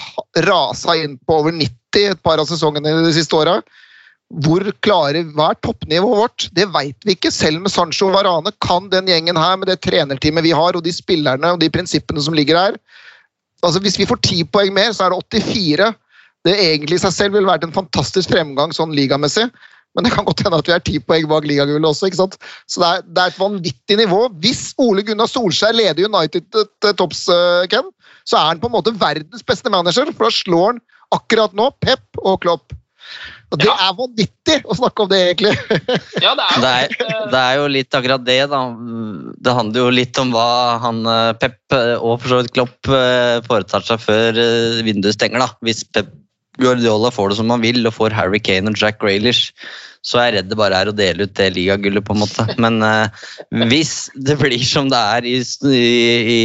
rasa 0.45 0.95
inn 1.01 1.17
på 1.19 1.41
over 1.41 1.55
90 1.55 2.11
et 2.11 2.21
par 2.23 2.39
av 2.39 2.47
sesongene 2.47 2.93
de 3.03 3.11
siste 3.15 3.35
åra. 3.35 3.59
Hvor 4.43 4.63
klare, 4.83 5.21
Hva 5.35 5.51
er 5.51 5.59
toppnivået 5.61 6.21
vårt? 6.21 6.47
Det 6.55 6.65
vet 6.73 6.97
vi 7.05 7.13
ikke. 7.15 7.31
Selv 7.31 7.61
med 7.61 7.71
Sancho 7.71 8.09
og 8.09 8.15
Varane 8.15 8.51
kan 8.63 8.89
den 8.89 9.11
gjengen 9.11 9.37
her, 9.37 9.57
med 9.59 9.69
det 9.69 9.81
trenerteamet 9.85 10.47
vi 10.47 10.55
har 10.55 10.75
og 10.75 10.83
de 10.83 10.93
spillerne 10.95 11.53
og 11.53 11.59
de 11.61 11.69
prinsippene 11.69 12.23
som 12.23 12.33
ligger 12.33 12.57
her 12.57 12.79
altså 13.65 13.81
Hvis 13.81 13.99
vi 13.99 14.07
får 14.09 14.21
ti 14.25 14.43
poeng 14.43 14.73
mer, 14.73 14.91
så 14.93 15.05
er 15.05 15.13
det 15.13 15.41
84. 15.43 15.93
Det 16.45 16.53
egentlig 16.53 16.99
i 16.99 17.03
seg 17.05 17.13
selv 17.13 17.37
ville 17.37 17.49
vært 17.49 17.65
en 17.65 17.75
fantastisk 17.75 18.29
fremgang 18.33 18.73
sånn 18.75 18.93
ligamessig. 18.95 19.47
Men 19.95 20.05
det 20.07 20.13
kan 20.15 20.27
godt 20.27 20.43
hende 20.43 20.59
at 20.59 20.69
vi 20.69 20.75
er 20.75 20.83
ti 20.85 20.99
poeng 20.99 21.27
bak 21.31 21.47
ligagullet 21.47 21.87
også. 21.89 22.09
ikke 22.09 22.21
sant? 22.21 22.37
Så 22.67 22.83
det 22.83 22.91
er, 22.91 23.05
det 23.07 23.23
er 23.23 23.33
et 23.33 23.41
vanvittig 23.41 23.99
nivå. 24.01 24.21
Hvis 24.43 24.63
Ole 24.81 25.05
Gunnar 25.07 25.31
Solskjær 25.31 25.75
leder 25.77 26.09
United 26.09 26.47
til 26.51 26.95
topps, 26.99 27.25
eh, 27.31 27.67
Ken, 27.71 27.91
så 28.27 28.39
er 28.39 28.49
han 28.53 28.63
på 28.63 28.71
en 28.71 28.75
måte 28.77 28.95
verdens 28.99 29.45
beste 29.45 29.71
manager. 29.71 30.11
For 30.15 30.27
da 30.27 30.33
slår 30.35 30.73
han 30.73 30.81
akkurat 31.15 31.55
nå 31.55 31.69
Pep 31.83 32.23
og 32.25 32.41
Klopp. 32.43 32.75
Og 33.53 33.59
Det 33.61 33.69
er 33.69 33.91
vanvittig 33.95 34.55
å 34.65 34.75
snakke 34.75 35.03
om 35.05 35.09
det, 35.11 35.19
egentlig. 35.29 35.53
Ja, 36.25 36.33
det 36.35 36.45
er, 36.49 36.55
Det 36.59 36.71
er, 36.73 37.27
det 37.31 37.41
er 37.41 37.57
jo 37.59 37.67
litt 37.71 37.97
akkurat 37.97 38.25
det, 38.25 38.39
da. 38.51 38.61
Det 39.45 39.55
handler 39.59 39.85
jo 39.85 39.93
litt 39.93 40.19
om 40.21 40.33
hva 40.33 40.47
han 40.83 41.03
eh, 41.07 41.31
Pep 41.39 41.77
eh, 41.77 41.93
og 41.95 42.17
for 42.23 42.33
så 42.33 42.41
vidt 42.41 42.53
Klopp 42.57 42.89
eh, 42.89 43.37
foretar 43.45 43.85
seg 43.85 44.01
før 44.03 44.41
eh, 44.41 44.81
vinduet 44.87 45.15
stenger. 45.15 45.45
da. 45.45 45.51
Hvis 45.65 45.85
Pep 45.87 46.09
Guardiola 46.61 47.11
får 47.11 47.31
det 47.31 47.39
som 47.41 47.51
han 47.53 47.63
vil 47.65 47.85
og 47.87 47.95
får 47.97 48.15
Harry 48.15 48.39
Kane 48.43 48.71
og 48.71 48.79
Jack 48.79 49.01
Grealish, 49.01 49.51
så 50.05 50.19
er 50.21 50.29
jeg 50.29 50.37
redd 50.37 50.49
det 50.51 50.57
bare 50.59 50.79
er 50.83 50.91
å 50.91 50.95
dele 50.95 51.25
ut 51.25 51.35
det 51.37 51.49
ligagullet, 51.55 52.05
på 52.05 52.13
en 52.13 52.21
måte. 52.21 52.45
Men 52.61 52.77
eh, 52.85 53.27
hvis 53.71 54.11
det 54.15 54.37
blir 54.41 54.61
som 54.65 54.91
det 54.93 55.01
er 55.17 55.25
i, 55.25 55.39
i, 55.41 55.85
i 56.35 56.39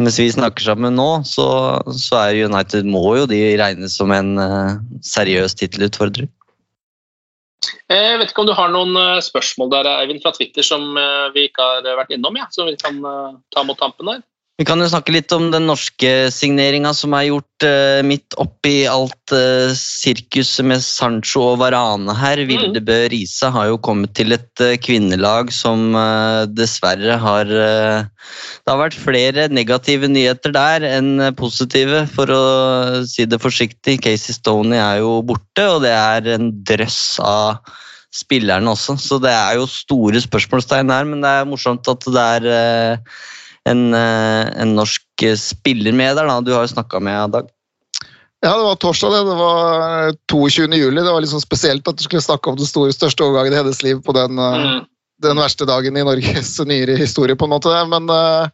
mens 0.00 0.18
vi 0.20 0.30
snakker 0.32 0.64
sammen 0.64 0.94
nå, 0.96 1.08
så, 1.28 1.46
så 1.92 2.20
er 2.22 2.44
United 2.46 2.86
må 2.88 3.02
jo 3.18 3.26
de 3.30 3.40
regnes 3.60 3.96
som 3.98 4.12
en 4.14 4.36
eh, 4.40 4.76
seriøs 5.04 5.58
tittelutfordrer. 5.60 6.30
Eh, 7.90 8.06
Jeg 8.06 8.20
vet 8.22 8.30
ikke 8.30 8.46
om 8.46 8.48
du 8.48 8.56
har 8.56 8.70
noen 8.72 8.96
eh, 8.96 9.20
spørsmål 9.24 9.74
der, 9.74 9.90
Eivind, 9.98 10.22
fra 10.24 10.32
Twitter 10.36 10.64
som 10.64 10.94
eh, 10.96 11.28
vi 11.34 11.48
ikke 11.50 11.66
har 11.66 11.84
eh, 11.84 11.98
vært 11.98 12.14
innom, 12.16 12.38
ja, 12.38 12.46
som 12.54 12.70
vi 12.70 12.78
kan 12.80 13.02
eh, 13.02 13.38
ta 13.52 13.66
mot 13.66 13.78
tampen 13.82 14.08
der? 14.14 14.22
Vi 14.60 14.64
kan 14.68 14.76
jo 14.76 14.90
snakke 14.92 15.14
litt 15.14 15.32
om 15.32 15.46
den 15.54 15.64
norske 15.70 16.28
signeringa 16.28 16.90
som 16.92 17.14
er 17.16 17.30
gjort 17.30 17.64
uh, 17.64 18.02
midt 18.04 18.34
oppi 18.42 18.82
alt 18.84 19.32
uh, 19.32 19.72
sirkuset 19.72 20.66
med 20.68 20.84
Sancho 20.84 21.46
og 21.54 21.62
Varane 21.62 22.12
her. 22.12 22.42
Vilde 22.44 22.82
Bø 22.84 22.98
Riise 23.08 23.48
har 23.54 23.70
jo 23.70 23.78
kommet 23.80 24.12
til 24.18 24.36
et 24.36 24.60
uh, 24.60 24.74
kvinnelag 24.76 25.48
som 25.56 25.96
dessverre 26.52 27.16
har 27.22 27.48
Det 27.48 28.68
har 28.68 28.82
vært 28.82 29.00
flere 29.00 29.48
negative 29.48 30.12
nyheter 30.12 30.52
der 30.52 30.84
enn 30.90 31.30
positive, 31.40 32.04
for 32.12 32.28
å 32.28 32.44
si 33.08 33.24
det 33.24 33.40
forsiktig. 33.40 33.96
Casey 34.04 34.36
Stoney 34.36 34.76
er 34.76 35.00
jo 35.00 35.22
borte, 35.24 35.70
og 35.72 35.86
det 35.88 35.96
er 35.96 36.34
en 36.36 36.52
drøss 36.68 37.16
av 37.24 37.64
spillerne 38.12 38.76
også. 38.76 39.00
Så 39.00 39.22
det 39.24 39.32
er 39.32 39.56
jo 39.56 39.68
store 39.72 40.20
spørsmålstegn 40.20 40.92
her, 40.92 41.08
men 41.08 41.24
det 41.24 41.36
er 41.40 41.48
morsomt 41.48 41.88
at 41.88 42.10
det 42.12 42.30
er 42.36 42.50
en, 43.68 43.94
eh, 43.94 44.50
en 44.62 44.74
norsk 44.76 45.22
eh, 45.22 45.36
spiller 45.36 45.92
med 45.92 46.16
der. 46.16 46.26
Da. 46.30 46.40
Du 46.40 46.52
har 46.54 46.64
jo 46.66 46.74
snakka 46.74 47.00
med 47.00 47.30
Dag. 47.36 47.48
Ja, 48.40 48.54
det 48.56 48.64
var 48.64 48.76
torsdag, 48.80 49.10
det. 49.12 49.24
Det 49.28 49.36
var 49.36 50.14
22. 50.32 50.72
juli. 50.72 51.02
Det 51.02 51.12
var 51.12 51.20
litt 51.20 51.32
sånn 51.32 51.44
spesielt 51.44 51.88
at 51.88 51.98
du 52.00 52.04
skulle 52.06 52.24
snakke 52.24 52.48
om 52.48 52.56
den 52.56 52.66
store, 52.68 52.92
største 52.96 53.26
overgangen 53.26 53.52
i 53.52 53.60
hennes 53.60 53.82
liv 53.84 54.00
på 54.06 54.14
den, 54.16 54.38
eh, 54.38 54.62
Mm. 54.64 54.86
den 55.20 55.36
verste 55.36 55.66
dagen 55.68 55.96
i 55.96 56.04
Norges 56.04 56.54
nyere 56.64 56.96
historie, 56.96 57.36
på 57.36 57.44
en 57.44 57.52
måte. 57.52 57.74
Men 57.88 58.08
eh, 58.08 58.48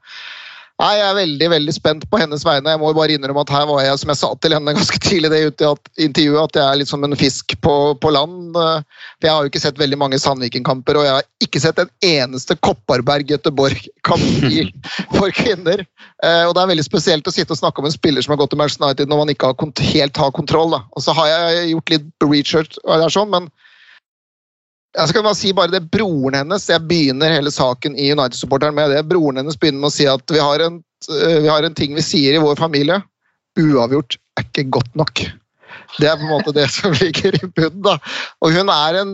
nei, 0.83 0.93
jeg 0.99 1.07
er 1.09 1.17
veldig 1.17 1.49
veldig 1.53 1.75
spent 1.75 2.05
på 2.11 2.19
hennes 2.21 2.45
vegne. 2.47 2.73
Jeg 2.75 2.81
må 2.83 2.91
bare 2.97 3.17
innrømme 3.17 3.43
at 3.47 3.53
her 3.55 3.67
var 3.69 3.83
jeg, 3.85 3.99
som 4.03 4.13
jeg 4.13 4.21
sa 4.21 4.31
til 4.43 4.55
henne 4.57 4.75
ganske 4.79 5.01
tidlig 5.03 5.31
det 5.33 5.41
ute 5.47 5.65
i 5.65 5.71
det 5.71 6.07
intervjuet, 6.09 6.43
at 6.43 6.59
jeg 6.61 6.67
er 6.67 6.81
litt 6.81 6.91
som 6.93 7.07
en 7.07 7.17
fisk 7.19 7.57
på, 7.65 7.75
på 8.03 8.13
land. 8.15 8.57
eh, 8.61 9.05
For 9.17 9.29
jeg 9.29 9.35
har 9.35 9.45
jo 9.45 9.53
ikke 9.53 9.65
sett 9.65 9.81
veldig 9.81 10.01
mange 10.03 10.21
Sandviken-kamper, 10.23 11.01
og 11.01 11.09
jeg 11.09 11.17
har 11.19 11.29
ikke 11.47 11.63
sett 11.65 11.81
en 11.83 11.93
eneste 12.05 12.59
Kopparberg-Göteborg-kamp 12.61 14.25
for 15.19 15.37
kvinner. 15.37 15.85
Eh, 16.23 16.45
Og 16.47 16.55
det 16.57 16.65
er 16.65 16.73
veldig 16.75 16.87
spesielt 16.87 17.29
å 17.29 17.35
sitte 17.35 17.57
og 17.57 17.61
snakke 17.63 17.83
om 17.83 17.89
en 17.91 17.97
spiller 17.97 18.25
som 18.25 18.37
har 18.37 18.43
gått 18.43 18.55
til 18.55 18.61
Manchester 18.63 18.87
United 18.89 19.13
når 19.13 19.25
man 19.25 19.33
ikke 19.33 19.53
har 19.53 19.87
helt 19.93 20.17
har 20.25 20.35
kontroll. 20.37 20.77
Da. 20.77 20.85
Og 20.97 21.05
så 21.05 21.17
har 21.17 21.33
jeg 21.33 21.71
gjort 21.75 21.95
litt 21.97 22.27
research, 22.27 22.81
sånn, 23.13 23.33
men 23.33 23.49
jeg 24.97 25.11
skal 25.11 25.25
bare 25.27 25.37
si 25.37 25.53
bare 25.57 25.73
det 25.75 25.87
broren 25.93 26.39
hennes 26.39 26.69
Jeg 26.71 26.85
begynner 26.89 27.35
hele 27.35 27.53
saken 27.53 27.99
i 28.01 28.09
United-supporteren 28.15 28.77
med 28.77 28.95
det. 28.95 29.03
Broren 29.11 29.41
hennes 29.43 29.59
begynner 29.61 29.85
med 29.85 29.91
å 29.91 29.97
si 29.97 30.07
at 30.09 30.33
vi 30.33 30.41
har, 30.41 30.63
en, 30.65 30.79
eh, 31.13 31.41
vi 31.45 31.51
har 31.53 31.67
en 31.67 31.77
ting 31.77 31.97
vi 31.97 32.05
sier 32.05 32.37
i 32.37 32.43
vår 32.43 32.57
familie. 32.61 33.03
Uavgjort 33.61 34.17
er 34.39 34.47
ikke 34.47 34.69
godt 34.79 34.97
nok. 34.97 35.25
Det 36.01 36.09
er 36.09 36.17
på 36.17 36.25
en 36.27 36.33
måte 36.33 36.55
det 36.57 36.69
som 36.73 36.95
ligger 37.03 37.37
i 37.37 37.45
bunnen. 37.49 37.83
da. 37.85 37.99
Og 38.41 38.57
hun 38.57 38.73
er 38.73 39.01
en 39.03 39.13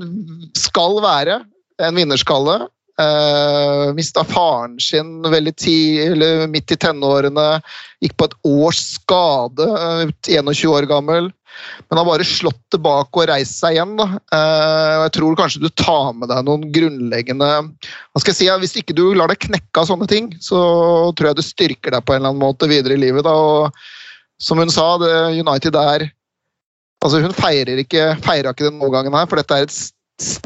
skal 0.58 1.00
være 1.02 1.40
en 1.82 1.98
vinnerskalle. 1.98 2.60
Uh, 3.00 3.88
Mista 3.96 4.20
faren 4.28 4.74
sin 4.80 5.22
veldig 5.24 5.52
tidlig, 5.56 6.32
midt 6.52 6.74
i 6.74 6.76
tenårene. 6.76 7.46
Gikk 8.04 8.18
på 8.20 8.28
et 8.28 8.34
års 8.48 8.82
skade, 8.98 9.64
uh, 9.64 10.10
21 10.28 10.68
år 10.68 10.88
gammel. 10.90 11.30
Men 11.88 12.00
har 12.00 12.08
bare 12.08 12.26
slått 12.26 12.60
tilbake 12.72 13.20
og 13.20 13.28
reist 13.28 13.58
seg 13.60 13.76
igjen. 13.76 13.94
Da. 13.96 14.08
Uh, 14.32 15.06
jeg 15.06 15.14
tror 15.16 15.38
kanskje 15.40 15.64
du 15.64 15.70
tar 15.72 16.12
med 16.18 16.28
deg 16.32 16.44
noen 16.48 16.68
grunnleggende 16.74 17.50
hva 17.62 18.20
skal 18.20 18.32
jeg 18.32 18.38
si, 18.38 18.48
ja, 18.50 18.58
Hvis 18.60 18.76
ikke 18.76 18.96
du 18.96 19.06
lar 19.16 19.32
deg 19.32 19.40
knekke 19.40 19.80
av 19.82 19.88
sånne 19.88 20.08
ting, 20.10 20.28
så 20.44 20.60
tror 21.16 21.32
jeg 21.32 21.40
det 21.40 21.48
styrker 21.48 21.96
deg 21.96 22.04
på 22.04 22.14
en 22.14 22.22
eller 22.22 22.34
annen 22.34 22.44
måte 22.44 22.68
videre 22.68 22.98
i 22.98 23.00
livet. 23.00 23.24
Da. 23.24 23.32
Og 23.32 24.42
som 24.42 24.60
hun 24.60 24.72
sa, 24.72 24.94
United 25.32 25.78
er 25.80 26.10
altså 27.02 27.18
Hun 27.18 27.32
feirer 27.34 27.80
ikke, 27.82 28.12
feira 28.22 28.52
ikke 28.52 28.68
den 28.68 28.78
overgangen 28.78 29.16
her, 29.16 29.26
for 29.26 29.40
dette 29.40 29.56
er 29.56 29.64
et 29.66 29.74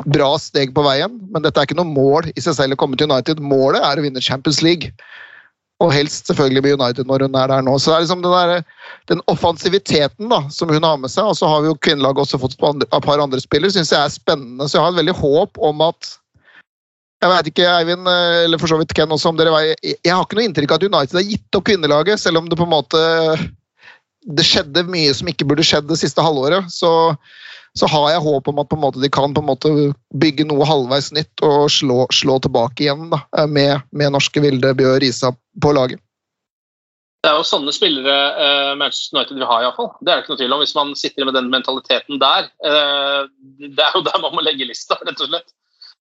bra 0.04 0.32
steg 0.40 0.74
på 0.76 0.84
veien. 0.86 1.20
Men 1.32 1.44
dette 1.44 1.60
er 1.60 1.68
ikke 1.68 1.78
noe 1.78 1.88
mål 1.88 2.30
i 2.34 2.42
seg 2.42 2.58
selv 2.58 2.76
å 2.76 2.80
komme 2.80 2.98
til 2.98 3.10
United. 3.10 3.42
Målet 3.42 3.84
er 3.84 3.98
å 3.98 4.04
vinne 4.04 4.24
Champions 4.24 4.62
League. 4.64 4.92
Og 5.84 5.92
helst 5.92 6.30
selvfølgelig 6.30 6.62
med 6.64 6.76
United 6.78 7.08
når 7.08 7.26
hun 7.26 7.34
er 7.36 7.50
der 7.52 7.64
nå. 7.64 7.74
Så 7.76 7.90
det 7.90 7.96
er 7.96 8.04
liksom 8.06 8.22
den, 8.24 8.32
der, 8.32 8.92
den 9.12 9.24
offensiviteten 9.32 10.30
da, 10.32 10.40
som 10.52 10.72
hun 10.72 10.86
har 10.86 11.00
med 11.00 11.12
seg, 11.12 11.28
og 11.28 11.36
så 11.36 11.50
har 11.50 11.64
vi 11.64 11.68
jo 11.68 11.80
kvinnelaget 11.84 12.22
også 12.24 12.40
fått 12.40 12.56
et 12.56 13.02
par 13.04 13.20
andre 13.20 13.42
spillere, 13.42 13.74
syns 13.74 13.92
jeg 13.92 14.00
er 14.00 14.14
spennende. 14.14 14.64
Så 14.64 14.78
jeg 14.78 14.86
har 14.86 14.94
et 14.94 15.02
veldig 15.02 15.18
håp 15.20 15.60
om 15.68 15.84
at 15.84 16.14
jeg 17.24 17.32
vet 17.32 17.46
ikke, 17.50 17.68
Eivind, 17.80 18.08
eh, 18.12 18.42
eller 18.44 18.60
for 18.60 18.68
så 18.68 18.76
vidt 18.80 18.92
Ken 18.96 19.12
også, 19.12 19.30
om 19.32 19.38
dere 19.38 19.52
vet, 19.52 19.76
jeg, 19.80 19.96
jeg 20.04 20.12
har 20.12 20.24
ikke 20.24 20.36
noe 20.36 20.48
inntrykk 20.50 20.72
av 20.72 20.80
at 20.80 20.88
United 20.88 21.20
har 21.20 21.30
gitt 21.30 21.58
opp 21.58 21.64
kvinnelaget, 21.68 22.20
selv 22.20 22.40
om 22.40 22.50
det 22.50 22.58
på 22.60 22.66
en 22.66 22.72
måte 22.72 23.04
det 24.36 24.44
skjedde 24.46 24.84
mye 24.90 25.12
som 25.14 25.28
ikke 25.30 25.46
burde 25.48 25.64
skjedd 25.64 25.86
det 25.88 25.98
siste 26.00 26.24
halvåret. 26.24 26.66
Så, 26.72 26.90
så 27.76 27.88
har 27.92 28.08
jeg 28.10 28.24
håp 28.24 28.48
om 28.48 28.62
at 28.62 28.70
på 28.70 28.78
en 28.78 28.84
måte 28.86 29.02
de 29.02 29.10
kan 29.12 29.34
på 29.36 29.42
en 29.44 29.50
måte 29.50 29.72
bygge 30.16 30.46
noe 30.48 30.64
halvveis 30.68 31.10
nytt 31.12 31.44
og 31.44 31.68
slå, 31.72 32.06
slå 32.14 32.38
tilbake 32.44 32.86
igjen 32.86 33.10
da, 33.12 33.20
med, 33.50 33.84
med 33.92 34.14
norske 34.16 34.40
Vilde 34.40 34.72
Bjør 34.78 35.00
Risa 35.04 35.34
på 35.62 35.74
laget. 35.76 36.00
Det 37.26 37.32
er 37.32 37.40
jo 37.40 37.46
sånne 37.48 37.72
spillere 37.74 38.16
eh, 38.38 38.72
Manchester 38.78 39.16
United 39.16 39.34
vil 39.34 39.48
ha, 39.50 39.56
iallfall. 39.64 39.88
Det 39.98 40.12
er 40.12 40.20
det 40.20 40.22
ikke 40.22 40.30
noe 40.30 40.38
tvil 40.38 40.52
om. 40.54 40.60
Hvis 40.62 40.74
man 40.76 40.92
sitter 40.94 41.26
med 41.26 41.34
den 41.34 41.48
mentaliteten 41.50 42.20
der. 42.22 42.46
Eh, 42.62 43.22
det 43.66 43.82
er 43.82 43.96
jo 43.98 44.04
der 44.06 44.20
man 44.22 44.36
må 44.36 44.44
legge 44.46 44.68
lista, 44.68 44.94
rett 45.00 45.24
og 45.24 45.32
slett. 45.32 45.50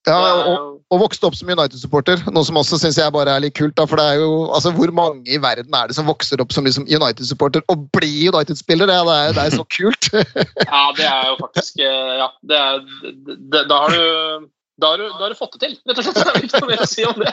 Ja, 0.06 0.18
og, 0.46 0.66
og 0.94 1.02
vokste 1.02 1.26
opp 1.26 1.36
som 1.38 1.50
United-supporter, 1.50 2.22
noe 2.30 2.46
som 2.46 2.60
også 2.60 2.78
synes 2.82 3.00
jeg 3.00 3.14
bare 3.14 3.34
er 3.34 3.44
litt 3.46 3.56
kult. 3.58 3.74
da, 3.78 3.88
for 3.90 3.98
det 4.00 4.06
er 4.06 4.20
jo, 4.22 4.32
altså 4.54 4.74
Hvor 4.76 4.92
mange 4.94 5.26
i 5.26 5.40
verden 5.42 5.74
er 5.74 5.90
det 5.90 5.98
som 5.98 6.10
vokser 6.10 6.42
opp 6.44 6.54
som 6.54 6.68
liksom 6.68 6.86
United-supporter 6.86 7.66
og 7.74 7.88
blir 7.96 8.34
United-spiller? 8.36 8.90
Det, 8.92 9.00
det, 9.10 9.22
det 9.38 9.46
er 9.46 9.56
så 9.58 9.66
kult! 9.78 10.12
Ja, 10.76 10.84
det 10.98 11.08
er 11.10 11.32
jo 11.32 11.40
faktisk 11.42 11.82
eh, 11.82 12.12
Ja, 12.22 12.30
det 12.46 12.60
er, 12.60 12.84
det, 13.26 13.66
da 13.70 13.82
har 13.86 13.96
du 13.96 14.52
da 14.76 14.90
har, 14.92 15.00
du, 15.00 15.08
da 15.08 15.24
har 15.24 15.32
du 15.32 15.40
fått 15.40 15.56
det 15.56 15.62
til, 15.64 15.76
rett 15.88 16.00
og 16.02 16.04
slett. 16.04 16.18
Det 16.20 16.32
er 16.36 16.46
ikke 16.46 16.60
noe 16.60 16.72
mer 16.74 16.82
å 16.84 16.88
si 16.90 17.06
om 17.08 17.22
det. 17.22 17.32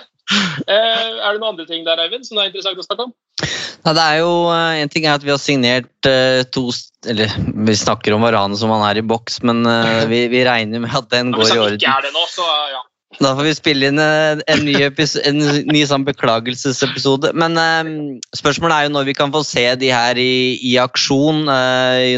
Eh, 0.71 0.77
er 0.79 1.35
det 1.35 1.41
noen 1.41 1.49
andre 1.49 1.67
ting 1.67 1.83
der, 1.87 1.99
Eivind, 1.99 2.23
som 2.29 2.39
det 2.39 2.45
er 2.45 2.53
interessant 2.53 2.79
å 2.79 2.87
snakke 2.87 3.07
om? 3.09 3.15
Ja, 3.83 3.93
det 3.97 4.03
er 4.03 4.21
jo, 4.21 4.33
eh, 4.53 4.83
En 4.83 4.93
ting 4.93 5.07
er 5.07 5.17
at 5.17 5.25
vi 5.25 5.33
har 5.33 5.41
signert 5.43 6.09
uh, 6.09 6.45
to 6.55 6.69
Eller 7.09 7.33
vi 7.67 7.75
snakker 7.79 8.15
om 8.15 8.23
Varane 8.23 8.59
som 8.59 8.71
han 8.75 8.85
er 8.87 9.01
i 9.01 9.05
boks, 9.07 9.41
men 9.47 9.65
uh, 9.67 10.05
vi, 10.11 10.27
vi 10.31 10.45
regner 10.47 10.83
med 10.85 10.95
at 10.95 11.11
den 11.11 11.33
går 11.35 11.49
i 11.49 11.59
orden. 11.59 11.79
ikke 11.81 11.91
er 11.91 12.05
det 12.07 12.13
nå, 12.15 12.27
så 12.31 12.47
ja. 12.71 12.83
Da 13.19 13.35
får 13.37 13.45
vi 13.45 13.55
spille 13.57 13.89
inn 13.91 13.99
uh, 14.01 14.39
en 14.49 14.63
ny, 14.65 14.77
en 14.87 15.41
ny 15.69 15.83
sånn 15.89 16.07
beklagelsesepisode. 16.07 17.33
Men 17.37 17.59
spørsmålet 18.39 18.77
er 18.77 18.87
jo 18.87 18.95
når 18.95 19.09
vi 19.11 19.17
kan 19.19 19.35
få 19.35 19.43
se 19.45 19.67
de 19.83 19.91
her 19.93 20.17
i, 20.17 20.55
i 20.63 20.77
aksjon. 20.81 21.43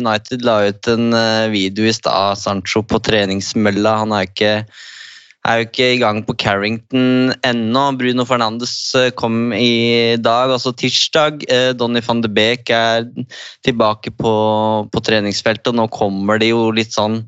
United 0.05 0.45
la 0.47 0.61
ut 0.69 0.91
en 0.93 1.17
video 1.51 1.89
i 1.89 1.97
stad, 1.97 2.39
Sancho 2.39 2.85
på 2.87 3.01
treningsmølla. 3.09 3.97
Han 4.05 4.15
er 4.15 4.29
ikke, 4.29 4.53
er 5.45 5.61
jo 5.61 5.67
ikke 5.67 5.89
i 5.95 6.01
gang 6.01 6.23
på 6.25 6.37
Carrington 6.41 7.35
ennå. 7.45 7.83
Bruno 8.01 8.25
Fernandes 8.29 8.73
eh, 8.97 9.11
kom 9.17 9.53
i 9.57 10.17
dag, 10.21 10.55
altså 10.55 10.73
tirsdag. 10.77 11.45
Eh, 11.53 11.73
Donny 11.77 12.03
van 12.05 12.23
de 12.25 12.31
Beek 12.33 12.73
er 12.73 13.07
tilbake 13.67 14.15
på, 14.17 14.35
på 14.89 15.05
treningsfeltet, 15.05 15.73
og 15.73 15.79
nå 15.79 15.89
kommer 15.93 16.41
de 16.41 16.53
jo 16.55 16.71
litt 16.75 16.97
sånn 16.97 17.23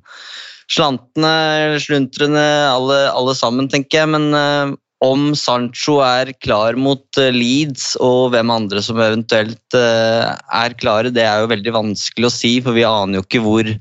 slantende, 0.73 1.77
sluntrende, 1.85 2.43
alle, 2.73 3.05
alle 3.13 3.37
sammen, 3.39 3.69
tenker 3.73 4.03
jeg. 4.03 4.13
Men 4.17 4.29
eh, 4.33 4.75
om 5.05 5.29
Sancho 5.37 6.01
er 6.01 6.33
klar 6.41 6.79
mot 6.81 7.21
Leeds, 7.21 7.95
og 8.01 8.33
hvem 8.33 8.53
andre 8.55 8.81
som 8.83 8.97
eventuelt 8.97 9.77
er 9.77 10.77
klare, 10.81 11.13
det 11.13 11.27
er 11.29 11.43
jo 11.43 11.53
veldig 11.53 11.75
vanskelig 11.77 12.31
å 12.31 12.33
si, 12.33 12.57
for 12.65 12.73
vi 12.73 12.87
aner 12.89 13.21
jo 13.21 13.27
ikke 13.27 13.45
hvor 13.45 13.77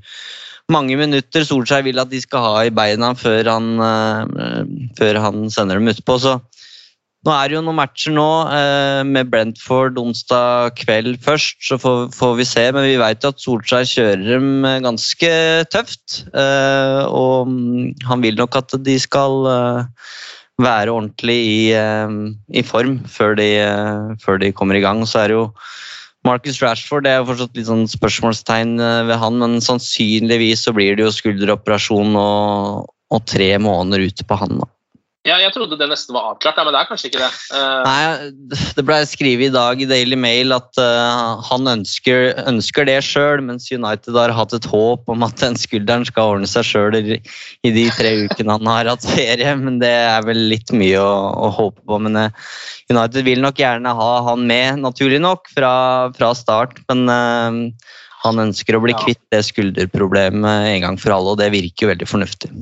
mange 0.73 0.97
minutter 0.97 1.45
Solskjær 1.45 1.85
vil 1.85 2.01
at 2.01 2.11
de 2.11 2.19
skal 2.23 2.43
ha 2.43 2.65
i 2.65 2.73
beina 2.73 3.13
før 3.17 3.51
han, 3.53 3.71
eh, 3.85 4.65
før 4.97 5.21
han 5.21 5.49
sender 5.53 5.79
dem 5.79 5.91
utpå. 5.91 6.17
Så 6.21 6.39
nå 7.25 7.33
er 7.33 7.49
det 7.49 7.57
jo 7.57 7.63
noen 7.65 7.79
matcher 7.79 8.13
nå, 8.13 8.29
eh, 8.53 9.03
med 9.03 9.29
Brentford 9.29 9.97
onsdag 9.97 10.75
kveld 10.77 11.17
først, 11.21 11.57
så 11.69 11.77
får, 11.81 12.11
får 12.13 12.35
vi 12.37 12.45
se. 12.45 12.65
Men 12.71 12.85
vi 12.85 12.97
vet 13.01 13.21
jo 13.21 13.33
at 13.33 13.41
Solskjær 13.41 13.89
kjører 13.89 14.25
dem 14.25 14.65
eh, 14.65 14.81
ganske 14.85 15.31
tøft. 15.73 16.25
Og 16.33 17.47
mm, 17.49 17.93
han 18.09 18.25
vil 18.25 18.37
nok 18.41 18.57
at 18.61 18.77
de 18.81 18.99
skal 18.99 19.45
være 20.55 20.87
ordentlig 20.87 21.35
i, 21.35 21.63
i 22.55 22.61
form 22.63 23.01
før 23.11 23.35
de, 23.35 23.49
før 24.23 24.39
de 24.39 24.53
kommer 24.55 24.79
i 24.79 24.85
gang. 24.85 25.03
Så 25.05 25.19
er 25.19 25.33
det 25.33 25.35
jo 25.35 25.49
Marcus 26.25 26.61
Rashford 26.63 27.05
det 27.05 27.13
er 27.13 27.19
jo 27.21 27.29
fortsatt 27.29 27.57
litt 27.57 27.69
sånn 27.69 27.85
spørsmålstegn 27.89 28.79
eh, 28.81 29.01
ved 29.09 29.19
han, 29.21 29.39
men 29.41 29.59
sannsynligvis 29.63 30.65
så 30.65 30.73
blir 30.75 30.97
det 30.97 31.05
jo 31.05 31.13
skulderoperasjon 31.13 32.17
og, 32.19 32.87
og 33.13 33.27
tre 33.29 33.51
måneder 33.61 34.07
ute 34.09 34.25
på 34.27 34.39
han. 34.41 34.57
da. 34.63 34.69
Ja, 35.25 35.39
jeg 35.41 35.55
trodde 35.55 35.77
det 35.79 35.87
nesten 35.89 36.13
var 36.13 36.27
avklart, 36.29 36.59
ja, 36.59 36.63
men 36.67 36.75
det 36.75 36.81
er 36.83 36.89
kanskje 36.91 37.09
ikke 37.09 37.21
det. 37.23 37.29
Uh... 37.49 37.81
Nei, 37.81 38.57
Det 38.77 38.83
ble 38.85 38.99
skrevet 39.09 39.47
i 39.47 39.53
dag 39.55 39.79
i 39.81 39.87
Daily 39.89 40.19
Mail 40.21 40.53
at 40.53 40.77
uh, 40.77 41.41
han 41.47 41.65
ønsker, 41.71 42.35
ønsker 42.45 42.85
det 42.85 42.99
sjøl, 43.07 43.41
mens 43.47 43.65
United 43.73 44.13
har 44.19 44.35
hatt 44.37 44.53
et 44.53 44.67
håp 44.69 45.09
om 45.09 45.25
at 45.25 45.41
den 45.41 45.57
skulderen 45.57 46.05
skal 46.05 46.35
ordne 46.35 46.49
seg 46.49 46.67
sjøl 46.69 46.99
i, 46.99 47.17
i 47.65 47.73
de 47.73 47.87
tre 47.97 48.11
ukene 48.27 48.59
han 48.59 48.69
har 48.69 48.91
hatt 48.93 49.07
ferie. 49.15 49.55
Men 49.57 49.81
det 49.81 49.89
er 49.89 50.29
vel 50.29 50.43
litt 50.51 50.69
mye 50.77 51.01
å, 51.01 51.17
å 51.47 51.49
håpe 51.57 51.81
på. 51.81 51.99
Men 52.05 52.21
uh, 52.27 52.53
United 52.93 53.25
vil 53.25 53.41
nok 53.41 53.63
gjerne 53.63 53.97
ha 53.97 54.11
han 54.29 54.45
med, 54.45 54.83
naturlig 54.85 55.23
nok, 55.25 55.49
fra, 55.57 55.73
fra 56.13 56.35
start. 56.37 56.83
Men 56.91 57.09
han 58.25 58.45
ønsker 58.45 58.77
å 58.77 58.83
bli 58.85 58.93
kvitt 59.01 59.21
det 59.33 59.41
skulderproblemet 59.49 60.69
en 60.69 60.85
gang 60.85 61.01
for 61.01 61.17
alle, 61.17 61.33
og 61.33 61.41
det 61.41 61.49
virker 61.53 61.87
jo 61.87 61.93
veldig 61.95 62.11
fornuftig. 62.13 62.53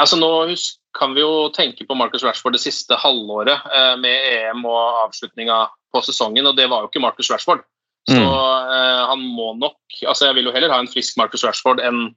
Altså 0.00 0.20
nå 0.20 0.30
husk, 0.52 0.78
kan 1.02 1.14
vi 1.16 1.24
jo 1.24 1.48
tenke 1.54 1.84
på 1.88 1.96
Marcus 1.98 2.22
Rashford 2.24 2.54
det 2.54 2.62
siste 2.62 2.94
halvåret 3.02 3.58
eh, 3.74 3.94
med 3.98 4.30
EM 4.38 4.62
og 4.70 5.02
avslutninga 5.08 5.58
på 5.92 6.02
sesongen, 6.06 6.46
og 6.48 6.56
det 6.56 6.68
var 6.70 6.84
jo 6.84 6.88
ikke 6.92 7.02
Marcus 7.02 7.30
Rashford. 7.34 7.64
Så 8.08 8.18
Mm. 8.18 8.72
eh, 8.74 9.00
han 9.06 9.20
må 9.36 9.52
nok 9.58 9.76
altså 10.10 10.26
Jeg 10.26 10.34
vil 10.34 10.44
jo 10.48 10.52
heller 10.54 10.72
ha 10.72 10.78
en 10.82 10.88
frisk 10.90 11.16
Marcus 11.20 11.44
Rashford 11.44 11.78
enn 11.80 12.14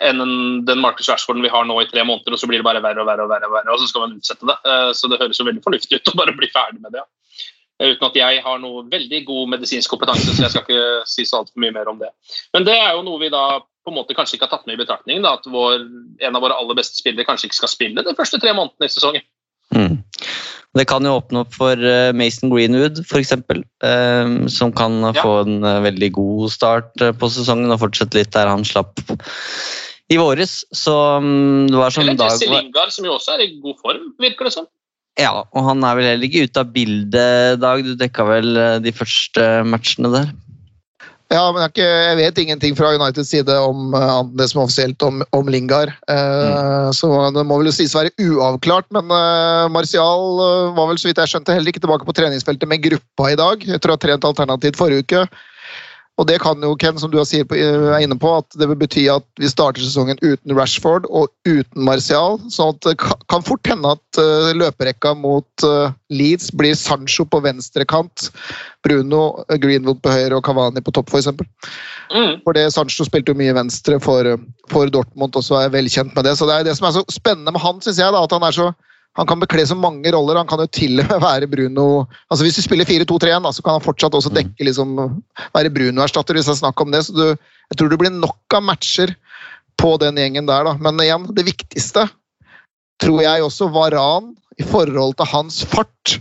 enn 0.00 0.20
en- 0.24 0.64
den 0.64 0.78
Marcus 0.80 1.08
Rashforden 1.10 1.42
vi 1.44 1.50
har 1.52 1.64
nå 1.68 1.74
i 1.82 1.84
tre 1.90 2.00
måneder, 2.08 2.32
og 2.32 2.38
så 2.40 2.46
blir 2.48 2.56
det 2.62 2.64
bare 2.64 2.80
verre 2.80 3.02
og 3.02 3.06
verre, 3.06 3.24
og 3.26 3.28
verre, 3.28 3.44
og 3.44 3.52
verre, 3.52 3.72
og 3.74 3.80
så 3.82 3.88
skal 3.90 4.00
man 4.06 4.14
utsette 4.16 4.46
det. 4.48 4.56
Eh, 4.64 4.92
Så 4.96 5.10
det 5.10 5.18
høres 5.20 5.36
jo 5.38 5.44
veldig 5.44 5.62
fornuftig 5.62 5.98
ut 6.00 6.08
å 6.08 6.16
bare 6.16 6.32
bli 6.32 6.48
ferdig 6.48 6.80
med 6.80 6.92
det. 6.92 7.02
Uten 7.80 8.06
at 8.08 8.14
jeg 8.16 8.42
har 8.42 8.58
noe 8.58 8.82
veldig 8.88 9.20
god 9.26 9.48
medisinsk 9.52 9.90
kompetanse, 9.90 10.32
så 10.36 10.42
jeg 10.42 10.50
skal 10.50 10.64
ikke 10.64 11.06
si 11.06 11.24
så 11.24 11.40
altfor 11.40 11.60
mye 11.60 11.72
mer 11.72 11.88
om 11.88 11.98
det. 11.98 12.08
Men 12.54 12.64
det 12.64 12.76
er 12.80 12.92
jo 12.96 13.02
noe 13.02 13.18
vi 13.20 13.28
da 13.28 13.60
på 13.90 13.96
en 13.96 13.98
måte 13.98 14.14
kanskje 14.16 14.38
ikke 14.38 14.46
har 14.46 14.54
tatt 14.54 14.70
med 14.70 14.78
i 14.78 14.82
betraktning, 14.84 15.20
da, 15.26 15.34
at 15.40 15.50
vår, 15.50 15.82
en 16.22 16.38
av 16.38 16.44
våre 16.46 16.56
aller 16.56 16.78
beste 16.78 17.00
spillere 17.00 17.26
kanskje 17.26 17.50
ikke 17.50 17.58
skal 17.58 17.74
spille 17.74 18.06
de 18.06 18.16
første 18.16 18.38
tre 18.42 18.54
månedene 18.54 18.86
i 18.86 18.94
sesongen. 18.94 19.26
Mm. 19.74 19.98
Det 20.78 20.86
kan 20.86 21.02
jo 21.06 21.16
åpne 21.18 21.42
opp 21.42 21.54
for 21.56 21.74
eh, 21.74 22.12
Mason 22.14 22.50
Greenwood, 22.52 23.02
f.eks., 23.02 23.34
eh, 23.34 24.34
som 24.54 24.74
kan 24.74 25.00
Ja. 25.02 25.14
få 25.18 25.32
en 25.42 25.64
eh, 25.66 25.80
veldig 25.82 26.10
god 26.14 26.50
start 26.54 26.94
på 27.18 27.30
sesongen 27.30 27.74
og 27.74 27.80
fortsette 27.82 28.18
litt 28.18 28.30
der 28.36 28.50
han 28.50 28.62
slapp 28.66 29.02
i 30.10 30.18
våres. 30.18 30.60
Så 30.70 30.94
mm, 31.22 31.70
det 31.70 31.78
var 31.78 31.90
som 31.94 32.06
Eller 32.06 32.30
Jesse 32.30 32.50
Lingard, 32.50 32.94
som 32.94 33.08
jo 33.08 33.16
også 33.18 33.34
er 33.34 33.46
i 33.46 33.56
god 33.62 33.82
form, 33.82 34.12
virker 34.22 34.46
det 34.46 34.54
som. 34.54 34.70
Ja, 35.18 35.42
og 35.42 35.66
han 35.66 35.82
er 35.82 35.98
vel 35.98 36.06
heller 36.06 36.28
ikke 36.30 36.46
ute 36.46 36.62
av 36.62 36.70
bildet, 36.70 37.58
Dag. 37.60 37.82
Du 37.84 37.96
dekka 37.98 38.24
vel 38.28 38.54
de 38.80 38.92
første 38.94 39.48
matchene 39.66 40.12
der? 40.14 40.30
Ja, 41.30 41.44
men 41.54 41.62
jeg, 41.62 41.70
ikke, 41.70 41.86
jeg 41.86 42.16
vet 42.18 42.38
ingenting 42.42 42.74
fra 42.74 42.88
Uniteds 42.96 43.28
side 43.30 43.54
om 43.62 43.92
eh, 43.94 44.02
annet 44.02 44.32
enn 44.32 44.40
det 44.40 44.48
som 44.50 44.60
er 44.60 44.66
offisielt 44.66 45.04
om, 45.06 45.20
om 45.36 45.50
Lingard. 45.52 45.92
Mm. 46.10 46.90
Så 46.96 47.10
det 47.36 47.44
må 47.46 47.60
vel 47.60 47.70
sies 47.74 47.94
å 47.94 48.00
være 48.00 48.14
uavklart, 48.18 48.88
men 48.96 49.12
uh, 49.14 49.68
Martial 49.70 50.42
eh, 50.42 50.72
var 50.74 50.90
vel 50.90 50.98
så 50.98 51.06
vidt 51.06 51.22
jeg 51.22 51.30
skjønte 51.30 51.54
heller 51.54 51.70
ikke 51.70 51.84
tilbake 51.84 52.08
på 52.08 52.16
treningsfeltet 52.18 52.70
med 52.70 52.82
gruppa 52.82 53.30
i 53.30 53.38
dag. 53.38 53.62
Jeg 53.62 53.78
tror 53.78 53.94
jeg 53.94 54.00
har 54.00 54.04
trent 54.08 54.26
alternativt 54.32 54.80
forrige 54.80 55.06
uke. 55.06 55.22
Og 56.20 56.26
det 56.28 56.36
kan 56.42 56.60
jo, 56.60 56.74
Ken, 56.76 56.98
som 57.00 57.08
du 57.08 57.16
er 57.16 58.02
inne 58.02 58.16
på, 58.20 58.30
at 58.42 58.58
det 58.60 58.68
vil 58.68 58.78
bety 58.82 59.06
at 59.08 59.24
vi 59.40 59.48
starter 59.48 59.80
sesongen 59.80 60.20
uten 60.20 60.52
Rashford 60.56 61.06
og 61.08 61.30
uten 61.48 61.86
Martial. 61.86 62.36
sånn 62.52 62.74
at 62.74 62.84
det 62.84 62.96
kan 63.00 63.46
fort 63.46 63.64
hende 63.70 63.94
at 63.96 64.20
eh, 64.20 64.50
løperekka 64.60 65.14
mot 65.16 65.64
eh, 65.64 65.94
Leeds 66.12 66.50
blir 66.52 66.76
Sancho 66.76 67.24
på 67.24 67.40
venstre 67.46 67.86
kant, 67.88 68.28
Bruno 68.84 69.46
eh, 69.48 69.56
Greenwood 69.62 70.02
på 70.04 70.12
høyre 70.12 70.36
og 70.36 70.44
Cavani 70.44 70.84
på 70.84 70.92
topp, 70.92 71.08
f.eks. 71.08 71.32
Mm. 72.12 72.44
For 72.44 72.58
det 72.58 72.68
Sancho 72.76 73.08
spilte 73.08 73.32
jo 73.32 73.40
mye 73.40 73.56
venstre 73.56 73.96
for, 74.04 74.28
for 74.68 74.92
Dortmund, 74.92 75.32
og 75.32 75.46
så 75.46 75.56
er 75.56 75.68
jeg 75.68 75.76
velkjent 75.78 76.12
med 76.18 76.28
det. 76.28 76.36
Så 76.36 76.50
det 76.50 76.58
er 76.58 76.68
det 76.68 76.76
som 76.76 76.90
er 76.90 76.98
så 77.00 77.06
spennende 77.08 77.56
med 77.56 77.64
han, 77.64 77.80
syns 77.80 78.02
jeg, 78.02 78.12
da, 78.12 78.26
at 78.28 78.36
han 78.36 78.44
er 78.44 78.60
så 78.60 78.70
han 79.18 79.26
kan 79.26 79.40
bekle 79.42 79.64
så 79.66 79.74
mange 79.74 80.12
roller. 80.14 80.38
Han 80.38 80.48
kan 80.48 80.62
jo 80.62 80.68
til 80.70 81.02
og 81.02 81.08
med 81.10 81.22
være 81.28 81.48
Bruno 81.50 81.86
altså 82.30 82.44
Hvis 82.46 82.60
du 82.60 82.62
spiller 82.62 82.88
4-2-3-1, 82.88 83.42
da, 83.46 83.52
så 83.52 83.64
kan 83.64 83.78
han 83.78 83.84
fortsatt 83.84 84.14
også 84.16 84.32
dekke 84.34 84.68
liksom, 84.68 84.94
være 85.56 85.72
Bruno-erstatter, 85.74 86.38
hvis 86.38 86.48
det 86.48 86.56
er 86.56 86.62
snakk 86.62 86.80
om 86.84 86.94
det. 86.94 87.02
Så 87.06 87.16
du, 87.16 87.26
jeg 87.34 87.80
tror 87.80 87.90
det 87.90 88.00
blir 88.00 88.14
nok 88.14 88.56
av 88.56 88.64
matcher 88.68 89.14
på 89.80 89.94
den 90.02 90.18
gjengen 90.20 90.48
der, 90.48 90.66
da. 90.68 90.76
Men 90.78 91.00
igjen, 91.02 91.28
det 91.34 91.46
viktigste 91.48 92.06
tror 93.00 93.22
jeg 93.24 93.44
også 93.44 93.70
var 93.72 93.94
Ran 93.96 94.34
i 94.60 94.66
forhold 94.66 95.16
til 95.18 95.30
hans 95.30 95.62
fart. 95.64 96.18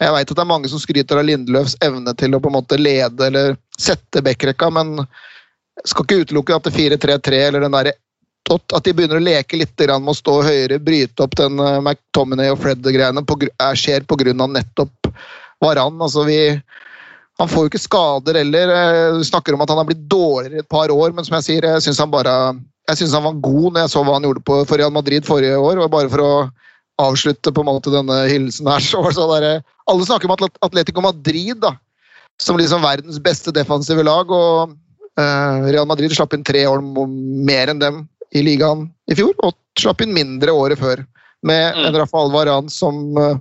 Jeg 0.00 0.14
veit 0.14 0.30
at 0.30 0.36
det 0.36 0.42
er 0.44 0.48
mange 0.48 0.70
som 0.72 0.80
skryter 0.80 1.20
av 1.20 1.26
Lindeløfs 1.28 1.74
evne 1.84 2.14
til 2.16 2.36
å 2.36 2.40
på 2.40 2.48
en 2.48 2.56
måte 2.56 2.78
lede 2.80 3.26
eller 3.26 3.58
sette 3.76 4.22
backrekka, 4.24 4.70
men 4.72 5.02
jeg 5.02 5.90
skal 5.92 6.06
ikke 6.06 6.22
utelukke 6.24 6.56
at 6.56 6.68
det 6.68 6.76
4-3-3 6.76 7.40
eller 7.48 7.66
den 7.66 7.74
der 7.76 7.90
at 8.74 8.84
de 8.86 8.92
begynner 8.96 9.20
å 9.20 9.22
leke 9.24 9.58
litt 9.60 9.76
med 10.00 10.10
å 10.12 10.16
stå 10.16 10.40
høyere, 10.46 10.78
bryte 10.82 11.22
opp 11.22 11.36
den 11.38 11.58
eh, 11.60 11.80
McTominay 11.80 12.50
og 12.50 12.58
Fred-greiene, 12.62 13.22
er- 13.22 13.76
skjer 13.78 14.06
pga. 14.08 14.32
nettopp 14.48 15.10
Varan. 15.60 15.98
Altså 16.00 16.24
vi, 16.24 16.38
han 17.38 17.48
får 17.48 17.66
jo 17.66 17.70
ikke 17.70 17.82
skader 17.84 18.40
heller. 18.40 18.72
Eh, 18.74 19.18
Du 19.18 19.24
snakker 19.24 19.54
om 19.54 19.60
at 19.62 19.68
han 19.70 19.78
har 19.78 19.88
blitt 19.90 20.08
dårligere 20.08 20.64
et 20.64 20.68
par 20.68 20.88
år, 20.90 21.12
men 21.12 21.24
som 21.24 21.36
jeg 21.38 21.46
sier, 21.50 21.68
jeg 21.68 21.82
syns 21.86 21.98
han 22.00 22.10
han 23.14 23.22
var 23.28 23.38
god 23.44 23.72
når 23.74 23.80
jeg 23.84 23.90
så 23.92 24.02
hva 24.04 24.16
han 24.16 24.24
gjorde 24.26 24.42
på, 24.42 24.64
for 24.66 24.76
Real 24.80 24.90
Madrid 24.90 25.24
forrige 25.28 25.56
år. 25.60 25.78
og 25.84 25.90
Bare 25.92 26.10
for 26.10 26.24
å 26.24 26.32
avslutte 27.00 27.52
på 27.52 27.62
en 27.62 27.70
måte 27.70 27.92
denne 27.92 28.24
hyllelsen 28.28 28.66
her, 28.66 28.80
så 28.90 29.02
var 29.04 29.12
det 29.12 29.18
sånn 29.20 29.34
der, 29.36 29.62
Alle 29.86 30.06
snakker 30.06 30.30
om 30.30 30.48
Atletico 30.66 31.00
Madrid 31.04 31.60
da, 31.62 31.76
som 32.40 32.58
liksom 32.58 32.82
verdens 32.82 33.20
beste 33.22 33.52
defensive 33.52 34.02
lag. 34.02 34.30
og 34.30 34.74
eh, 35.20 35.70
Real 35.70 35.86
Madrid 35.86 36.10
slapp 36.16 36.34
inn 36.34 36.44
tre 36.46 36.64
år 36.66 36.82
mer 36.82 37.68
enn 37.70 37.78
dem 37.82 38.08
i 38.34 38.42
ligaen 38.46 38.88
i 39.10 39.16
fjor, 39.18 39.34
og 39.42 39.56
slapp 39.78 40.02
inn 40.04 40.14
mindre 40.14 40.52
året 40.54 40.80
før. 40.80 41.04
Med 41.42 41.74
Mm. 41.76 41.86
en 41.88 41.96
Rafael 41.96 42.30
Varan 42.30 42.68
som 42.68 43.16
uh, 43.16 43.38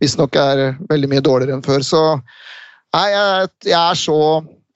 visstnok 0.00 0.36
er 0.40 0.76
veldig 0.88 1.08
mye 1.12 1.24
dårligere 1.24 1.58
enn 1.58 1.64
før. 1.66 1.84
Så 1.84 2.00
nei, 2.94 3.08
jeg, 3.12 3.50
jeg, 3.66 3.76
er 3.76 3.98
så, 3.98 4.16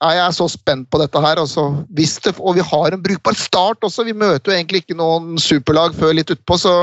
nei, 0.05 0.13
jeg 0.19 0.25
er 0.27 0.35
så 0.37 0.49
spent 0.53 0.91
på 0.93 1.01
dette 1.01 1.23
her. 1.25 1.41
Altså, 1.41 1.87
det, 1.89 2.35
og 2.37 2.59
vi 2.59 2.67
har 2.67 2.93
en 2.93 3.03
brukbar 3.03 3.35
start 3.35 3.81
også. 3.87 4.05
Vi 4.05 4.13
møter 4.13 4.53
jo 4.53 4.59
egentlig 4.59 4.85
ikke 4.85 4.99
noen 4.99 5.41
superlag 5.41 5.97
før 5.97 6.13
litt 6.19 6.31
utpå, 6.31 6.59
så 6.61 6.75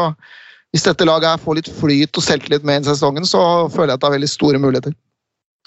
hvis 0.74 0.88
dette 0.88 1.06
laget 1.06 1.30
her 1.30 1.38
får 1.38 1.60
litt 1.60 1.70
flyt 1.78 2.18
og 2.18 2.26
selvtillit 2.26 2.66
med 2.66 2.82
i 2.82 2.90
sesongen, 2.90 3.26
så 3.30 3.70
føler 3.70 3.94
jeg 3.94 4.00
at 4.00 4.02
det 4.02 4.10
er 4.10 4.18
veldig 4.18 4.32
store 4.34 4.62
muligheter. 4.64 4.96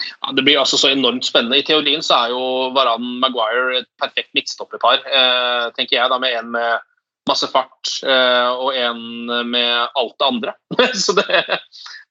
Ja, 0.03 0.33
det 0.35 0.43
blir 0.43 0.59
altså 0.59 0.77
så 0.77 0.91
enormt 0.91 1.25
spennende. 1.25 1.57
I 1.57 1.65
teorien 1.65 2.03
så 2.05 2.19
er 2.19 2.35
jo 2.35 2.41
Varan 2.75 3.07
Maguire 3.23 3.79
et 3.79 3.87
perfekt 3.97 4.29
midtstopperpar, 4.35 4.99
eh, 5.07 5.71
tenker 5.79 5.97
jeg, 5.97 6.11
da 6.11 6.19
med 6.21 6.35
en 6.35 6.51
med 6.53 6.83
masse 7.29 7.47
fart 7.51 7.93
eh, 8.07 8.49
og 8.55 8.75
en 8.75 9.01
med 9.49 9.97
alt 9.97 10.15
det 10.17 10.27
andre. 10.27 10.53
så 11.05 11.15
det, 11.17 11.43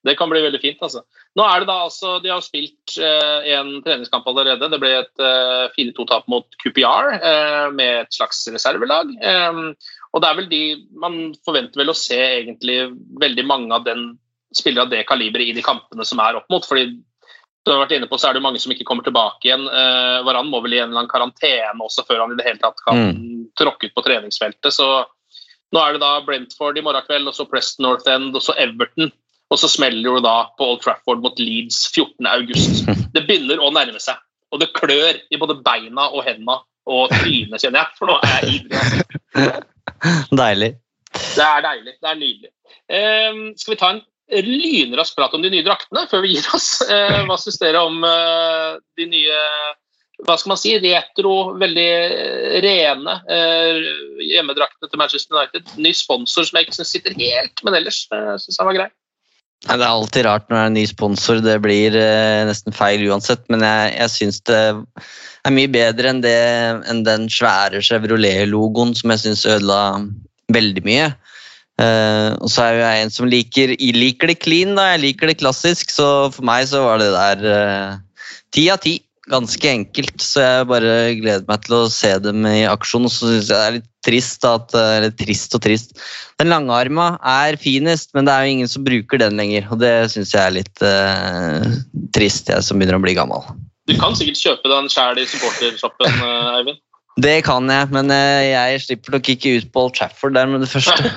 det 0.07 0.17
kan 0.19 0.31
bli 0.31 0.43
veldig 0.45 0.61
fint, 0.62 0.83
altså. 0.85 1.03
Nå 1.37 1.45
er 1.45 1.61
det 1.61 1.69
da 1.69 1.77
altså 1.85 2.14
De 2.25 2.31
har 2.33 2.45
spilt 2.45 2.97
eh, 3.03 3.49
en 3.57 3.75
treningskamp 3.85 4.29
allerede. 4.31 4.71
Det 4.73 4.81
ble 4.81 4.93
et 5.03 5.25
eh, 5.25 5.67
4-2-tap 5.77 6.29
mot 6.33 6.47
QPR 6.62 7.17
eh, 7.17 7.67
med 7.77 8.05
et 8.05 8.17
slags 8.17 8.45
reservelag. 8.53 9.12
Eh, 9.21 9.61
Og 10.17 10.23
det 10.23 10.29
er 10.31 10.39
vel 10.39 10.49
de 10.53 10.62
Man 11.03 11.19
forventer 11.45 11.83
vel 11.83 11.93
å 11.93 11.99
se 11.99 12.17
egentlig 12.17 12.79
veldig 13.21 13.45
mange 13.49 13.75
av 13.77 13.85
den 13.89 14.14
spillere 14.57 14.87
av 14.87 14.93
det 14.95 15.05
kaliberet 15.09 15.51
i 15.51 15.57
de 15.59 15.64
kampene 15.64 16.05
som 16.09 16.23
er 16.25 16.39
opp 16.39 16.47
mot. 16.53 16.64
fordi 16.64 16.95
du 17.71 17.75
har 17.75 17.83
vært 17.83 17.97
inne 17.97 18.09
på, 18.11 18.19
så 18.21 18.31
er 18.31 18.37
det 18.37 18.45
mange 18.45 18.61
som 18.62 18.73
ikke 18.73 18.87
kommer 18.87 19.07
tilbake 19.07 19.49
igjen. 19.49 19.67
Uh, 19.67 20.23
Varan 20.27 20.51
må 20.53 20.61
vel 20.64 20.77
i 20.77 20.81
en 20.81 20.91
eller 20.91 21.03
annen 21.03 21.11
karantene 21.12 21.83
også 21.83 22.05
før 22.07 22.23
han 22.23 22.35
i 22.35 22.39
det 22.39 22.47
hele 22.47 22.62
tatt 22.62 22.79
kan 22.87 23.01
mm. 23.11 23.53
tråkke 23.59 23.91
ut 23.91 23.97
på 23.97 24.05
treningsfeltet. 24.07 24.71
Så 24.75 24.87
nå 25.75 25.83
er 25.83 25.97
det 25.97 26.03
da 26.05 26.12
Brentford 26.27 26.79
i 26.79 26.85
morgen 26.87 27.07
kveld, 27.09 27.27
og 27.27 27.35
så 27.35 27.49
Preston 27.51 27.89
North 27.89 28.07
End, 28.11 28.37
og 28.37 28.45
så 28.45 28.55
Everton. 28.62 29.11
Og 29.51 29.61
så 29.62 29.71
smeller 29.71 30.19
det 30.19 30.25
da 30.27 30.37
på 30.59 30.71
Old 30.73 30.81
Trafford 30.83 31.23
mot 31.23 31.39
Leeds 31.39 31.85
14.8. 31.95 32.97
Det 33.14 33.27
begynner 33.27 33.62
å 33.62 33.71
nærme 33.75 34.01
seg. 34.03 34.19
Og 34.55 34.62
det 34.62 34.73
klør 34.77 35.19
i 35.31 35.39
både 35.41 35.59
beina 35.67 36.07
og 36.14 36.23
hendene 36.27 36.61
og 36.87 37.11
trynet, 37.11 37.59
kjenner 37.59 37.83
jeg. 37.83 37.95
For 37.99 38.11
nå 38.11 38.19
er 38.23 38.35
jeg 38.37 38.61
ivrig. 38.61 38.83
Altså. 39.35 40.37
Deilig. 40.39 40.69
Det 41.17 41.47
er 41.47 41.64
deilig. 41.64 41.95
Det 41.99 42.11
er 42.11 42.21
nydelig. 42.21 42.51
Um, 42.87 43.41
skal 43.59 43.75
vi 43.75 43.79
ta 43.81 43.91
en 43.95 44.03
lynrask 44.27 45.14
prat 45.16 45.35
om 45.37 45.43
de 45.45 45.53
nye 45.53 45.66
draktene 45.66 46.07
før 46.11 46.24
vi 46.24 46.35
gir 46.35 46.47
oss? 46.57 46.81
Uh, 46.89 47.22
hva 47.29 47.37
syns 47.41 47.61
dere 47.62 47.83
om 47.87 48.01
uh, 48.03 48.79
de 48.99 49.11
nye 49.11 49.43
hva 50.24 50.37
skal 50.41 50.55
man 50.55 50.61
si, 50.61 50.72
retro, 50.81 51.33
veldig 51.61 51.89
rene 52.64 53.16
eh, 53.33 53.81
hjemmedraktene 54.31 54.89
til 54.89 55.01
Manchester 55.01 55.37
United. 55.37 55.74
Ny 55.77 55.93
sponsor 55.97 56.47
som 56.49 56.57
jeg 56.57 56.66
ikke 56.66 56.77
syns 56.79 56.93
sitter 56.95 57.16
helt, 57.18 57.61
men 57.66 57.77
ellers 57.77 58.07
eh, 58.14 58.33
syns 58.41 58.57
jeg 58.57 58.68
var 58.68 58.79
grei. 58.79 58.89
Det 59.66 59.77
er 59.77 59.85
alltid 59.89 60.27
rart 60.27 60.49
når 60.49 60.57
det 60.57 60.62
er 60.62 60.70
en 60.70 60.77
ny 60.79 60.87
sponsor. 60.89 61.43
Det 61.45 61.57
blir 61.64 61.97
eh, 62.01 62.45
nesten 62.49 62.77
feil 62.77 63.05
uansett. 63.11 63.45
Men 63.53 63.64
jeg, 63.66 63.93
jeg 63.99 64.14
syns 64.14 64.41
det 64.49 64.61
er 64.62 65.55
mye 65.55 65.72
bedre 65.72 66.12
enn, 66.12 66.24
det, 66.24 66.37
enn 66.89 67.05
den 67.05 67.29
svære 67.33 67.83
Chevrolet-logoen 67.85 68.97
som 68.97 69.12
jeg 69.12 69.24
syns 69.27 69.45
ødela 69.49 69.81
veldig 70.55 70.85
mye. 70.87 71.11
Uh, 71.77 72.33
og 72.41 72.49
så 72.49 72.70
er 72.70 72.79
jeg 72.81 73.05
en 73.05 73.11
som 73.12 73.29
liker, 73.29 73.74
liker 73.77 74.33
det 74.33 74.39
clean, 74.41 74.72
da. 74.79 74.95
jeg 74.95 75.03
liker 75.03 75.29
det 75.29 75.41
klassisk, 75.43 75.93
så 75.93 76.31
for 76.33 76.47
meg 76.49 76.64
så 76.70 76.81
var 76.87 77.03
det 77.03 77.11
der 77.12 77.43
ti 78.57 78.64
uh, 78.70 78.72
av 78.72 78.81
ti 78.85 78.95
ganske 79.27 79.68
enkelt, 79.68 80.14
så 80.22 80.45
jeg 80.45 80.68
bare 80.70 80.95
gleder 81.18 81.45
meg 81.49 81.64
til 81.66 81.77
å 81.81 81.91
se 81.91 82.12
dem 82.22 82.47
i 82.49 82.62
aksjon. 82.68 83.09
Og 83.09 83.12
så 83.12 83.33
syns 83.33 83.51
jeg 83.51 83.59
det 83.59 83.66
er 83.66 83.77
litt 83.81 83.89
trist 84.07 84.47
at 84.47 84.74
Eller 84.79 85.11
trist 85.18 85.57
og 85.59 85.64
trist. 85.64 85.97
Den 86.39 86.53
langarma 86.53 87.16
er 87.27 87.59
finest, 87.59 88.12
men 88.14 88.29
det 88.29 88.35
er 88.35 88.47
jo 88.47 88.55
ingen 88.55 88.70
som 88.70 88.87
bruker 88.87 89.18
den 89.18 89.41
lenger. 89.41 89.66
Og 89.74 89.83
det 89.83 89.95
syns 90.14 90.35
jeg 90.35 90.43
er 90.45 90.55
litt 90.61 90.85
uh, 90.87 91.74
trist, 92.14 92.53
jeg 92.55 92.62
som 92.62 92.79
begynner 92.79 93.01
å 93.01 93.03
bli 93.03 93.16
gammel. 93.18 93.43
Du 93.87 93.95
kan 93.99 94.14
sikkert 94.18 94.41
kjøpe 94.41 94.70
den 94.70 94.89
sjæl 94.91 95.18
i 95.22 95.27
supportershoppen, 95.31 96.22
Eivind? 96.57 96.81
Det 97.17 97.39
kan 97.47 97.64
jeg, 97.73 97.89
men 97.97 98.12
uh, 98.12 98.45
jeg 98.45 98.81
slipper 98.85 99.14
nok 99.17 99.29
ikke 99.33 99.55
ut 99.57 99.71
på 99.73 99.87
Old 99.87 99.95
Trafford 99.97 100.35
der 100.37 100.51
med 100.51 100.61
det 100.61 100.69
første. 100.69 101.09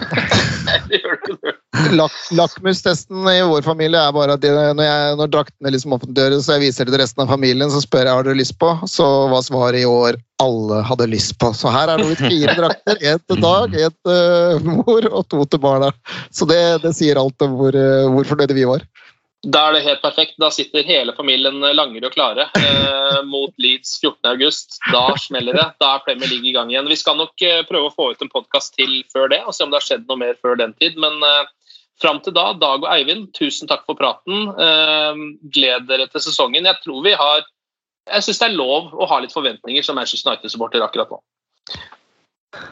Lak 1.95 2.13
Lakmustesten 2.31 3.27
i 3.27 3.41
vår 3.47 3.65
familie 3.65 3.99
er 3.99 4.13
bare 4.15 4.35
at 4.35 4.43
de, 4.43 4.51
når, 4.51 4.83
jeg, 4.83 5.17
når 5.19 5.31
draktene 5.33 5.73
liksom 5.73 5.95
offentliggjøres 5.95 6.47
og 6.47 6.55
jeg 6.55 6.63
viser 6.63 6.87
det 6.87 6.95
til 6.95 7.03
resten 7.03 7.23
av 7.23 7.31
familien, 7.31 7.71
så 7.71 7.81
spør 7.83 8.07
jeg 8.07 8.15
har 8.15 8.27
dere 8.27 8.39
lyst 8.39 8.55
på. 8.61 8.71
Så 8.87 9.05
var 9.31 9.43
svaret 9.45 9.81
i 9.81 9.89
år 9.89 10.17
alle 10.43 10.79
hadde 10.87 11.09
lyst 11.11 11.35
på. 11.41 11.51
Så 11.55 11.71
her 11.73 11.91
er 11.91 11.99
det 11.99 12.07
blitt 12.09 12.23
fire 12.23 12.55
drakter. 12.61 13.03
Én 13.11 13.19
til 13.27 13.43
Dag, 13.43 13.75
én 13.75 13.95
til 14.07 14.71
mor 14.71 15.09
og 15.11 15.27
to 15.31 15.43
til 15.45 15.63
barna. 15.63 15.91
Så 16.31 16.47
det, 16.49 16.61
det 16.85 16.95
sier 16.95 17.19
alt 17.19 17.43
om 17.43 17.59
hvor, 17.59 17.75
hvor 18.15 18.31
fornøyde 18.31 18.55
vi 18.55 18.67
var. 18.69 18.87
Da 19.39 19.61
er 19.69 19.77
det 19.77 19.85
helt 19.85 20.01
perfekt. 20.03 20.35
Da 20.41 20.49
sitter 20.51 20.83
hele 20.83 21.13
familien 21.15 21.61
langere 21.61 22.09
og 22.09 22.15
klare 22.15 22.49
eh, 22.59 23.21
mot 23.33 23.53
Leeds 23.61 23.93
14.8. 24.03 24.81
Da 24.91 25.05
smeller 25.21 25.55
det. 25.55 25.67
Da 25.79 25.93
er 25.95 26.03
Premier 26.03 26.27
League 26.31 26.49
i 26.49 26.55
gang 26.55 26.73
igjen. 26.73 26.89
Vi 26.91 26.99
skal 26.99 27.15
nok 27.19 27.45
eh, 27.47 27.61
prøve 27.69 27.87
å 27.87 27.95
få 27.95 28.09
ut 28.11 28.25
en 28.25 28.31
podkast 28.33 28.75
til 28.75 28.99
før 29.13 29.31
det, 29.31 29.39
og 29.45 29.55
se 29.55 29.63
om 29.63 29.71
det 29.71 29.79
har 29.79 29.87
skjedd 29.87 30.09
noe 30.09 30.19
mer 30.19 30.35
før 30.43 30.59
den 30.59 30.75
tid. 30.81 30.99
Men 30.99 31.23
eh, 31.23 31.47
Fram 31.99 32.21
til 32.23 32.31
da, 32.31 32.53
Dag 32.55 32.85
og 32.85 32.91
Eivind, 32.93 33.27
tusen 33.35 33.67
takk 33.67 33.83
for 33.87 33.99
praten. 33.99 34.51
Eh, 34.55 35.23
gled 35.55 35.87
dere 35.89 36.07
til 36.07 36.23
sesongen. 36.29 36.67
Jeg 36.69 36.79
tror 36.85 37.03
vi 37.03 37.15
har 37.19 37.43
Jeg 38.09 38.25
syns 38.25 38.39
det 38.41 38.47
er 38.47 38.55
lov 38.57 38.93
å 38.95 39.05
ha 39.05 39.19
litt 39.21 39.35
forventninger 39.35 39.83
som 39.85 39.99
Manchester 39.99 40.31
United-supporter 40.31 40.81
akkurat 40.81 41.11
nå. 41.11 41.19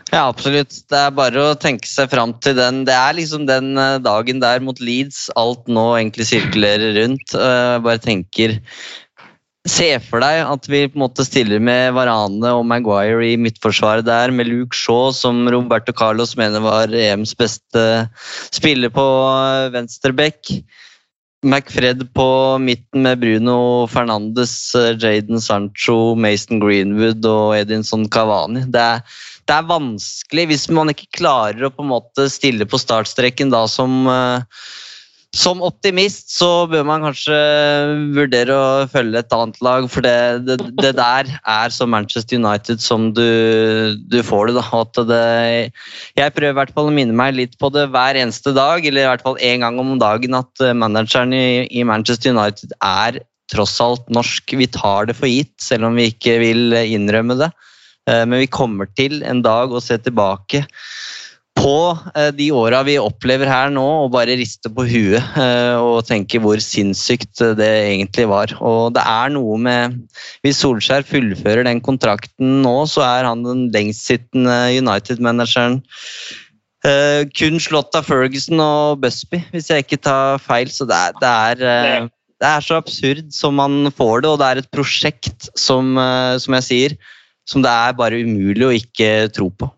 Ja, 0.09 0.23
absolutt. 0.25 0.73
Det 0.89 0.97
er 0.97 1.13
bare 1.13 1.49
å 1.51 1.57
tenke 1.59 1.89
seg 1.89 2.09
fram 2.09 2.33
til 2.41 2.55
den. 2.57 2.81
Det 2.87 2.95
er 2.97 3.17
liksom 3.17 3.45
den 3.49 3.75
eh, 3.77 3.97
dagen 4.01 4.41
der 4.41 4.63
mot 4.63 4.79
Leeds 4.81 5.27
alt 5.37 5.67
nå 5.69 5.89
egentlig 5.99 6.29
sirkulerer 6.31 6.95
rundt. 6.97 7.35
Jeg 7.35 7.75
eh, 7.75 7.83
bare 7.85 8.01
tenker 8.01 8.57
Se 9.67 9.89
for 9.99 10.23
deg 10.23 10.45
at 10.47 10.67
vi 10.71 10.85
på 10.87 10.95
en 10.95 11.01
måte 11.01 11.25
stiller 11.27 11.59
med 11.59 11.91
Varane 11.97 12.53
og 12.55 12.63
Maguire 12.69 13.25
i 13.27 13.33
midtforsvaret 13.35 14.05
der, 14.07 14.31
med 14.31 14.47
Luke 14.47 14.77
Shaw, 14.77 15.11
som 15.11 15.41
Roberto 15.51 15.91
Carlos 15.91 16.37
mener 16.39 16.63
var 16.63 16.93
EMs 16.95 17.33
beste 17.35 17.83
spiller 18.55 18.93
på 18.95 19.03
venstreback. 19.73 20.53
McFred 21.45 22.07
på 22.17 22.29
midten 22.63 23.03
med 23.03 23.19
Bruno 23.19 23.59
Fernandes, 23.91 24.71
Jaden 24.73 25.43
Sancho, 25.43 26.15
Mason 26.15 26.63
Greenwood 26.63 27.27
og 27.29 27.57
Edinson 27.59 28.07
Cavani. 28.09 28.63
Det 28.71 28.81
er, 28.81 29.19
det 29.47 29.55
er, 29.55 29.69
vanskelig 29.69 30.49
hvis 30.51 30.67
man 30.73 30.91
ikke 30.91 31.09
klarer 31.19 31.67
å 31.67 31.73
på 31.73 31.85
en 31.85 31.93
måte 31.93 32.27
stille 32.31 32.67
på 32.67 32.79
startstreken 32.81 33.53
da 33.53 33.63
som 33.71 34.03
uh, 34.09 34.43
som 35.35 35.59
optimist 35.65 36.31
så 36.33 36.65
bør 36.71 36.85
man 36.87 37.03
kanskje 37.05 37.35
vurdere 38.15 38.55
å 38.55 38.87
følge 38.89 39.21
et 39.21 39.35
annet 39.35 39.59
lag, 39.65 39.87
for 39.91 40.05
det, 40.05 40.15
det, 40.47 40.57
det 40.79 40.93
der 40.97 41.29
er 41.37 41.73
så 41.73 41.87
Manchester 41.89 42.39
United 42.39 42.81
som 42.83 43.09
du, 43.15 43.97
du 44.09 44.17
får 44.25 44.49
det. 44.49 44.63
Da. 44.63 45.03
det. 45.11 45.21
Jeg 46.17 46.35
prøver 46.35 46.55
i 46.55 46.59
hvert 46.61 46.73
fall 46.75 46.89
å 46.89 46.95
minne 46.95 47.15
meg 47.17 47.35
litt 47.37 47.57
på 47.61 47.69
det 47.75 47.89
hver 47.93 48.17
eneste 48.17 48.55
dag, 48.57 48.85
eller 48.85 49.03
i 49.03 49.09
hvert 49.11 49.25
fall 49.25 49.39
én 49.43 49.65
gang 49.65 49.79
om 49.83 49.97
dagen, 50.01 50.37
at 50.39 50.67
manageren 50.79 51.35
i, 51.35 51.67
i 51.69 51.85
Manchester 51.87 52.33
United 52.33 52.73
er 52.79 53.21
tross 53.51 53.77
alt 53.83 54.07
norsk. 54.11 54.57
Vi 54.57 54.71
tar 54.71 55.11
det 55.11 55.19
for 55.19 55.29
gitt, 55.29 55.55
selv 55.61 55.91
om 55.91 55.99
vi 55.99 56.09
ikke 56.13 56.39
vil 56.43 56.79
innrømme 56.87 57.37
det. 57.43 57.51
Eh, 58.07 58.23
men 58.25 58.43
vi 58.43 58.51
kommer 58.51 58.89
til 58.97 59.21
en 59.27 59.43
dag 59.45 59.73
å 59.73 59.83
se 59.83 59.97
tilbake 59.99 60.63
på 61.57 61.77
eh, 62.13 62.29
de 62.37 62.49
åra 62.55 62.83
vi 62.87 62.97
opplever 63.01 63.49
her 63.49 63.71
nå, 63.73 63.85
og 64.05 64.13
bare 64.15 64.37
riste 64.39 64.71
på 64.73 64.85
huet 64.87 65.37
eh, 65.41 65.75
og 65.81 66.05
tenke 66.07 66.39
hvor 66.43 66.61
sinnssykt 66.63 67.43
det 67.59 67.71
egentlig 67.89 68.27
var. 68.31 68.53
Og 68.61 68.93
det 68.95 69.03
er 69.03 69.33
noe 69.35 69.57
med 69.61 69.97
Hvis 70.45 70.61
Solskjær 70.63 71.07
fullfører 71.07 71.67
den 71.67 71.81
kontrakten 71.83 72.61
nå, 72.63 72.77
så 72.89 73.03
er 73.07 73.27
han 73.27 73.45
den 73.45 73.67
lengstsittende 73.75 74.59
United-manageren. 74.77 75.81
kun 77.35 77.57
slått 77.59 77.95
av 77.97 78.05
Ferguson 78.07 78.61
og 78.63 79.01
Busby, 79.01 79.41
hvis 79.51 79.67
jeg 79.73 79.83
ikke 79.83 79.99
tar 79.99 80.37
feil. 80.39 80.69
Så 80.71 80.85
det 80.87 80.95
er, 80.95 81.17
det 81.19 81.31
er, 81.33 82.07
det 82.39 82.47
er 82.47 82.63
så 82.63 82.77
absurd 82.77 83.33
som 83.33 83.57
man 83.59 83.91
får 83.91 84.21
det, 84.23 84.29
og 84.29 84.39
det 84.39 84.47
er 84.47 84.61
et 84.61 84.71
prosjekt 84.71 85.49
som, 85.57 85.97
som 86.39 86.55
jeg 86.59 86.67
sier, 86.69 86.95
som 87.47 87.63
det 87.63 87.71
er 87.71 87.97
bare 87.97 88.21
umulig 88.23 88.67
å 88.67 88.75
ikke 88.75 89.11
tro 89.35 89.49
på. 89.51 89.71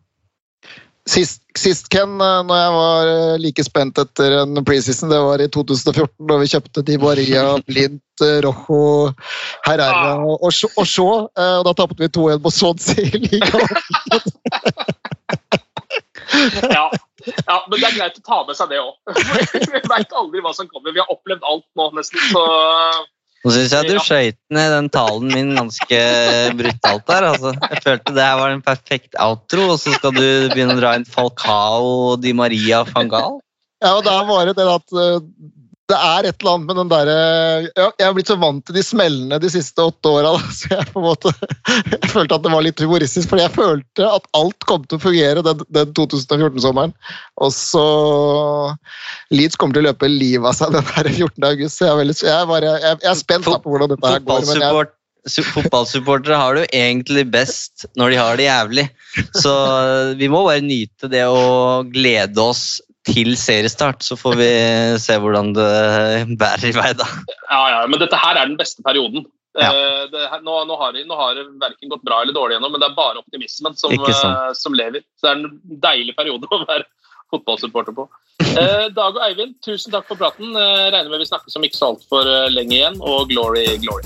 Sist, 1.09 1.41
sist, 1.57 1.87
Ken, 1.89 2.19
eh, 2.21 2.41
når 2.45 2.59
jeg 2.59 2.73
var 2.75 3.07
eh, 3.09 3.37
like 3.41 3.63
spent 3.65 3.97
etter 3.97 4.35
en 4.43 4.61
preseason, 4.65 5.09
det 5.09 5.17
var 5.25 5.41
i 5.41 5.47
2014, 5.49 6.11
da 6.29 6.37
vi 6.37 6.49
kjøpte 6.51 6.83
Di 6.85 6.97
Maria, 7.01 7.45
Blint, 7.69 8.03
eh, 8.25 8.37
Rojo, 8.45 9.09
Herrera 9.65 10.13
ah. 10.19 10.21
og, 10.21 10.45
og 10.45 10.85
Shaw. 10.85 11.25
Og 11.33 11.65
da 11.65 11.73
tapte 11.73 12.03
vi 12.03 12.11
2-1 12.13 12.43
på 12.45 12.53
Swansea 12.53 13.07
i 13.07 13.23
ligaen. 13.25 13.65
ja. 16.77 16.85
ja, 17.25 17.57
men 17.67 17.79
det 17.79 17.87
er 17.87 17.97
greit 17.97 18.19
å 18.19 18.25
ta 18.25 18.43
med 18.45 18.59
seg 18.59 18.69
det 18.75 18.83
òg. 18.83 18.93
vi 19.73 19.81
veit 19.89 20.13
aldri 20.13 20.43
hva 20.45 20.53
som 20.53 20.69
kommer. 20.69 20.93
Vi 20.93 21.01
har 21.01 21.09
opplevd 21.09 21.47
alt 21.47 21.65
nå, 21.79 21.89
nesten. 21.97 22.21
så... 22.29 22.43
Nå 23.39 23.53
syns 23.55 23.71
jeg 23.71 23.87
du 23.87 23.99
skøyt 24.03 24.37
ned 24.51 24.73
den 24.73 24.89
talen 24.91 25.29
min 25.31 25.53
ganske 25.55 25.99
brutalt 26.59 27.05
der. 27.07 27.27
Altså. 27.29 27.53
Jeg 27.71 27.83
følte 27.85 28.15
det 28.17 28.25
her 28.25 28.39
var 28.41 28.55
en 28.55 28.65
perfekt 28.65 29.15
outro, 29.15 29.69
og 29.75 29.79
så 29.79 29.93
skal 29.95 30.11
du 30.17 30.25
begynne 30.51 30.75
å 30.75 30.81
dra 30.81 30.97
inn 30.99 31.07
Falcao, 31.07 32.17
Di 32.19 32.33
Maria 32.35 32.83
van 32.89 33.11
Gaal. 33.11 33.39
Ja, 33.79 33.93
og 33.95 34.03
da 34.03 34.17
var 34.27 34.49
det 34.49 34.57
det 34.59 34.67
at 34.67 34.97
eh, 34.99 35.21
det 35.89 35.97
er 35.97 36.27
et 36.29 36.43
eller 36.43 36.55
annet 36.55 36.69
med 36.69 36.77
den 36.77 36.89
derre 36.91 37.15
Jeg 37.79 38.05
har 38.05 38.13
blitt 38.13 38.29
så 38.29 38.37
vant 38.39 38.61
til 38.67 38.75
de 38.77 38.83
smellene 38.85 39.39
de 39.41 39.49
siste 39.49 39.81
åtte 39.81 40.11
åra, 40.11 40.35
så 40.57 40.75
jeg 40.75 40.91
på 40.93 41.01
en 41.01 41.07
måte 41.07 41.33
jeg 41.89 42.11
følte 42.11 42.37
at 42.37 42.45
det 42.45 42.51
var 42.53 42.65
litt 42.65 42.81
humoristisk. 42.83 43.29
Fordi 43.31 43.43
jeg 43.45 43.55
følte 43.55 44.05
at 44.09 44.27
alt 44.37 44.67
kom 44.69 44.85
til 44.85 44.99
å 44.99 45.03
fungere 45.03 45.43
den, 45.45 45.63
den 45.73 45.91
2014-sommeren. 45.97 46.93
Og 47.41 47.51
så 47.55 47.85
Leeds 49.33 49.59
kommer 49.59 49.77
til 49.77 49.85
å 49.85 49.89
løpe 49.89 50.09
livet 50.11 50.49
av 50.49 50.57
seg 50.57 50.73
den 50.73 50.87
der 50.89 51.11
14. 51.11 51.49
august. 51.51 51.77
Så 51.77 51.85
jeg 51.85 51.93
er, 51.93 51.99
veldig, 52.01 52.17
jeg 52.29 52.49
bare, 52.53 52.71
jeg 52.85 53.11
er 53.11 53.19
spent 53.19 53.49
på 53.49 53.73
hvordan 53.73 53.93
dette 53.93 54.15
her 54.15 54.25
går. 54.25 54.47
men 54.49 54.65
jeg 54.65 54.87
Fotballsupportere 55.29 56.37
har 56.39 56.55
det 56.55 56.61
jo 56.63 56.69
egentlig 56.79 57.25
best 57.29 57.83
når 57.99 58.13
de 58.13 58.19
har 58.21 58.37
det 58.39 58.45
jævlig. 58.47 58.85
Så 59.35 59.53
vi 60.17 60.29
må 60.31 60.45
bare 60.47 60.63
nyte 60.63 61.09
det 61.11 61.25
og 61.27 61.91
glede 61.93 62.41
oss 62.41 62.79
til 63.07 63.31
seriestart, 63.39 64.03
så 64.03 64.17
får 64.19 64.35
vi 64.39 64.47
se 65.05 65.15
hvordan 65.21 65.53
det 65.55 65.67
bærer 66.39 66.69
i 66.69 66.75
vei, 66.75 66.93
da. 66.99 67.07
Ja, 67.49 67.61
ja, 67.75 67.83
men 67.87 67.99
dette 68.01 68.19
her 68.19 68.35
er 68.41 68.49
den 68.51 68.57
beste 68.59 68.83
perioden. 68.85 69.25
Ja. 69.57 69.71
Eh, 69.73 70.03
det, 70.11 70.25
nå, 70.45 70.59
nå, 70.69 70.75
har, 70.77 70.93
det- 70.93 71.07
nå 71.09 71.15
har 71.17 71.33
det 71.35 71.47
verken 71.59 71.89
gått 71.89 72.03
bra 72.05 72.21
eller 72.21 72.35
dårlig 72.37 72.59
ennå, 72.59 72.69
men 72.71 72.79
det 72.83 72.89
er 72.91 72.97
bare 72.99 73.19
optimismen 73.23 73.75
som, 73.79 73.91
eh, 73.97 74.51
som 74.53 74.73
lever. 74.77 75.01
Så 75.17 75.25
det 75.25 75.31
er 75.31 75.39
en 75.39 75.79
deilig 75.87 76.15
periode 76.19 76.47
å 76.53 76.61
være 76.67 76.85
fotballsupporter 77.33 77.95
på. 77.97 78.07
Eh, 78.49 78.87
Dag 78.95 79.17
og 79.17 79.23
Eivind, 79.25 79.57
tusen 79.65 79.91
takk 79.93 80.07
for 80.09 80.17
praten. 80.21 80.53
Regner 80.55 81.09
med 81.11 81.21
vi 81.25 81.29
snakkes 81.31 81.57
om 81.59 81.65
ikke 81.67 81.81
så 81.81 81.91
altfor 81.93 82.29
lenge 82.53 82.77
igjen, 82.77 83.01
og 83.01 83.27
glory, 83.33 83.65
glory. 83.83 84.05